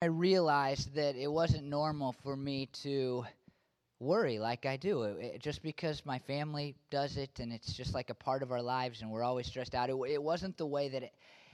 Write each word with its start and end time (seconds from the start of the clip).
I 0.00 0.06
realized 0.06 0.94
that 0.94 1.16
it 1.16 1.26
wasn't 1.30 1.64
normal 1.64 2.12
for 2.22 2.36
me 2.36 2.66
to 2.84 3.24
worry 3.98 4.38
like 4.38 4.64
I 4.64 4.76
do. 4.76 5.02
It, 5.02 5.18
it, 5.36 5.40
just 5.42 5.60
because 5.60 6.06
my 6.06 6.20
family 6.20 6.76
does 6.88 7.16
it 7.16 7.40
and 7.40 7.52
it's 7.52 7.72
just 7.72 7.94
like 7.94 8.08
a 8.08 8.14
part 8.14 8.44
of 8.44 8.52
our 8.52 8.62
lives 8.62 9.02
and 9.02 9.10
we're 9.10 9.24
always 9.24 9.48
stressed 9.48 9.74
out, 9.74 9.90
it, 9.90 9.96
it 10.08 10.22
wasn't 10.22 10.56
the 10.56 10.66
way 10.66 10.88
that 10.90 11.02
it 11.02 11.12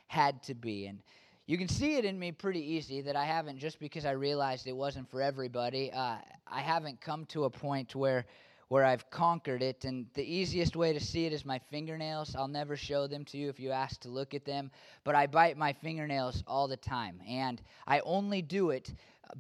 had 0.09 0.43
to 0.43 0.55
be. 0.55 0.87
And 0.89 0.99
you 1.47 1.57
can 1.57 1.69
see 1.69 1.97
it 1.97 2.05
in 2.05 2.19
me 2.19 2.33
pretty 2.33 2.61
easy 2.61 3.01
that 3.03 3.17
I 3.17 3.25
haven't, 3.25 3.59
just 3.61 3.81
because 3.81 4.05
I 4.05 4.11
realized 4.11 4.67
it 4.67 4.77
wasn't 4.77 5.11
for 5.11 5.23
everybody, 5.23 5.91
uh, 5.91 6.17
I 6.47 6.61
haven't 6.61 7.01
come 7.01 7.25
to 7.27 7.45
a 7.45 7.51
point 7.51 7.95
where 7.95 8.27
where 8.75 8.85
I've 8.85 9.09
conquered 9.09 9.63
it. 9.63 9.85
And 9.85 10.07
the 10.15 10.25
easiest 10.25 10.75
way 10.75 10.93
to 10.93 10.99
see 10.99 11.27
it 11.27 11.33
is 11.33 11.45
my 11.45 11.61
fingernails. 11.71 12.35
I'll 12.35 12.49
never 12.49 12.77
show 12.77 13.07
them 13.07 13.25
to 13.27 13.39
you 13.39 13.49
if 13.49 13.61
you 13.61 13.71
ask 13.71 14.01
to 14.01 14.09
look 14.09 14.35
at 14.35 14.45
them, 14.45 14.69
but 15.05 15.15
I 15.15 15.29
bite 15.29 15.57
my 15.57 15.73
fingernails 15.75 16.43
all 16.49 16.67
the 16.67 16.77
time. 16.77 17.23
And 17.25 17.63
I 17.87 18.01
only 18.01 18.43
do 18.43 18.71
it 18.71 18.93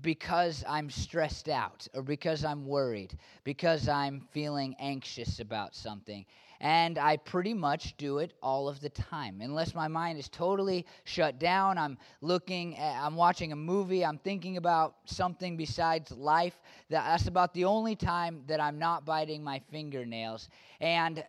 because 0.03 0.63
I'm 0.69 0.89
stressed 0.89 1.49
out 1.49 1.85
or 1.95 2.03
because 2.05 2.45
I'm 2.45 2.65
worried, 2.65 3.19
because 3.43 3.89
I'm 3.89 4.21
feeling 4.31 4.77
anxious 4.79 5.41
about 5.41 5.75
something 5.75 6.25
and 6.61 6.99
I 6.99 7.17
pretty 7.17 7.55
much 7.55 7.97
do 7.97 8.19
it 8.19 8.33
all 8.43 8.69
of 8.69 8.81
the 8.81 8.89
time. 8.91 9.41
Unless 9.41 9.75
my 9.75 9.89
mind 9.89 10.19
is 10.19 10.29
totally 10.29 10.87
shut 11.05 11.39
down, 11.39 11.79
I'm 11.79 11.99
looking, 12.21 12.77
eh, 12.79 12.99
I'm 13.01 13.17
watching 13.17 13.53
a 13.53 13.57
movie, 13.57 14.05
I'm 14.05 14.19
thinking 14.19 14.57
about 14.57 14.97
something 15.05 15.57
besides 15.57 16.13
life. 16.13 16.61
That's 16.89 17.27
about 17.27 17.55
the 17.55 17.65
only 17.65 17.97
time 17.97 18.43
that 18.47 18.61
I'm 18.61 18.79
not 18.79 19.05
biting 19.05 19.43
my 19.43 19.61
fingernails. 19.71 20.49
And 20.81 21.25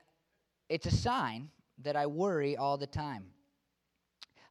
it's 0.69 0.85
a 0.85 0.91
sign 0.95 1.49
that 1.83 1.95
I 1.95 2.05
worry 2.05 2.55
all 2.57 2.77
the 2.77 2.87
time. 2.87 3.25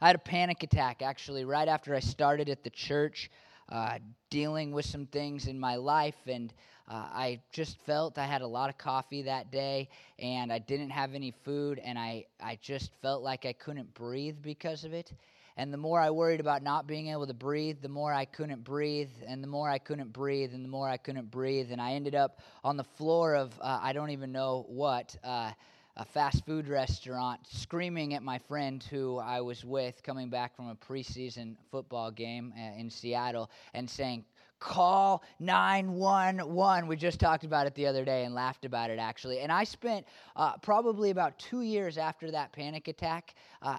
I 0.01 0.09
had 0.09 0.17
a 0.17 0.19
panic 0.19 0.63
attack 0.63 1.03
actually 1.03 1.45
right 1.45 1.69
after 1.69 1.95
I 1.95 2.01
started 2.01 2.49
at 2.49 2.63
the 2.63 2.71
church, 2.71 3.31
uh, 3.71 3.99
dealing 4.29 4.73
with 4.73 4.85
some 4.85 5.07
things 5.07 5.47
in 5.47 5.59
my 5.59 5.77
life 5.77 6.17
and 6.27 6.53
uh, 6.87 6.93
I 7.11 7.41
just 7.51 7.79
felt 7.81 8.19
I 8.19 8.27
had 8.27 8.43
a 8.43 8.47
lot 8.47 8.69
of 8.69 8.77
coffee 8.77 9.23
that 9.23 9.51
day 9.51 9.89
and 10.19 10.53
I 10.53 10.59
didn't 10.59 10.91
have 10.91 11.15
any 11.15 11.31
food 11.45 11.79
and 11.79 11.99
I, 11.99 12.27
I 12.43 12.59
just 12.61 12.93
felt 13.01 13.23
like 13.23 13.47
I 13.47 13.55
couldn't 13.55 13.95
breathe 13.95 14.37
because 14.43 14.85
of 14.85 14.93
it. 14.93 15.11
And 15.57 15.73
the 15.73 15.79
more 15.79 15.99
I 16.01 16.11
worried 16.11 16.41
about 16.41 16.63
not 16.63 16.87
being 16.87 17.09
able 17.09 17.27
to 17.27 17.33
breathe, 17.35 17.81
the 17.81 17.89
more 17.89 18.13
I 18.13 18.25
couldn't 18.25 18.65
breathe, 18.65 19.11
and 19.27 19.41
the 19.43 19.47
more 19.47 19.71
I 19.71 19.79
couldn't 19.79 20.13
breathe, 20.13 20.53
and 20.53 20.65
the 20.65 20.69
more 20.69 20.89
I 20.89 20.97
couldn't 20.97 21.31
breathe. 21.31 21.71
And 21.71 21.81
I 21.81 21.93
ended 21.93 22.17
up 22.17 22.41
on 22.65 22.77
the 22.77 22.83
floor 22.83 23.37
of 23.37 23.53
uh, 23.61 23.79
I 23.81 23.93
don't 23.93 24.11
even 24.11 24.33
know 24.33 24.67
what. 24.69 25.15
Uh, 25.23 25.53
a 25.97 26.05
fast 26.05 26.45
food 26.45 26.69
restaurant, 26.69 27.41
screaming 27.47 28.15
at 28.15 28.23
my 28.23 28.39
friend 28.39 28.83
who 28.91 29.19
I 29.19 29.41
was 29.41 29.65
with 29.65 30.03
coming 30.03 30.29
back 30.29 30.57
from 30.57 30.69
a 30.69 30.75
preseason 30.75 31.57
football 31.71 32.11
game 32.11 32.53
uh, 32.59 32.79
in 32.79 32.91
Seattle 32.91 33.51
and 33.75 33.89
saying, 33.89 34.25
Call 34.61 35.23
911. 35.41 36.87
We 36.87 36.97
just 36.97 37.21
talked 37.21 37.45
about 37.45 37.67
it 37.67 37.75
the 37.75 37.87
other 37.87 38.03
day 38.05 38.25
and 38.25 38.35
laughed 38.35 38.65
about 38.65 38.89
it 38.89 38.99
actually. 38.99 39.41
And 39.41 39.53
I 39.53 39.63
spent 39.65 40.07
uh, 40.37 40.57
probably 40.59 41.11
about 41.11 41.39
two 41.39 41.63
years 41.63 41.99
after 41.99 42.31
that 42.31 42.53
panic 42.53 42.89
attack. 42.89 43.35
Uh, 43.63 43.79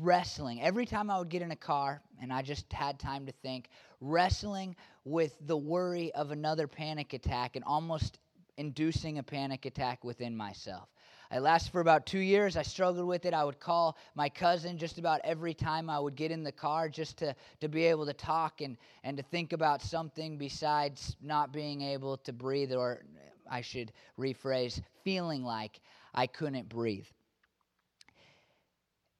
wrestling. 0.00 0.62
Every 0.62 0.86
time 0.86 1.10
I 1.10 1.18
would 1.18 1.28
get 1.28 1.42
in 1.42 1.50
a 1.50 1.56
car 1.56 2.00
and 2.22 2.32
I 2.32 2.40
just 2.40 2.72
had 2.72 2.98
time 2.98 3.26
to 3.26 3.32
think, 3.42 3.68
wrestling 4.00 4.74
with 5.04 5.36
the 5.46 5.56
worry 5.56 6.10
of 6.14 6.30
another 6.30 6.66
panic 6.66 7.12
attack 7.12 7.56
and 7.56 7.64
almost 7.66 8.18
inducing 8.56 9.18
a 9.18 9.22
panic 9.22 9.66
attack 9.66 10.02
within 10.02 10.34
myself. 10.34 10.88
It 11.32 11.40
lasted 11.40 11.72
for 11.72 11.80
about 11.80 12.04
two 12.04 12.18
years. 12.18 12.58
I 12.58 12.62
struggled 12.62 13.06
with 13.06 13.24
it. 13.24 13.32
I 13.32 13.42
would 13.42 13.58
call 13.58 13.96
my 14.14 14.28
cousin 14.28 14.76
just 14.76 14.98
about 14.98 15.18
every 15.24 15.54
time 15.54 15.88
I 15.88 15.98
would 15.98 16.14
get 16.14 16.30
in 16.30 16.42
the 16.44 16.52
car 16.52 16.90
just 16.90 17.16
to, 17.18 17.34
to 17.60 17.68
be 17.70 17.84
able 17.84 18.04
to 18.04 18.12
talk 18.12 18.60
and, 18.60 18.76
and 19.02 19.16
to 19.16 19.22
think 19.22 19.54
about 19.54 19.80
something 19.80 20.36
besides 20.36 21.16
not 21.22 21.50
being 21.50 21.80
able 21.80 22.18
to 22.18 22.34
breathe, 22.34 22.74
or 22.74 23.02
I 23.50 23.62
should 23.62 23.92
rephrase, 24.18 24.82
feeling 25.04 25.42
like 25.42 25.80
I 26.12 26.26
couldn't 26.26 26.68
breathe. 26.68 27.06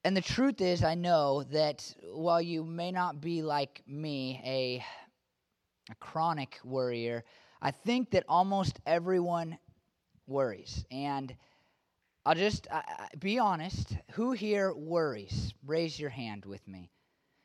And 0.04 0.14
the 0.14 0.20
truth 0.20 0.60
is, 0.60 0.84
I 0.84 0.94
know 0.94 1.44
that 1.44 1.94
while 2.12 2.42
you 2.42 2.62
may 2.62 2.92
not 2.92 3.22
be 3.22 3.40
like 3.40 3.82
me, 3.86 4.38
a, 4.44 4.84
a 5.90 5.94
chronic 5.94 6.58
worrier, 6.62 7.24
I 7.62 7.70
think 7.70 8.10
that 8.10 8.24
almost 8.28 8.80
everyone 8.84 9.56
worries. 10.26 10.84
And 10.90 11.34
I'll 12.24 12.36
just 12.36 12.68
uh, 12.70 12.80
be 13.18 13.38
honest. 13.40 13.96
Who 14.12 14.30
here 14.32 14.72
worries? 14.72 15.54
Raise 15.66 15.98
your 15.98 16.10
hand 16.10 16.44
with 16.44 16.66
me. 16.68 16.88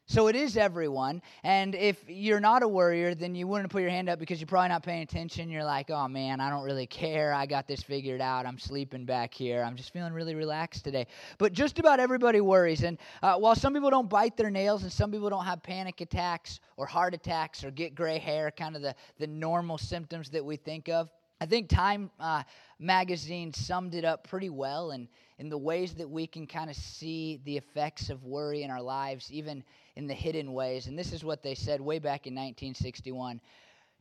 So 0.06 0.28
it 0.28 0.36
is 0.36 0.56
everyone. 0.56 1.22
And 1.44 1.74
if 1.74 1.98
you're 2.08 2.40
not 2.40 2.62
a 2.64 2.68
worrier, 2.68 3.14
then 3.16 3.34
you 3.36 3.48
wouldn't 3.48 3.72
put 3.72 3.82
your 3.82 3.90
hand 3.90 4.08
up 4.08 4.20
because 4.20 4.40
you're 4.40 4.46
probably 4.48 4.70
not 4.70 4.84
paying 4.84 5.02
attention. 5.02 5.50
You're 5.50 5.64
like, 5.66 5.90
oh 5.90 6.08
man, 6.08 6.40
I 6.40 6.50
don't 6.52 6.64
really 6.64 6.86
care. 6.86 7.34
I 7.34 7.46
got 7.48 7.68
this 7.68 7.82
figured 7.82 8.22
out. 8.22 8.46
I'm 8.46 8.60
sleeping 8.60 9.04
back 9.04 9.34
here. 9.34 9.64
I'm 9.64 9.76
just 9.76 9.92
feeling 9.92 10.14
really 10.14 10.36
relaxed 10.36 10.84
today. 10.86 11.08
But 11.40 11.52
just 11.54 11.80
about 11.80 12.00
everybody 12.00 12.40
worries. 12.40 12.84
And 12.84 13.00
uh, 13.24 13.36
while 13.38 13.56
some 13.56 13.74
people 13.74 13.90
don't 13.90 14.08
bite 14.10 14.38
their 14.38 14.52
nails 14.52 14.84
and 14.84 14.92
some 14.92 15.12
people 15.12 15.30
don't 15.32 15.44
have 15.46 15.64
panic 15.64 16.00
attacks 16.02 16.60
or 16.78 16.86
heart 16.86 17.14
attacks 17.16 17.64
or 17.64 17.72
get 17.72 17.96
gray 17.96 18.20
hair, 18.20 18.52
kind 18.52 18.76
of 18.76 18.84
the, 18.84 18.94
the 19.18 19.28
normal 19.28 19.80
symptoms 19.80 20.30
that 20.30 20.46
we 20.46 20.56
think 20.56 20.88
of, 20.88 21.10
I 21.40 21.46
think 21.46 21.70
Time 21.70 22.10
uh, 22.20 22.42
magazine 22.80 23.54
summed 23.54 23.94
it 23.94 24.04
up 24.04 24.28
pretty 24.28 24.50
well 24.50 24.92
in, 24.92 25.08
in 25.38 25.50
the 25.50 25.58
ways 25.58 25.94
that 25.96 26.10
we 26.10 26.26
can 26.26 26.48
kind 26.48 26.70
of 26.70 26.76
see 26.76 27.40
the 27.46 27.58
effects 27.58 28.10
of 28.10 28.24
worry 28.24 28.64
in 28.64 28.72
our 28.72 28.82
lives, 28.82 29.32
even 29.32 29.64
in 29.96 30.08
the 30.08 30.16
hidden 30.16 30.54
ways. 30.54 30.88
And 30.88 30.98
this 30.98 31.14
is 31.14 31.24
what 31.24 31.44
they 31.44 31.54
said 31.54 31.80
way 31.80 32.00
back 32.00 32.26
in 32.26 32.34
1961. 32.34 33.40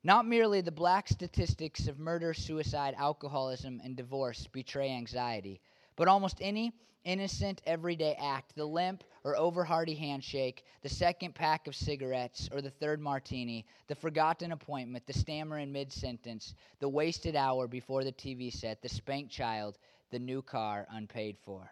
Not 0.02 0.26
merely 0.26 0.62
the 0.62 0.72
black 0.72 1.08
statistics 1.08 1.88
of 1.88 1.98
murder, 1.98 2.32
suicide, 2.32 2.94
alcoholism, 2.96 3.82
and 3.84 3.96
divorce 3.96 4.46
betray 4.50 4.90
anxiety 4.90 5.60
but 5.96 6.08
almost 6.08 6.36
any 6.40 6.72
innocent 7.04 7.62
everyday 7.66 8.14
act, 8.20 8.54
the 8.54 8.64
limp 8.64 9.02
or 9.24 9.34
overhearty 9.36 9.96
handshake, 9.98 10.64
the 10.82 10.88
second 10.88 11.34
pack 11.34 11.66
of 11.66 11.74
cigarettes 11.74 12.48
or 12.52 12.60
the 12.60 12.70
third 12.70 13.00
martini, 13.00 13.64
the 13.88 13.94
forgotten 13.94 14.52
appointment, 14.52 15.06
the 15.06 15.12
stammer 15.12 15.58
in 15.58 15.72
mid 15.72 15.92
sentence, 15.92 16.54
the 16.80 16.88
wasted 16.88 17.34
hour 17.34 17.66
before 17.66 18.04
the 18.04 18.12
TV 18.12 18.52
set, 18.52 18.82
the 18.82 18.88
spanked 18.88 19.32
child, 19.32 19.78
the 20.10 20.18
new 20.18 20.42
car 20.42 20.86
unpaid 20.90 21.36
for. 21.44 21.68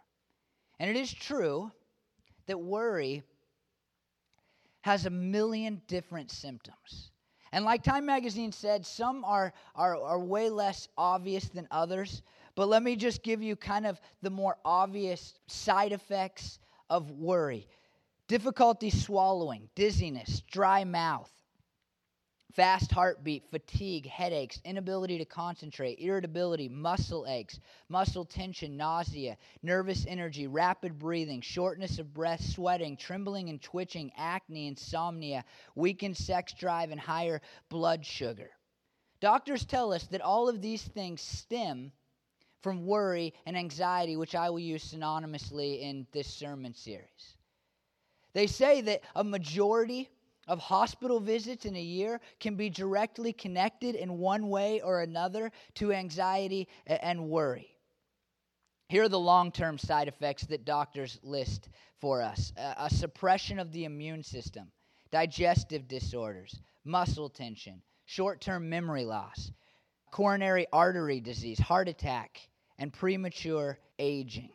And 0.79 0.89
it 0.91 0.97
is 0.97 1.13
true 1.13 1.71
that 2.47 2.59
worry 2.61 3.23
has 4.83 5.07
a 5.07 5.11
million 5.11 5.81
different 5.87 6.31
symptoms. 6.31 7.11
And 7.53 7.65
like 7.65 7.83
Time 7.83 8.05
Magazine 8.05 8.51
said, 8.53 8.85
some 8.85 9.25
are, 9.25 9.53
are, 9.77 9.97
are 9.97 10.19
way 10.21 10.51
less 10.51 10.89
obvious 10.99 11.49
than 11.49 11.67
others, 11.71 12.23
but 12.57 12.69
let 12.69 12.83
me 12.85 12.95
just 12.95 13.23
give 13.25 13.43
you 13.43 13.57
kind 13.57 13.85
of 13.87 14.01
the 14.23 14.31
more 14.31 14.57
obvious 14.65 15.35
side 15.47 15.93
effects 15.93 16.59
of 16.89 17.11
worry 17.11 17.67
difficulty 18.29 18.89
swallowing, 18.91 19.69
dizziness, 19.75 20.41
dry 20.51 20.83
mouth, 20.85 21.31
fast 22.53 22.91
heartbeat, 22.93 23.51
fatigue, 23.51 24.09
headaches, 24.09 24.61
inability 24.65 25.19
to 25.19 25.25
concentrate, 25.27 25.99
irritability, 26.01 26.69
muscle 26.69 27.27
aches, 27.27 27.59
muscle 27.91 28.25
tension, 28.25 28.79
nausea, 28.79 29.37
nervous 29.63 30.07
energy, 30.07 30.47
rapid 30.47 30.99
breathing, 30.99 31.41
shortness 31.43 31.99
of 31.99 32.15
breath, 32.15 32.41
sweating, 32.41 32.97
trembling 32.97 33.51
and 33.51 33.61
twitching, 33.61 34.11
acne, 34.17 34.69
insomnia, 34.69 35.45
weakened 35.75 36.17
sex 36.17 36.55
drive, 36.55 36.93
and 36.93 37.01
higher 37.01 37.43
blood 37.69 38.07
sugar. 38.07 38.51
Doctors 39.21 39.67
tell 39.67 39.93
us 39.93 40.07
that 40.07 40.21
all 40.23 40.49
of 40.49 40.63
these 40.63 40.83
things 40.83 41.21
stem 41.21 41.93
from 42.65 42.87
worry 42.87 43.35
and 43.45 43.59
anxiety, 43.59 44.17
which 44.17 44.35
I 44.35 44.49
will 44.49 44.59
use 44.59 44.91
synonymously 44.91 45.83
in 45.83 46.07
this 46.13 46.27
sermon 46.27 46.73
series. 46.73 47.37
They 48.33 48.47
say 48.47 48.81
that 48.81 49.03
a 49.15 49.23
majority 49.23 50.09
of 50.49 50.61
hospital 50.61 51.21
visits 51.21 51.67
in 51.67 51.77
a 51.77 51.81
year 51.83 52.23
can 52.41 52.55
be 52.55 52.71
directly 52.71 53.35
connected 53.35 53.95
in 53.97 54.17
one 54.17 54.49
way 54.49 54.81
or 54.81 55.03
another 55.03 55.53
to 55.75 55.93
anxiety 55.93 56.67
and 56.87 57.29
worry. 57.29 57.69
Here 58.89 59.03
are 59.03 59.09
the 59.11 59.19
long 59.21 59.53
term 59.53 59.77
side 59.77 60.09
effects 60.09 60.45
that 60.45 60.65
doctors 60.65 61.19
list 61.23 61.69
for 62.01 62.23
us 62.23 62.55
a, 62.57 62.89
suppression 62.89 63.59
of 63.59 63.73
the 63.73 63.85
immune 63.85 64.23
system, 64.23 64.73
digestive 65.11 65.87
disorders, 65.87 66.59
muscle 66.87 67.29
tension, 67.29 67.83
short 68.07 68.41
term 68.41 68.71
memory 68.71 69.05
loss, 69.05 69.53
coronary 70.11 70.67
artery 70.73 71.21
disease, 71.21 71.59
heart 71.59 71.89
attack, 71.89 72.41
and 72.79 72.93
premature 72.93 73.79
aging. 73.99 74.51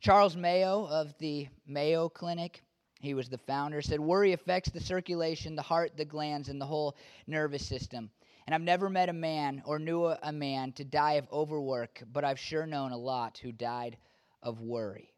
Charles 0.00 0.36
Mayo 0.36 0.86
of 0.88 1.14
the 1.18 1.48
Mayo 1.66 2.08
Clinic, 2.08 2.62
he 3.00 3.14
was 3.14 3.28
the 3.28 3.38
founder, 3.38 3.82
said 3.82 4.00
worry 4.00 4.32
affects 4.32 4.70
the 4.70 4.80
circulation, 4.80 5.56
the 5.56 5.62
heart, 5.62 5.96
the 5.96 6.04
glands, 6.04 6.48
and 6.48 6.60
the 6.60 6.66
whole 6.66 6.96
nervous 7.26 7.66
system. 7.66 8.10
And 8.46 8.54
I've 8.54 8.60
never 8.62 8.88
met 8.90 9.08
a 9.08 9.12
man 9.14 9.62
or 9.66 9.78
knew 9.78 10.06
a 10.06 10.32
man 10.32 10.72
to 10.72 10.84
die 10.84 11.12
of 11.14 11.28
overwork, 11.30 12.02
but 12.12 12.24
I've 12.24 12.38
sure 12.38 12.66
known 12.66 12.92
a 12.92 12.96
lot 12.98 13.38
who 13.38 13.52
died 13.52 13.96
of 14.42 14.60
worry. 14.60 15.12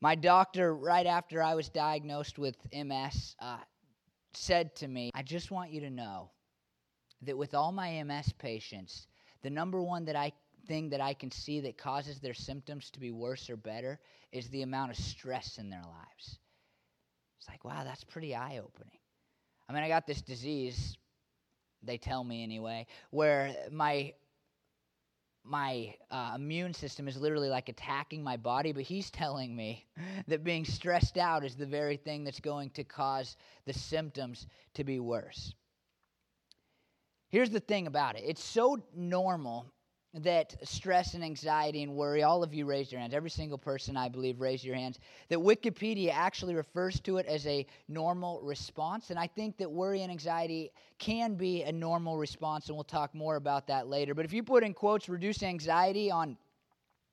My 0.00 0.14
doctor, 0.14 0.74
right 0.74 1.04
after 1.06 1.42
I 1.42 1.54
was 1.54 1.68
diagnosed 1.68 2.38
with 2.38 2.56
MS, 2.72 3.36
uh, 3.38 3.58
said 4.32 4.74
to 4.76 4.88
me, 4.88 5.10
I 5.14 5.22
just 5.22 5.50
want 5.50 5.70
you 5.72 5.80
to 5.82 5.90
know 5.90 6.30
that 7.22 7.36
with 7.36 7.52
all 7.52 7.70
my 7.70 8.02
MS 8.02 8.32
patients, 8.38 9.06
the 9.42 9.50
number 9.50 9.82
one 9.82 10.06
that 10.06 10.16
I 10.16 10.32
thing 10.66 10.90
that 10.90 11.00
I 11.00 11.14
can 11.14 11.30
see 11.30 11.60
that 11.60 11.76
causes 11.78 12.20
their 12.20 12.34
symptoms 12.34 12.90
to 12.90 13.00
be 13.00 13.10
worse 13.10 13.50
or 13.50 13.56
better 13.56 13.98
is 14.32 14.48
the 14.48 14.62
amount 14.62 14.92
of 14.92 14.96
stress 14.96 15.58
in 15.58 15.70
their 15.70 15.82
lives. 15.82 16.38
It's 17.38 17.48
like, 17.48 17.64
wow, 17.64 17.84
that's 17.84 18.04
pretty 18.04 18.34
eye 18.34 18.58
opening. 18.58 18.98
I 19.68 19.72
mean, 19.72 19.82
I 19.82 19.88
got 19.88 20.06
this 20.06 20.20
disease, 20.20 20.96
they 21.82 21.96
tell 21.98 22.22
me 22.24 22.42
anyway, 22.42 22.86
where 23.10 23.54
my 23.70 24.14
my 25.42 25.94
uh, 26.10 26.32
immune 26.36 26.74
system 26.74 27.08
is 27.08 27.16
literally 27.16 27.48
like 27.48 27.70
attacking 27.70 28.22
my 28.22 28.36
body, 28.36 28.72
but 28.72 28.82
he's 28.82 29.10
telling 29.10 29.56
me 29.56 29.86
that 30.28 30.44
being 30.44 30.66
stressed 30.66 31.16
out 31.16 31.44
is 31.46 31.56
the 31.56 31.64
very 31.64 31.96
thing 31.96 32.24
that's 32.24 32.40
going 32.40 32.68
to 32.68 32.84
cause 32.84 33.36
the 33.64 33.72
symptoms 33.72 34.46
to 34.74 34.84
be 34.84 35.00
worse. 35.00 35.54
Here's 37.30 37.48
the 37.48 37.60
thing 37.60 37.86
about 37.86 38.16
it 38.18 38.24
it's 38.26 38.44
so 38.44 38.78
normal 38.94 39.64
that 40.14 40.56
stress 40.64 41.14
and 41.14 41.22
anxiety 41.22 41.84
and 41.84 41.94
worry, 41.94 42.22
all 42.24 42.42
of 42.42 42.52
you 42.52 42.66
raised 42.66 42.90
your 42.90 43.00
hands, 43.00 43.14
every 43.14 43.30
single 43.30 43.56
person 43.58 43.96
I 43.96 44.08
believe 44.08 44.40
raised 44.40 44.64
your 44.64 44.74
hands, 44.74 44.98
that 45.28 45.38
Wikipedia 45.38 46.10
actually 46.12 46.54
refers 46.56 46.98
to 47.00 47.18
it 47.18 47.26
as 47.26 47.46
a 47.46 47.64
normal 47.88 48.40
response. 48.42 49.10
And 49.10 49.18
I 49.20 49.28
think 49.28 49.56
that 49.58 49.70
worry 49.70 50.02
and 50.02 50.10
anxiety 50.10 50.72
can 50.98 51.34
be 51.36 51.62
a 51.62 51.70
normal 51.70 52.18
response, 52.18 52.66
and 52.66 52.76
we'll 52.76 52.84
talk 52.84 53.14
more 53.14 53.36
about 53.36 53.68
that 53.68 53.86
later. 53.86 54.14
But 54.14 54.24
if 54.24 54.32
you 54.32 54.42
put 54.42 54.64
in 54.64 54.74
quotes, 54.74 55.08
reduce 55.08 55.44
anxiety 55.44 56.10
on 56.10 56.36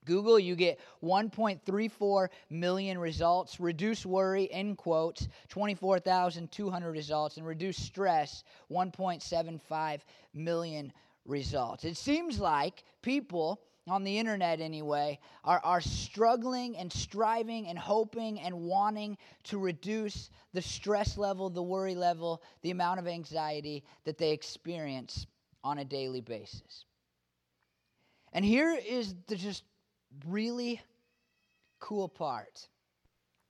Google, 0.04 0.38
you 0.38 0.56
get 0.56 0.80
1.34 1.04 2.28
million 2.50 2.98
results. 2.98 3.60
Reduce 3.60 4.06
worry, 4.06 4.50
end 4.50 4.76
quotes, 4.78 5.28
24,200 5.50 6.90
results. 6.92 7.36
And 7.36 7.46
reduce 7.46 7.76
stress, 7.76 8.42
1.75 8.72 10.00
million 10.34 10.92
results. 11.28 11.84
It 11.84 11.96
seems 11.96 12.40
like 12.40 12.82
people 13.02 13.60
on 13.88 14.04
the 14.04 14.18
internet 14.18 14.60
anyway, 14.60 15.18
are, 15.44 15.60
are 15.64 15.80
struggling 15.80 16.76
and 16.76 16.92
striving 16.92 17.68
and 17.68 17.78
hoping 17.78 18.38
and 18.38 18.54
wanting 18.54 19.16
to 19.44 19.56
reduce 19.56 20.28
the 20.52 20.60
stress 20.60 21.16
level, 21.16 21.48
the 21.48 21.62
worry 21.62 21.94
level, 21.94 22.42
the 22.60 22.70
amount 22.70 23.00
of 23.00 23.06
anxiety 23.08 23.82
that 24.04 24.18
they 24.18 24.30
experience 24.32 25.26
on 25.64 25.78
a 25.78 25.86
daily 25.86 26.20
basis. 26.20 26.84
And 28.34 28.44
here 28.44 28.76
is 28.86 29.14
the 29.26 29.36
just 29.36 29.64
really 30.26 30.82
cool 31.80 32.10
part. 32.10 32.68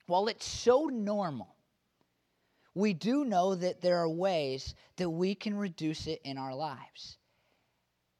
While 0.06 0.28
it's 0.28 0.46
so 0.46 0.84
normal, 0.84 1.52
we 2.76 2.92
do 2.94 3.24
know 3.24 3.56
that 3.56 3.80
there 3.80 3.96
are 3.98 4.08
ways 4.08 4.76
that 4.98 5.10
we 5.10 5.34
can 5.34 5.56
reduce 5.56 6.06
it 6.06 6.20
in 6.22 6.38
our 6.38 6.54
lives. 6.54 7.17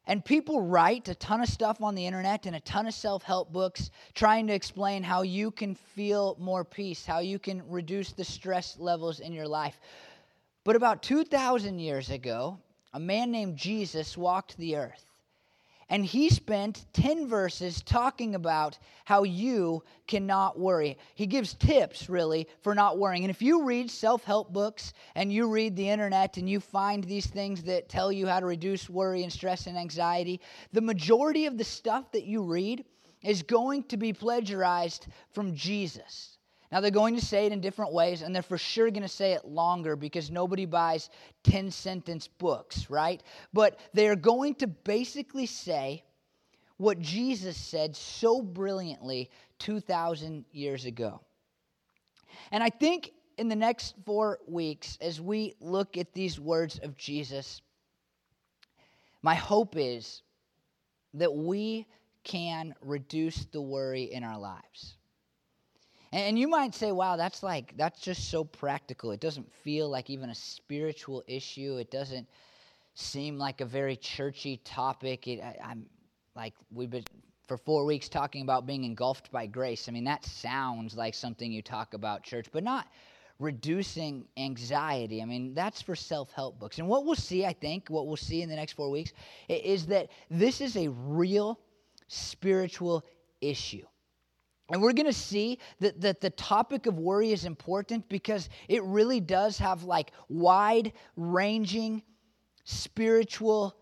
And 0.08 0.24
people 0.24 0.62
write 0.62 1.06
a 1.08 1.14
ton 1.14 1.42
of 1.42 1.50
stuff 1.50 1.82
on 1.82 1.94
the 1.94 2.06
internet 2.06 2.46
and 2.46 2.56
a 2.56 2.60
ton 2.60 2.86
of 2.86 2.94
self 2.94 3.22
help 3.24 3.52
books 3.52 3.90
trying 4.14 4.46
to 4.46 4.54
explain 4.54 5.02
how 5.02 5.20
you 5.20 5.50
can 5.50 5.74
feel 5.74 6.34
more 6.40 6.64
peace, 6.64 7.04
how 7.04 7.18
you 7.18 7.38
can 7.38 7.62
reduce 7.68 8.12
the 8.12 8.24
stress 8.24 8.78
levels 8.78 9.20
in 9.20 9.34
your 9.34 9.46
life. 9.46 9.78
But 10.64 10.76
about 10.76 11.02
2,000 11.02 11.78
years 11.78 12.08
ago, 12.08 12.58
a 12.94 12.98
man 12.98 13.30
named 13.30 13.58
Jesus 13.58 14.16
walked 14.16 14.56
the 14.56 14.76
earth. 14.76 15.07
And 15.90 16.04
he 16.04 16.28
spent 16.28 16.84
10 16.92 17.28
verses 17.28 17.80
talking 17.82 18.34
about 18.34 18.76
how 19.06 19.22
you 19.22 19.82
cannot 20.06 20.58
worry. 20.58 20.98
He 21.14 21.26
gives 21.26 21.54
tips, 21.54 22.10
really, 22.10 22.46
for 22.60 22.74
not 22.74 22.98
worrying. 22.98 23.24
And 23.24 23.30
if 23.30 23.40
you 23.40 23.64
read 23.64 23.90
self 23.90 24.24
help 24.24 24.52
books 24.52 24.92
and 25.14 25.32
you 25.32 25.48
read 25.48 25.76
the 25.76 25.88
internet 25.88 26.36
and 26.36 26.48
you 26.48 26.60
find 26.60 27.04
these 27.04 27.26
things 27.26 27.62
that 27.62 27.88
tell 27.88 28.12
you 28.12 28.26
how 28.26 28.40
to 28.40 28.46
reduce 28.46 28.90
worry 28.90 29.22
and 29.22 29.32
stress 29.32 29.66
and 29.66 29.78
anxiety, 29.78 30.40
the 30.72 30.82
majority 30.82 31.46
of 31.46 31.56
the 31.56 31.64
stuff 31.64 32.12
that 32.12 32.24
you 32.24 32.42
read 32.42 32.84
is 33.22 33.42
going 33.42 33.82
to 33.84 33.96
be 33.96 34.12
plagiarized 34.12 35.06
from 35.32 35.54
Jesus. 35.54 36.37
Now, 36.70 36.80
they're 36.80 36.90
going 36.90 37.16
to 37.16 37.24
say 37.24 37.46
it 37.46 37.52
in 37.52 37.60
different 37.60 37.92
ways, 37.94 38.20
and 38.20 38.34
they're 38.34 38.42
for 38.42 38.58
sure 38.58 38.90
going 38.90 39.02
to 39.02 39.08
say 39.08 39.32
it 39.32 39.46
longer 39.46 39.96
because 39.96 40.30
nobody 40.30 40.66
buys 40.66 41.08
10 41.44 41.70
sentence 41.70 42.28
books, 42.28 42.90
right? 42.90 43.22
But 43.54 43.78
they're 43.94 44.16
going 44.16 44.54
to 44.56 44.66
basically 44.66 45.46
say 45.46 46.04
what 46.76 47.00
Jesus 47.00 47.56
said 47.56 47.96
so 47.96 48.42
brilliantly 48.42 49.30
2,000 49.60 50.44
years 50.52 50.84
ago. 50.84 51.22
And 52.52 52.62
I 52.62 52.68
think 52.68 53.12
in 53.38 53.48
the 53.48 53.56
next 53.56 53.94
four 54.04 54.40
weeks, 54.46 54.98
as 55.00 55.20
we 55.22 55.54
look 55.60 55.96
at 55.96 56.12
these 56.12 56.38
words 56.38 56.78
of 56.80 56.96
Jesus, 56.98 57.62
my 59.22 59.34
hope 59.34 59.74
is 59.76 60.22
that 61.14 61.32
we 61.32 61.86
can 62.24 62.74
reduce 62.82 63.46
the 63.46 63.62
worry 63.62 64.02
in 64.04 64.22
our 64.22 64.38
lives. 64.38 64.97
And 66.12 66.38
you 66.38 66.48
might 66.48 66.74
say, 66.74 66.90
wow, 66.90 67.16
that's 67.16 67.42
like, 67.42 67.76
that's 67.76 68.00
just 68.00 68.30
so 68.30 68.42
practical. 68.44 69.10
It 69.12 69.20
doesn't 69.20 69.50
feel 69.52 69.90
like 69.90 70.08
even 70.08 70.30
a 70.30 70.34
spiritual 70.34 71.22
issue. 71.26 71.76
It 71.76 71.90
doesn't 71.90 72.26
seem 72.94 73.38
like 73.38 73.60
a 73.60 73.66
very 73.66 73.94
churchy 73.96 74.56
topic. 74.64 75.28
It, 75.28 75.40
I, 75.40 75.72
am 75.72 75.86
like, 76.34 76.54
we've 76.70 76.88
been 76.90 77.04
for 77.46 77.58
four 77.58 77.84
weeks 77.86 78.08
talking 78.08 78.42
about 78.42 78.66
being 78.66 78.84
engulfed 78.84 79.30
by 79.32 79.46
grace. 79.46 79.88
I 79.88 79.92
mean, 79.92 80.04
that 80.04 80.24
sounds 80.24 80.96
like 80.96 81.14
something 81.14 81.50
you 81.52 81.62
talk 81.62 81.92
about, 81.94 82.22
church, 82.22 82.46
but 82.52 82.62
not 82.64 82.86
reducing 83.38 84.26
anxiety. 84.38 85.20
I 85.22 85.24
mean, 85.26 85.54
that's 85.54 85.80
for 85.82 85.94
self 85.96 86.32
help 86.32 86.58
books. 86.58 86.78
And 86.78 86.88
what 86.88 87.04
we'll 87.04 87.14
see, 87.16 87.44
I 87.44 87.52
think, 87.52 87.88
what 87.88 88.06
we'll 88.06 88.16
see 88.16 88.40
in 88.42 88.48
the 88.48 88.56
next 88.56 88.72
four 88.72 88.90
weeks 88.90 89.12
is 89.48 89.86
that 89.86 90.08
this 90.30 90.60
is 90.62 90.74
a 90.76 90.88
real 90.88 91.58
spiritual 92.08 93.02
issue. 93.42 93.84
And 94.70 94.82
we're 94.82 94.92
going 94.92 95.06
to 95.06 95.12
see 95.12 95.58
that, 95.80 96.00
that 96.02 96.20
the 96.20 96.30
topic 96.30 96.86
of 96.86 96.98
worry 96.98 97.32
is 97.32 97.44
important 97.44 98.08
because 98.08 98.50
it 98.68 98.82
really 98.84 99.20
does 99.20 99.58
have 99.58 99.84
like 99.84 100.10
wide 100.28 100.92
ranging 101.16 102.02
spiritual 102.64 103.74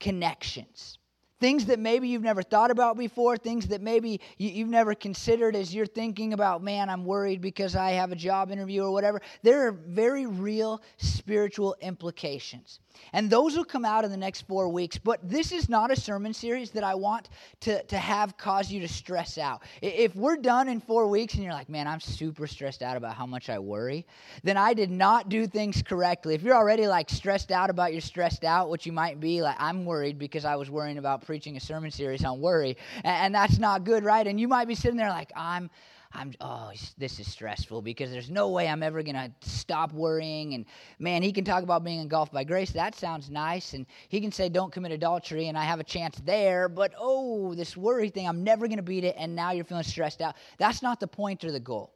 connections. 0.00 0.98
Things 1.38 1.66
that 1.66 1.78
maybe 1.78 2.08
you've 2.08 2.22
never 2.22 2.42
thought 2.42 2.70
about 2.70 2.96
before, 2.96 3.36
things 3.36 3.68
that 3.68 3.82
maybe 3.82 4.20
you, 4.38 4.60
have 4.64 4.68
never 4.70 4.94
considered 4.94 5.54
as 5.54 5.72
you're 5.72 5.86
thinking 5.86 6.32
about, 6.32 6.62
man, 6.62 6.88
I'm 6.88 7.04
worried 7.04 7.42
because 7.42 7.76
I 7.76 7.90
have 7.90 8.10
a 8.10 8.16
job 8.16 8.50
interview 8.50 8.82
or 8.82 8.90
whatever. 8.90 9.20
There 9.42 9.68
are 9.68 9.72
very 9.72 10.24
real 10.26 10.80
spiritual 10.98 11.76
implications. 11.80 12.80
And 13.12 13.30
those 13.30 13.56
will 13.56 13.64
come 13.64 13.84
out 13.84 14.04
in 14.04 14.10
the 14.10 14.16
next 14.16 14.42
four 14.42 14.68
weeks. 14.68 14.98
But 14.98 15.20
this 15.28 15.52
is 15.52 15.68
not 15.68 15.90
a 15.90 15.96
sermon 15.96 16.32
series 16.34 16.70
that 16.72 16.84
I 16.84 16.94
want 16.94 17.28
to, 17.60 17.82
to 17.84 17.98
have 17.98 18.36
cause 18.36 18.70
you 18.70 18.80
to 18.80 18.88
stress 18.88 19.38
out. 19.38 19.62
If 19.82 20.14
we're 20.16 20.36
done 20.36 20.68
in 20.68 20.80
four 20.80 21.06
weeks 21.06 21.34
and 21.34 21.42
you're 21.42 21.52
like, 21.52 21.68
man, 21.68 21.86
I'm 21.86 22.00
super 22.00 22.46
stressed 22.46 22.82
out 22.82 22.96
about 22.96 23.14
how 23.14 23.26
much 23.26 23.48
I 23.48 23.58
worry, 23.58 24.06
then 24.42 24.56
I 24.56 24.74
did 24.74 24.90
not 24.90 25.28
do 25.28 25.46
things 25.46 25.82
correctly. 25.82 26.34
If 26.34 26.42
you're 26.42 26.54
already 26.56 26.86
like 26.86 27.10
stressed 27.10 27.50
out 27.50 27.70
about 27.70 27.92
you're 27.92 28.00
stressed 28.00 28.44
out, 28.44 28.70
which 28.70 28.86
you 28.86 28.92
might 28.92 29.20
be, 29.20 29.42
like, 29.42 29.56
I'm 29.58 29.84
worried 29.84 30.18
because 30.18 30.44
I 30.44 30.56
was 30.56 30.70
worrying 30.70 30.98
about 30.98 31.24
preaching 31.24 31.56
a 31.56 31.60
sermon 31.60 31.90
series 31.90 32.24
on 32.24 32.40
worry. 32.40 32.76
And, 33.04 33.26
and 33.26 33.34
that's 33.34 33.58
not 33.58 33.84
good, 33.84 34.04
right? 34.04 34.26
And 34.26 34.38
you 34.40 34.48
might 34.48 34.68
be 34.68 34.74
sitting 34.74 34.96
there 34.96 35.08
like, 35.10 35.32
I'm 35.36 35.70
I'm 36.16 36.32
oh 36.40 36.70
this 36.96 37.20
is 37.20 37.30
stressful 37.30 37.82
because 37.82 38.10
there's 38.10 38.30
no 38.30 38.48
way 38.48 38.68
I'm 38.68 38.82
ever 38.82 39.02
gonna 39.02 39.30
stop 39.42 39.92
worrying 39.92 40.54
and 40.54 40.64
man 40.98 41.22
he 41.22 41.30
can 41.30 41.44
talk 41.44 41.62
about 41.62 41.84
being 41.84 42.00
engulfed 42.00 42.32
by 42.32 42.42
grace 42.42 42.70
that 42.70 42.94
sounds 42.94 43.28
nice 43.28 43.74
and 43.74 43.84
he 44.08 44.20
can 44.22 44.32
say 44.32 44.48
don't 44.48 44.72
commit 44.72 44.92
adultery 44.92 45.48
and 45.48 45.58
I 45.58 45.64
have 45.64 45.78
a 45.78 45.84
chance 45.84 46.16
there 46.24 46.68
but 46.70 46.92
oh 46.98 47.54
this 47.54 47.76
worry 47.76 48.08
thing 48.08 48.26
I'm 48.26 48.42
never 48.42 48.66
gonna 48.66 48.82
beat 48.82 49.04
it 49.04 49.14
and 49.18 49.36
now 49.36 49.52
you're 49.52 49.64
feeling 49.64 49.84
stressed 49.84 50.22
out 50.22 50.36
that's 50.58 50.80
not 50.82 51.00
the 51.00 51.06
point 51.08 51.44
or 51.44 51.52
the 51.52 51.60
goal 51.60 51.92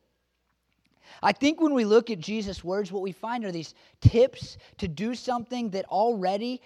I 1.22 1.32
think 1.32 1.58
when 1.60 1.72
we 1.74 1.84
look 1.86 2.10
at 2.10 2.18
Jesus' 2.20 2.62
words 2.62 2.92
what 2.92 3.02
we 3.02 3.12
find 3.12 3.42
are 3.46 3.52
these 3.52 3.74
tips 4.02 4.58
to 4.78 4.86
do 4.86 5.14
something 5.14 5.70
that 5.70 5.86
already 5.86 6.60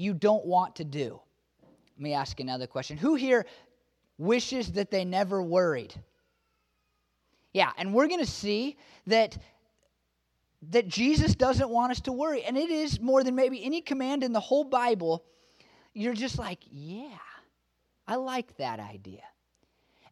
you 0.00 0.14
don't 0.14 0.46
want 0.46 0.76
to 0.76 0.84
do. 0.84 1.18
Let 1.96 2.02
me 2.02 2.14
ask 2.14 2.38
another 2.38 2.68
question. 2.68 2.96
Who 2.96 3.16
here 3.16 3.44
wishes 4.16 4.70
that 4.72 4.92
they 4.92 5.04
never 5.04 5.42
worried? 5.42 5.92
Yeah, 7.52 7.72
and 7.76 7.94
we're 7.94 8.08
going 8.08 8.20
to 8.20 8.26
see 8.30 8.76
that 9.06 9.36
that 10.70 10.88
Jesus 10.88 11.36
doesn't 11.36 11.70
want 11.70 11.92
us 11.92 12.00
to 12.00 12.10
worry. 12.12 12.42
And 12.42 12.58
it 12.58 12.68
is 12.68 12.98
more 13.00 13.22
than 13.22 13.36
maybe 13.36 13.64
any 13.64 13.80
command 13.80 14.24
in 14.24 14.32
the 14.32 14.40
whole 14.40 14.64
Bible. 14.64 15.24
You're 15.94 16.14
just 16.14 16.36
like, 16.36 16.58
"Yeah. 16.68 17.16
I 18.08 18.16
like 18.16 18.56
that 18.56 18.80
idea." 18.80 19.22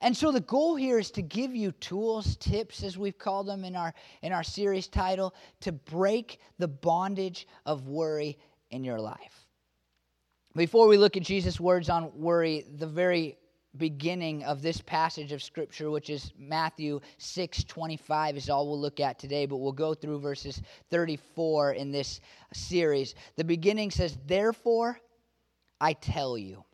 And 0.00 0.16
so 0.16 0.30
the 0.30 0.40
goal 0.40 0.76
here 0.76 0.98
is 1.00 1.10
to 1.12 1.22
give 1.22 1.56
you 1.56 1.72
tools, 1.72 2.36
tips, 2.36 2.84
as 2.84 2.96
we've 2.96 3.18
called 3.18 3.48
them 3.48 3.64
in 3.64 3.74
our, 3.74 3.92
in 4.22 4.30
our 4.32 4.44
series 4.44 4.86
title, 4.88 5.34
to 5.62 5.72
break 5.72 6.38
the 6.58 6.68
bondage 6.68 7.46
of 7.64 7.88
worry 7.88 8.38
in 8.70 8.84
your 8.84 9.00
life. 9.00 9.46
Before 10.54 10.86
we 10.86 10.96
look 10.98 11.16
at 11.16 11.22
Jesus' 11.24 11.58
words 11.58 11.88
on 11.88 12.12
worry, 12.20 12.66
the 12.72 12.86
very 12.86 13.36
beginning 13.76 14.42
of 14.44 14.62
this 14.62 14.80
passage 14.80 15.30
of 15.32 15.42
scripture 15.42 15.90
which 15.90 16.08
is 16.10 16.32
matthew 16.38 16.98
6 17.18 17.64
25 17.64 18.36
is 18.36 18.48
all 18.50 18.66
we'll 18.68 18.80
look 18.80 18.98
at 19.00 19.18
today 19.18 19.46
but 19.46 19.58
we'll 19.58 19.70
go 19.72 19.94
through 19.94 20.18
verses 20.18 20.62
34 20.90 21.72
in 21.74 21.90
this 21.92 22.20
series 22.52 23.14
the 23.36 23.44
beginning 23.44 23.90
says 23.90 24.16
therefore 24.26 24.98
i 25.80 25.92
tell 25.92 26.36
you 26.38 26.64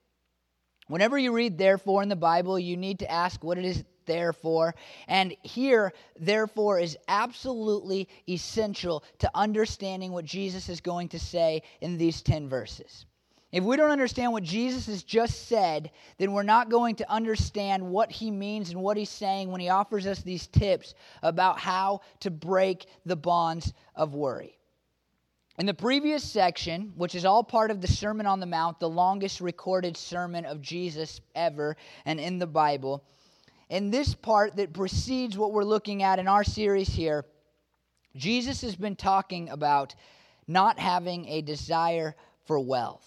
whenever 0.89 1.19
you 1.19 1.33
read 1.33 1.59
therefore 1.59 2.03
in 2.03 2.09
the 2.09 2.17
bible 2.17 2.59
you 2.59 2.77
need 2.77 2.99
to 3.01 3.11
ask 3.11 3.43
what 3.45 3.59
it 3.59 3.65
is 3.67 3.85
therefore. 4.05 4.75
And 5.07 5.33
here, 5.45 5.93
therefore, 6.19 6.81
is 6.81 6.99
absolutely 7.07 8.09
essential 8.29 9.05
to 9.21 9.31
understanding 9.33 10.11
what 10.11 10.25
Jesus 10.25 10.69
is 10.69 10.81
going 10.81 11.09
to 11.11 11.21
say 11.21 11.63
in 11.81 11.97
these 11.99 12.21
10 12.21 12.49
verses. 12.49 13.07
If 13.53 13.63
we 13.65 13.77
don't 13.77 13.91
understand 13.91 14.33
what 14.33 14.43
Jesus 14.45 14.87
has 14.87 15.03
just 15.03 15.47
said, 15.47 15.91
then 16.17 16.33
we're 16.33 16.43
not 16.43 16.71
going 16.71 16.95
to 16.97 17.11
understand 17.13 17.87
what 17.87 18.11
he 18.11 18.31
means 18.31 18.71
and 18.71 18.81
what 18.81 18.97
he's 18.97 19.11
saying 19.11 19.51
when 19.53 19.61
he 19.61 19.69
offers 19.69 20.07
us 20.07 20.23
these 20.23 20.47
tips 20.47 20.95
about 21.23 21.59
how 21.61 22.01
to 22.21 22.31
break 22.31 22.87
the 23.05 23.15
bonds 23.15 23.75
of 23.95 24.15
worry. 24.15 24.59
In 25.59 25.67
the 25.67 25.75
previous 25.75 26.25
section, 26.25 26.95
which 26.97 27.15
is 27.15 27.27
all 27.27 27.45
part 27.45 27.71
of 27.71 27.83
the 27.83 27.87
Sermon 27.87 28.25
on 28.25 28.41
the 28.41 28.47
Mount, 28.47 28.81
the 28.81 28.89
longest 28.89 29.39
recorded 29.43 29.99
sermon 29.99 30.47
of 30.47 30.63
Jesus 30.63 31.21
ever 31.35 31.77
and 32.07 32.19
in 32.19 32.39
the 32.39 32.47
Bible, 32.47 33.05
in 33.69 33.91
this 33.91 34.15
part 34.15 34.57
that 34.57 34.73
precedes 34.73 35.37
what 35.37 35.53
we're 35.53 35.63
looking 35.63 36.03
at 36.03 36.19
in 36.19 36.27
our 36.27 36.43
series 36.43 36.89
here, 36.89 37.27
Jesus 38.17 38.63
has 38.63 38.77
been 38.77 38.97
talking 38.97 39.51
about 39.51 39.95
not 40.49 40.79
having 40.79 41.29
a 41.29 41.43
desire 41.43 42.17
for 42.47 42.59
wealth. 42.59 43.07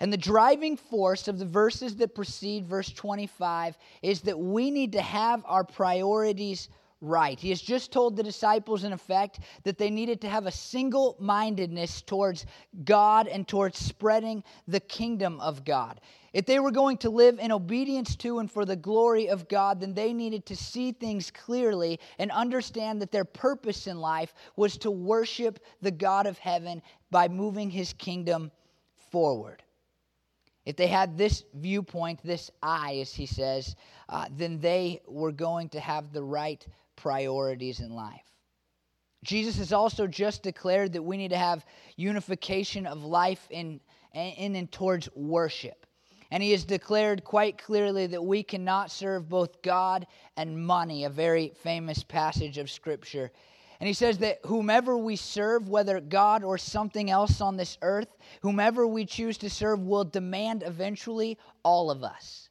And 0.00 0.12
the 0.12 0.16
driving 0.16 0.76
force 0.76 1.26
of 1.26 1.38
the 1.40 1.46
verses 1.46 1.96
that 1.96 2.14
precede 2.14 2.66
verse 2.66 2.88
25 2.90 3.76
is 4.02 4.20
that 4.22 4.38
we 4.38 4.70
need 4.70 4.92
to 4.92 5.00
have 5.02 5.42
our 5.44 5.64
priorities 5.64 6.68
right. 7.00 7.38
He 7.38 7.48
has 7.48 7.60
just 7.60 7.90
told 7.90 8.14
the 8.16 8.22
disciples, 8.22 8.84
in 8.84 8.92
effect, 8.92 9.40
that 9.64 9.76
they 9.76 9.90
needed 9.90 10.20
to 10.20 10.28
have 10.28 10.46
a 10.46 10.52
single 10.52 11.16
mindedness 11.18 12.02
towards 12.02 12.46
God 12.84 13.26
and 13.26 13.46
towards 13.46 13.78
spreading 13.78 14.44
the 14.68 14.78
kingdom 14.78 15.40
of 15.40 15.64
God. 15.64 16.00
If 16.32 16.46
they 16.46 16.60
were 16.60 16.70
going 16.70 16.98
to 16.98 17.10
live 17.10 17.40
in 17.40 17.50
obedience 17.50 18.14
to 18.16 18.38
and 18.38 18.48
for 18.50 18.64
the 18.64 18.76
glory 18.76 19.28
of 19.28 19.48
God, 19.48 19.80
then 19.80 19.94
they 19.94 20.12
needed 20.12 20.46
to 20.46 20.54
see 20.56 20.92
things 20.92 21.32
clearly 21.32 21.98
and 22.20 22.30
understand 22.30 23.02
that 23.02 23.10
their 23.10 23.24
purpose 23.24 23.88
in 23.88 23.98
life 24.00 24.32
was 24.54 24.76
to 24.78 24.92
worship 24.92 25.58
the 25.82 25.90
God 25.90 26.26
of 26.28 26.38
heaven 26.38 26.82
by 27.10 27.26
moving 27.26 27.70
his 27.70 27.92
kingdom 27.94 28.52
forward. 29.10 29.64
If 30.68 30.76
they 30.76 30.88
had 30.88 31.16
this 31.16 31.44
viewpoint, 31.54 32.20
this 32.22 32.50
eye, 32.62 32.98
as 33.00 33.14
he 33.14 33.24
says, 33.24 33.74
uh, 34.06 34.26
then 34.30 34.58
they 34.60 35.00
were 35.08 35.32
going 35.32 35.70
to 35.70 35.80
have 35.80 36.12
the 36.12 36.22
right 36.22 36.62
priorities 36.94 37.80
in 37.80 37.88
life. 37.96 38.26
Jesus 39.24 39.56
has 39.56 39.72
also 39.72 40.06
just 40.06 40.42
declared 40.42 40.92
that 40.92 41.02
we 41.02 41.16
need 41.16 41.30
to 41.30 41.38
have 41.38 41.64
unification 41.96 42.86
of 42.86 43.02
life 43.02 43.46
in, 43.48 43.80
in 44.12 44.56
and 44.56 44.70
towards 44.70 45.08
worship. 45.16 45.86
And 46.30 46.42
he 46.42 46.50
has 46.50 46.64
declared 46.64 47.24
quite 47.24 47.56
clearly 47.56 48.06
that 48.08 48.22
we 48.22 48.42
cannot 48.42 48.90
serve 48.90 49.26
both 49.26 49.62
God 49.62 50.06
and 50.36 50.66
money, 50.66 51.04
a 51.06 51.08
very 51.08 51.48
famous 51.62 52.02
passage 52.02 52.58
of 52.58 52.70
Scripture 52.70 53.32
and 53.80 53.86
he 53.86 53.92
says 53.92 54.18
that 54.18 54.40
whomever 54.46 54.96
we 54.98 55.14
serve, 55.14 55.68
whether 55.68 56.00
God 56.00 56.42
or 56.42 56.58
something 56.58 57.10
else 57.10 57.40
on 57.40 57.56
this 57.56 57.78
earth, 57.82 58.08
whomever 58.42 58.86
we 58.86 59.04
choose 59.06 59.38
to 59.38 59.50
serve 59.50 59.80
will 59.80 60.04
demand 60.04 60.62
eventually 60.64 61.38
all 61.62 61.90
of 61.90 62.02
us. 62.02 62.48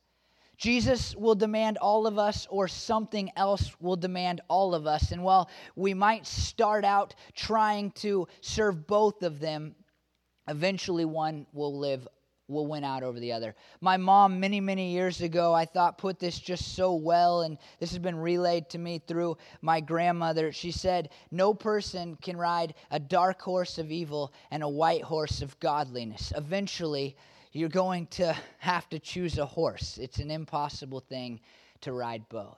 Jesus 0.57 1.15
will 1.15 1.35
demand 1.35 1.77
all 1.77 2.07
of 2.07 2.17
us, 2.17 2.47
or 2.49 2.67
something 2.67 3.29
else 3.35 3.75
will 3.79 3.97
demand 3.97 4.41
all 4.47 4.73
of 4.73 4.87
us. 4.87 5.11
And 5.11 5.23
while 5.23 5.49
we 5.75 5.93
might 5.93 6.25
start 6.25 6.83
out 6.83 7.13
trying 7.35 7.91
to 7.91 8.27
serve 8.41 8.87
both 8.87 9.21
of 9.21 9.39
them, 9.39 9.75
eventually 10.47 11.05
one 11.05 11.45
will 11.53 11.77
live 11.77 12.07
will 12.47 12.65
win 12.65 12.83
out 12.83 13.03
over 13.03 13.19
the 13.19 13.31
other. 13.33 13.55
My 13.81 13.97
mom, 13.97 14.39
many, 14.39 14.59
many 14.59 14.91
years 14.91 15.21
ago, 15.21 15.53
I 15.53 15.65
thought 15.65 15.97
put 15.97 16.19
this 16.19 16.39
just 16.39 16.75
so 16.75 16.93
well, 16.95 17.41
and 17.41 17.57
this 17.79 17.89
has 17.89 17.99
been 17.99 18.15
relayed 18.17 18.69
to 18.69 18.77
me 18.77 18.99
through 19.05 19.37
my 19.61 19.79
grandmother. 19.81 20.51
She 20.51 20.71
said, 20.71 21.09
No 21.31 21.53
person 21.53 22.17
can 22.21 22.37
ride 22.37 22.73
a 22.91 22.99
dark 22.99 23.41
horse 23.41 23.77
of 23.77 23.91
evil 23.91 24.33
and 24.51 24.63
a 24.63 24.69
white 24.69 25.03
horse 25.03 25.41
of 25.41 25.59
godliness. 25.59 26.31
Eventually, 26.35 27.15
you're 27.51 27.69
going 27.69 28.07
to 28.07 28.35
have 28.59 28.87
to 28.89 28.99
choose 28.99 29.37
a 29.37 29.45
horse, 29.45 29.97
it's 29.97 30.19
an 30.19 30.31
impossible 30.31 31.01
thing 31.01 31.39
to 31.81 31.91
ride 31.91 32.27
both. 32.29 32.57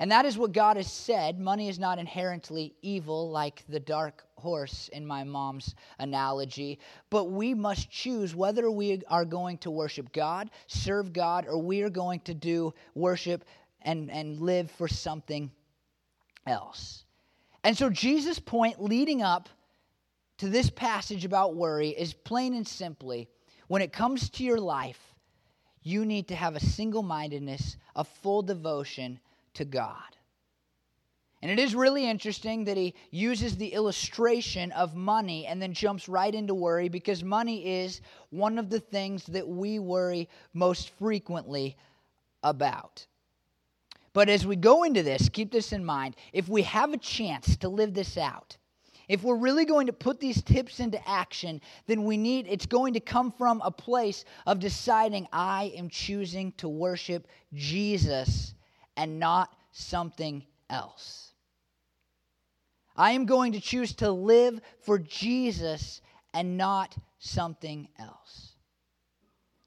And 0.00 0.10
that 0.12 0.24
is 0.24 0.38
what 0.38 0.52
God 0.52 0.78
has 0.78 0.90
said. 0.90 1.38
Money 1.38 1.68
is 1.68 1.78
not 1.78 1.98
inherently 1.98 2.74
evil, 2.80 3.30
like 3.30 3.64
the 3.68 3.78
dark 3.78 4.24
horse 4.38 4.88
in 4.94 5.06
my 5.06 5.24
mom's 5.24 5.74
analogy. 5.98 6.78
But 7.10 7.24
we 7.24 7.52
must 7.52 7.90
choose 7.90 8.34
whether 8.34 8.70
we 8.70 9.02
are 9.08 9.26
going 9.26 9.58
to 9.58 9.70
worship 9.70 10.10
God, 10.14 10.48
serve 10.68 11.12
God, 11.12 11.44
or 11.46 11.58
we 11.58 11.82
are 11.82 11.90
going 11.90 12.20
to 12.20 12.32
do 12.32 12.72
worship 12.94 13.44
and, 13.82 14.10
and 14.10 14.40
live 14.40 14.70
for 14.70 14.88
something 14.88 15.50
else. 16.46 17.04
And 17.62 17.76
so, 17.76 17.90
Jesus' 17.90 18.38
point 18.38 18.82
leading 18.82 19.20
up 19.20 19.50
to 20.38 20.48
this 20.48 20.70
passage 20.70 21.26
about 21.26 21.56
worry 21.56 21.90
is 21.90 22.14
plain 22.14 22.54
and 22.54 22.66
simply 22.66 23.28
when 23.68 23.82
it 23.82 23.92
comes 23.92 24.30
to 24.30 24.44
your 24.44 24.58
life, 24.60 25.14
you 25.82 26.06
need 26.06 26.28
to 26.28 26.34
have 26.34 26.56
a 26.56 26.60
single 26.60 27.02
mindedness, 27.02 27.76
a 27.94 28.02
full 28.04 28.40
devotion 28.40 29.20
to 29.54 29.64
God. 29.64 29.96
And 31.42 31.50
it 31.50 31.58
is 31.58 31.74
really 31.74 32.06
interesting 32.08 32.64
that 32.64 32.76
he 32.76 32.94
uses 33.10 33.56
the 33.56 33.72
illustration 33.72 34.72
of 34.72 34.94
money 34.94 35.46
and 35.46 35.60
then 35.60 35.72
jumps 35.72 36.06
right 36.08 36.34
into 36.34 36.54
worry 36.54 36.90
because 36.90 37.24
money 37.24 37.82
is 37.82 38.02
one 38.28 38.58
of 38.58 38.68
the 38.68 38.80
things 38.80 39.24
that 39.26 39.48
we 39.48 39.78
worry 39.78 40.28
most 40.52 40.90
frequently 40.98 41.76
about. 42.42 43.06
But 44.12 44.28
as 44.28 44.46
we 44.46 44.56
go 44.56 44.82
into 44.84 45.02
this, 45.02 45.30
keep 45.30 45.50
this 45.50 45.72
in 45.72 45.82
mind. 45.82 46.16
If 46.34 46.48
we 46.48 46.62
have 46.62 46.92
a 46.92 46.98
chance 46.98 47.56
to 47.58 47.68
live 47.70 47.94
this 47.94 48.18
out, 48.18 48.58
if 49.08 49.22
we're 49.22 49.36
really 49.36 49.64
going 49.64 49.86
to 49.86 49.92
put 49.92 50.20
these 50.20 50.42
tips 50.42 50.78
into 50.78 51.00
action, 51.08 51.62
then 51.86 52.04
we 52.04 52.18
need 52.18 52.48
it's 52.50 52.66
going 52.66 52.92
to 52.94 53.00
come 53.00 53.32
from 53.32 53.62
a 53.64 53.70
place 53.70 54.24
of 54.46 54.58
deciding 54.60 55.26
I 55.32 55.72
am 55.74 55.88
choosing 55.88 56.52
to 56.58 56.68
worship 56.68 57.26
Jesus 57.54 58.54
and 58.96 59.18
not 59.18 59.54
something 59.72 60.44
else. 60.68 61.32
I 62.96 63.12
am 63.12 63.24
going 63.26 63.52
to 63.52 63.60
choose 63.60 63.94
to 63.96 64.10
live 64.10 64.60
for 64.82 64.98
Jesus 64.98 66.00
and 66.34 66.56
not 66.56 66.96
something 67.18 67.88
else. 67.98 68.52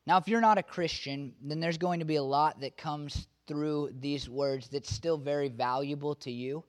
Now, 0.06 0.18
if 0.18 0.28
you're 0.28 0.42
not 0.42 0.58
a 0.58 0.64
Christian, 0.64 1.34
then 1.42 1.60
there's 1.60 1.78
going 1.78 2.00
to 2.00 2.06
be 2.06 2.18
a 2.18 2.24
lot 2.24 2.60
that 2.60 2.78
comes 2.78 3.28
through 3.48 3.92
these 4.00 4.30
words 4.30 4.68
that's 4.70 4.92
still 4.92 5.18
very 5.18 5.50
valuable 5.50 6.16
to 6.16 6.32
you, 6.32 6.64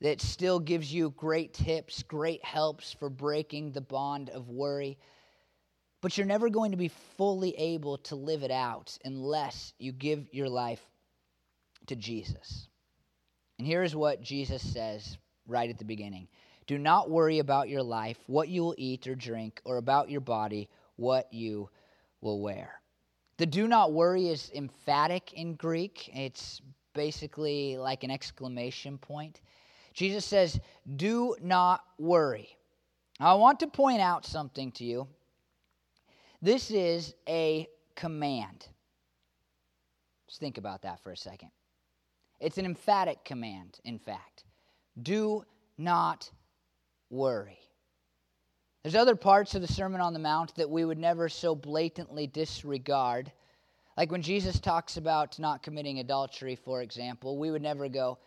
that 0.00 0.20
still 0.20 0.58
gives 0.60 0.92
you 0.92 1.10
great 1.16 1.54
tips, 1.54 2.02
great 2.02 2.44
helps 2.44 2.92
for 2.92 3.08
breaking 3.08 3.72
the 3.72 3.80
bond 3.80 4.28
of 4.30 4.48
worry. 4.50 4.98
But 6.02 6.16
you're 6.18 6.26
never 6.26 6.50
going 6.50 6.70
to 6.72 6.76
be 6.76 6.92
fully 7.16 7.56
able 7.56 7.96
to 7.98 8.14
live 8.16 8.42
it 8.42 8.50
out 8.50 8.96
unless 9.04 9.72
you 9.78 9.92
give 9.92 10.28
your 10.32 10.48
life 10.48 10.80
to 11.86 11.96
Jesus. 11.96 12.68
And 13.58 13.66
here 13.66 13.82
is 13.82 13.96
what 13.96 14.20
Jesus 14.20 14.62
says 14.62 15.16
right 15.48 15.70
at 15.70 15.78
the 15.78 15.84
beginning 15.84 16.28
Do 16.66 16.78
not 16.78 17.10
worry 17.10 17.38
about 17.38 17.68
your 17.68 17.82
life, 17.82 18.18
what 18.26 18.48
you 18.48 18.62
will 18.62 18.74
eat 18.78 19.06
or 19.06 19.14
drink, 19.14 19.60
or 19.64 19.78
about 19.78 20.10
your 20.10 20.20
body, 20.20 20.68
what 20.96 21.32
you 21.32 21.68
will 22.20 22.40
wear. 22.40 22.80
The 23.38 23.46
do 23.46 23.66
not 23.68 23.92
worry 23.92 24.28
is 24.28 24.50
emphatic 24.54 25.32
in 25.34 25.54
Greek, 25.54 26.10
it's 26.14 26.60
basically 26.94 27.76
like 27.76 28.04
an 28.04 28.10
exclamation 28.10 28.98
point. 28.98 29.40
Jesus 29.94 30.24
says, 30.24 30.58
Do 30.96 31.36
not 31.42 31.82
worry. 31.98 32.48
I 33.18 33.34
want 33.34 33.60
to 33.60 33.66
point 33.66 34.00
out 34.02 34.26
something 34.26 34.72
to 34.72 34.84
you. 34.84 35.08
This 36.42 36.70
is 36.70 37.14
a 37.26 37.66
command. 37.94 38.66
Just 40.28 40.40
think 40.40 40.58
about 40.58 40.82
that 40.82 41.02
for 41.02 41.12
a 41.12 41.16
second. 41.16 41.48
It's 42.38 42.58
an 42.58 42.66
emphatic 42.66 43.24
command, 43.24 43.80
in 43.84 43.98
fact. 43.98 44.44
Do 45.02 45.44
not 45.78 46.30
worry. 47.10 47.58
There's 48.82 48.94
other 48.94 49.16
parts 49.16 49.54
of 49.54 49.62
the 49.62 49.72
Sermon 49.72 50.00
on 50.00 50.12
the 50.12 50.18
Mount 50.18 50.54
that 50.56 50.70
we 50.70 50.84
would 50.84 50.98
never 50.98 51.28
so 51.28 51.54
blatantly 51.54 52.26
disregard. 52.26 53.32
Like 53.96 54.12
when 54.12 54.22
Jesus 54.22 54.60
talks 54.60 54.96
about 54.98 55.38
not 55.38 55.62
committing 55.62 55.98
adultery, 55.98 56.56
for 56.56 56.82
example, 56.82 57.38
we 57.38 57.50
would 57.50 57.62
never 57.62 57.88
go, 57.88 58.18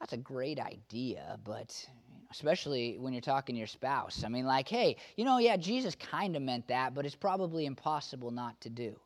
that's 0.00 0.14
a 0.14 0.18
great 0.18 0.58
idea, 0.58 1.38
but 1.44 1.88
especially 2.30 2.96
when 2.98 3.12
you're 3.12 3.20
talking 3.20 3.54
to 3.54 3.58
your 3.58 3.68
spouse. 3.68 4.24
I 4.24 4.28
mean, 4.28 4.46
like, 4.46 4.66
hey, 4.68 4.96
you 5.16 5.24
know, 5.26 5.36
yeah, 5.38 5.56
Jesus 5.58 5.94
kind 5.94 6.34
of 6.34 6.42
meant 6.42 6.66
that, 6.68 6.94
but 6.94 7.04
it's 7.06 7.14
probably 7.14 7.66
impossible 7.66 8.30
not 8.30 8.58
to 8.62 8.70
do. 8.70 8.98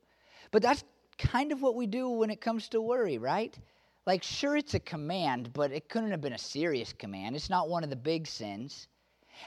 But 0.53 0.63
that's 0.63 0.85
kind 1.19 1.51
of 1.53 1.61
what 1.61 1.75
we 1.75 1.87
do 1.89 2.09
when 2.09 2.31
it 2.31 2.41
comes 2.41 2.69
to 2.69 2.81
worry, 2.81 3.19
right? 3.19 3.59
Like, 4.07 4.23
sure, 4.23 4.57
it's 4.57 4.75
a 4.75 4.79
command, 4.79 5.53
but 5.53 5.73
it 5.73 5.89
couldn't 5.89 6.13
have 6.13 6.21
been 6.21 6.33
a 6.33 6.39
serious 6.39 6.93
command. 6.93 7.35
It's 7.35 7.51
not 7.51 7.69
one 7.69 7.83
of 7.83 7.91
the 7.91 7.97
big 7.97 8.29
sins. 8.29 8.87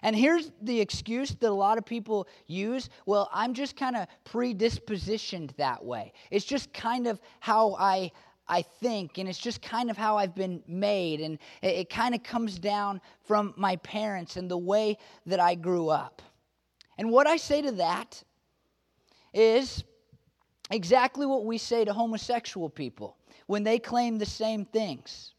And 0.04 0.16
here's 0.16 0.52
the 0.62 0.80
excuse 0.82 1.32
that 1.34 1.50
a 1.50 1.50
lot 1.50 1.78
of 1.78 1.86
people 1.86 2.28
use 2.46 2.90
well, 3.08 3.30
I'm 3.34 3.54
just 3.54 3.76
kind 3.76 3.96
of 3.96 4.06
predispositioned 4.26 5.56
that 5.56 5.84
way. 5.84 6.12
It's 6.30 6.46
just 6.46 6.74
kind 6.74 7.08
of 7.08 7.20
how 7.40 7.76
I. 7.80 8.12
I 8.52 8.64
think, 8.64 9.20
and 9.20 9.30
it's 9.30 9.38
just 9.38 9.62
kind 9.62 9.92
of 9.92 9.98
how 9.98 10.18
I've 10.18 10.34
been 10.34 10.64
made, 10.66 11.22
and 11.22 11.38
it, 11.62 11.68
it 11.68 11.90
kind 11.92 12.16
of 12.16 12.24
comes 12.24 12.58
down 12.58 13.00
from 13.28 13.54
my 13.58 13.76
parents 13.76 14.38
and 14.38 14.50
the 14.50 14.58
way 14.58 14.98
that 15.28 15.40
I 15.40 15.54
grew 15.54 15.90
up. 15.90 16.24
And 16.98 17.12
what 17.12 17.28
I 17.28 17.38
say 17.38 17.62
to 17.62 17.72
that 17.74 18.24
is 19.36 19.84
exactly 20.72 21.28
what 21.28 21.46
we 21.46 21.60
say 21.60 21.86
to 21.86 21.94
homosexual 21.94 22.72
people 22.72 23.19
when 23.50 23.64
they 23.64 23.80
claim 23.80 24.20
the 24.20 24.26
same 24.28 24.64
things. 24.64 25.34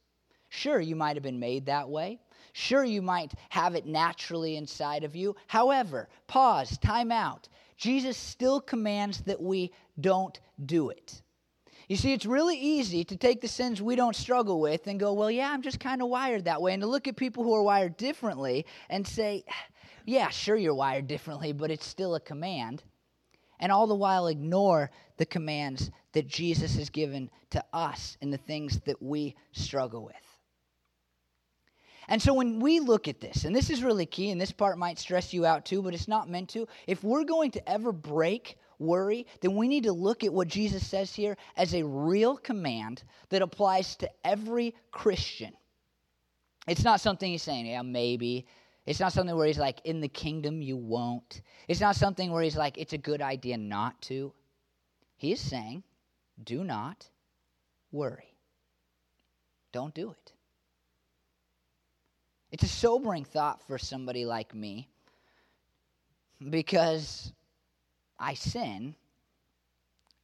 Sure, 0.49 0.81
you 0.81 0.97
might 0.97 1.14
have 1.14 1.23
been 1.23 1.38
made 1.38 1.67
that 1.67 1.88
way. 1.88 2.19
Sure, 2.52 2.83
you 2.83 3.00
might 3.00 3.33
have 3.50 3.76
it 3.76 3.87
naturally 3.87 4.57
inside 4.57 5.05
of 5.05 5.14
you. 5.14 5.37
However, 5.47 6.09
pause, 6.26 6.76
time 6.79 7.12
out. 7.12 7.49
Jesus 7.76 8.17
still 8.17 8.61
commands 8.61 9.21
that 9.21 9.40
we 9.40 9.71
don't 10.00 10.40
do 10.67 10.90
it. 10.90 11.23
You 11.88 11.95
see, 11.95 12.12
it's 12.12 12.26
really 12.26 12.59
easy 12.59 13.05
to 13.05 13.17
take 13.17 13.40
the 13.40 13.47
sins 13.47 13.81
we 13.81 13.95
don't 13.95 14.17
struggle 14.17 14.61
with 14.61 14.88
and 14.88 14.99
go, 14.99 15.12
well, 15.12 15.31
yeah, 15.31 15.49
I'm 15.49 15.62
just 15.62 15.79
kind 15.79 16.02
of 16.02 16.09
wired 16.09 16.47
that 16.47 16.61
way. 16.61 16.73
And 16.75 16.83
to 16.83 16.88
look 16.88 17.07
at 17.07 17.14
people 17.14 17.45
who 17.45 17.55
are 17.55 17.62
wired 17.62 17.97
differently 17.97 18.67
and 18.88 19.07
say, 19.07 19.45
yeah, 20.05 20.31
sure, 20.31 20.57
you're 20.57 20.75
wired 20.75 21.07
differently, 21.07 21.52
but 21.52 21.71
it's 21.71 21.87
still 21.87 22.17
a 22.17 22.21
command. 22.21 22.83
And 23.61 23.71
all 23.71 23.87
the 23.87 23.95
while 23.95 24.26
ignore 24.26 24.90
the 25.17 25.26
commands 25.26 25.93
that 26.12 26.26
Jesus 26.26 26.76
has 26.76 26.90
given 26.90 27.31
to 27.50 27.64
us 27.73 28.17
in 28.21 28.31
the 28.31 28.37
things 28.37 28.81
that 28.81 29.00
we 29.02 29.35
struggle 29.52 30.05
with. 30.05 30.14
And 32.09 32.21
so 32.21 32.35
when 32.35 32.59
we 32.59 32.81
look 32.81 33.07
at 33.07 33.21
this, 33.21 33.45
and 33.45 33.55
this 33.55 33.71
is 33.71 33.85
really 33.85 34.07
key, 34.07 34.31
and 34.31 34.40
this 34.40 34.50
part 34.50 34.79
might 34.79 34.99
stress 34.99 35.33
you 35.33 35.47
out 35.47 35.64
too, 35.64 35.81
but 35.81 35.95
it's 35.95 36.09
not 36.09 36.29
meant 36.29 36.49
to. 36.50 36.67
If 36.88 37.05
we're 37.05 37.23
going 37.25 37.52
to 37.52 37.69
ever 37.69 37.93
break 37.93 38.57
worry, 38.81 39.26
then 39.43 39.55
we 39.55 39.69
need 39.69 39.85
to 39.85 39.93
look 39.93 40.25
at 40.25 40.33
what 40.33 40.49
Jesus 40.49 40.85
says 40.85 41.14
here 41.14 41.37
as 41.57 41.73
a 41.75 41.85
real 41.85 42.37
command 42.37 43.05
that 43.29 43.43
applies 43.43 43.95
to 43.97 44.11
every 44.25 44.75
Christian. 44.90 45.52
It's 46.67 46.83
not 46.83 47.00
something 47.00 47.31
he's 47.31 47.43
saying, 47.43 47.67
yeah, 47.67 47.83
maybe. 47.83 48.47
It's 48.87 48.99
not 48.99 49.12
something 49.12 49.37
where 49.37 49.47
he's 49.47 49.59
like, 49.59 49.81
in 49.85 50.00
the 50.00 50.09
kingdom 50.09 50.61
you 50.62 50.76
won't. 50.79 51.43
It's 51.69 51.81
not 51.81 51.95
something 51.95 52.33
where 52.33 52.43
he's 52.43 52.57
like, 52.57 52.76
it's 52.79 52.93
a 52.95 52.99
good 52.99 53.21
idea 53.23 53.57
not 53.59 54.00
to. 54.02 54.33
He 55.17 55.31
is 55.33 55.40
saying, 55.40 55.85
do 56.44 56.64
not 56.64 57.09
worry. 57.92 58.35
Don't 59.73 59.94
do 59.94 60.11
it. 60.11 60.32
It's 62.52 62.64
a 62.64 62.68
sobering 62.68 63.25
thought 63.25 63.61
for 63.66 63.78
somebody 63.78 64.25
like 64.25 64.54
me 64.54 64.88
because 66.50 67.32
I 68.18 68.35
sin 68.35 68.94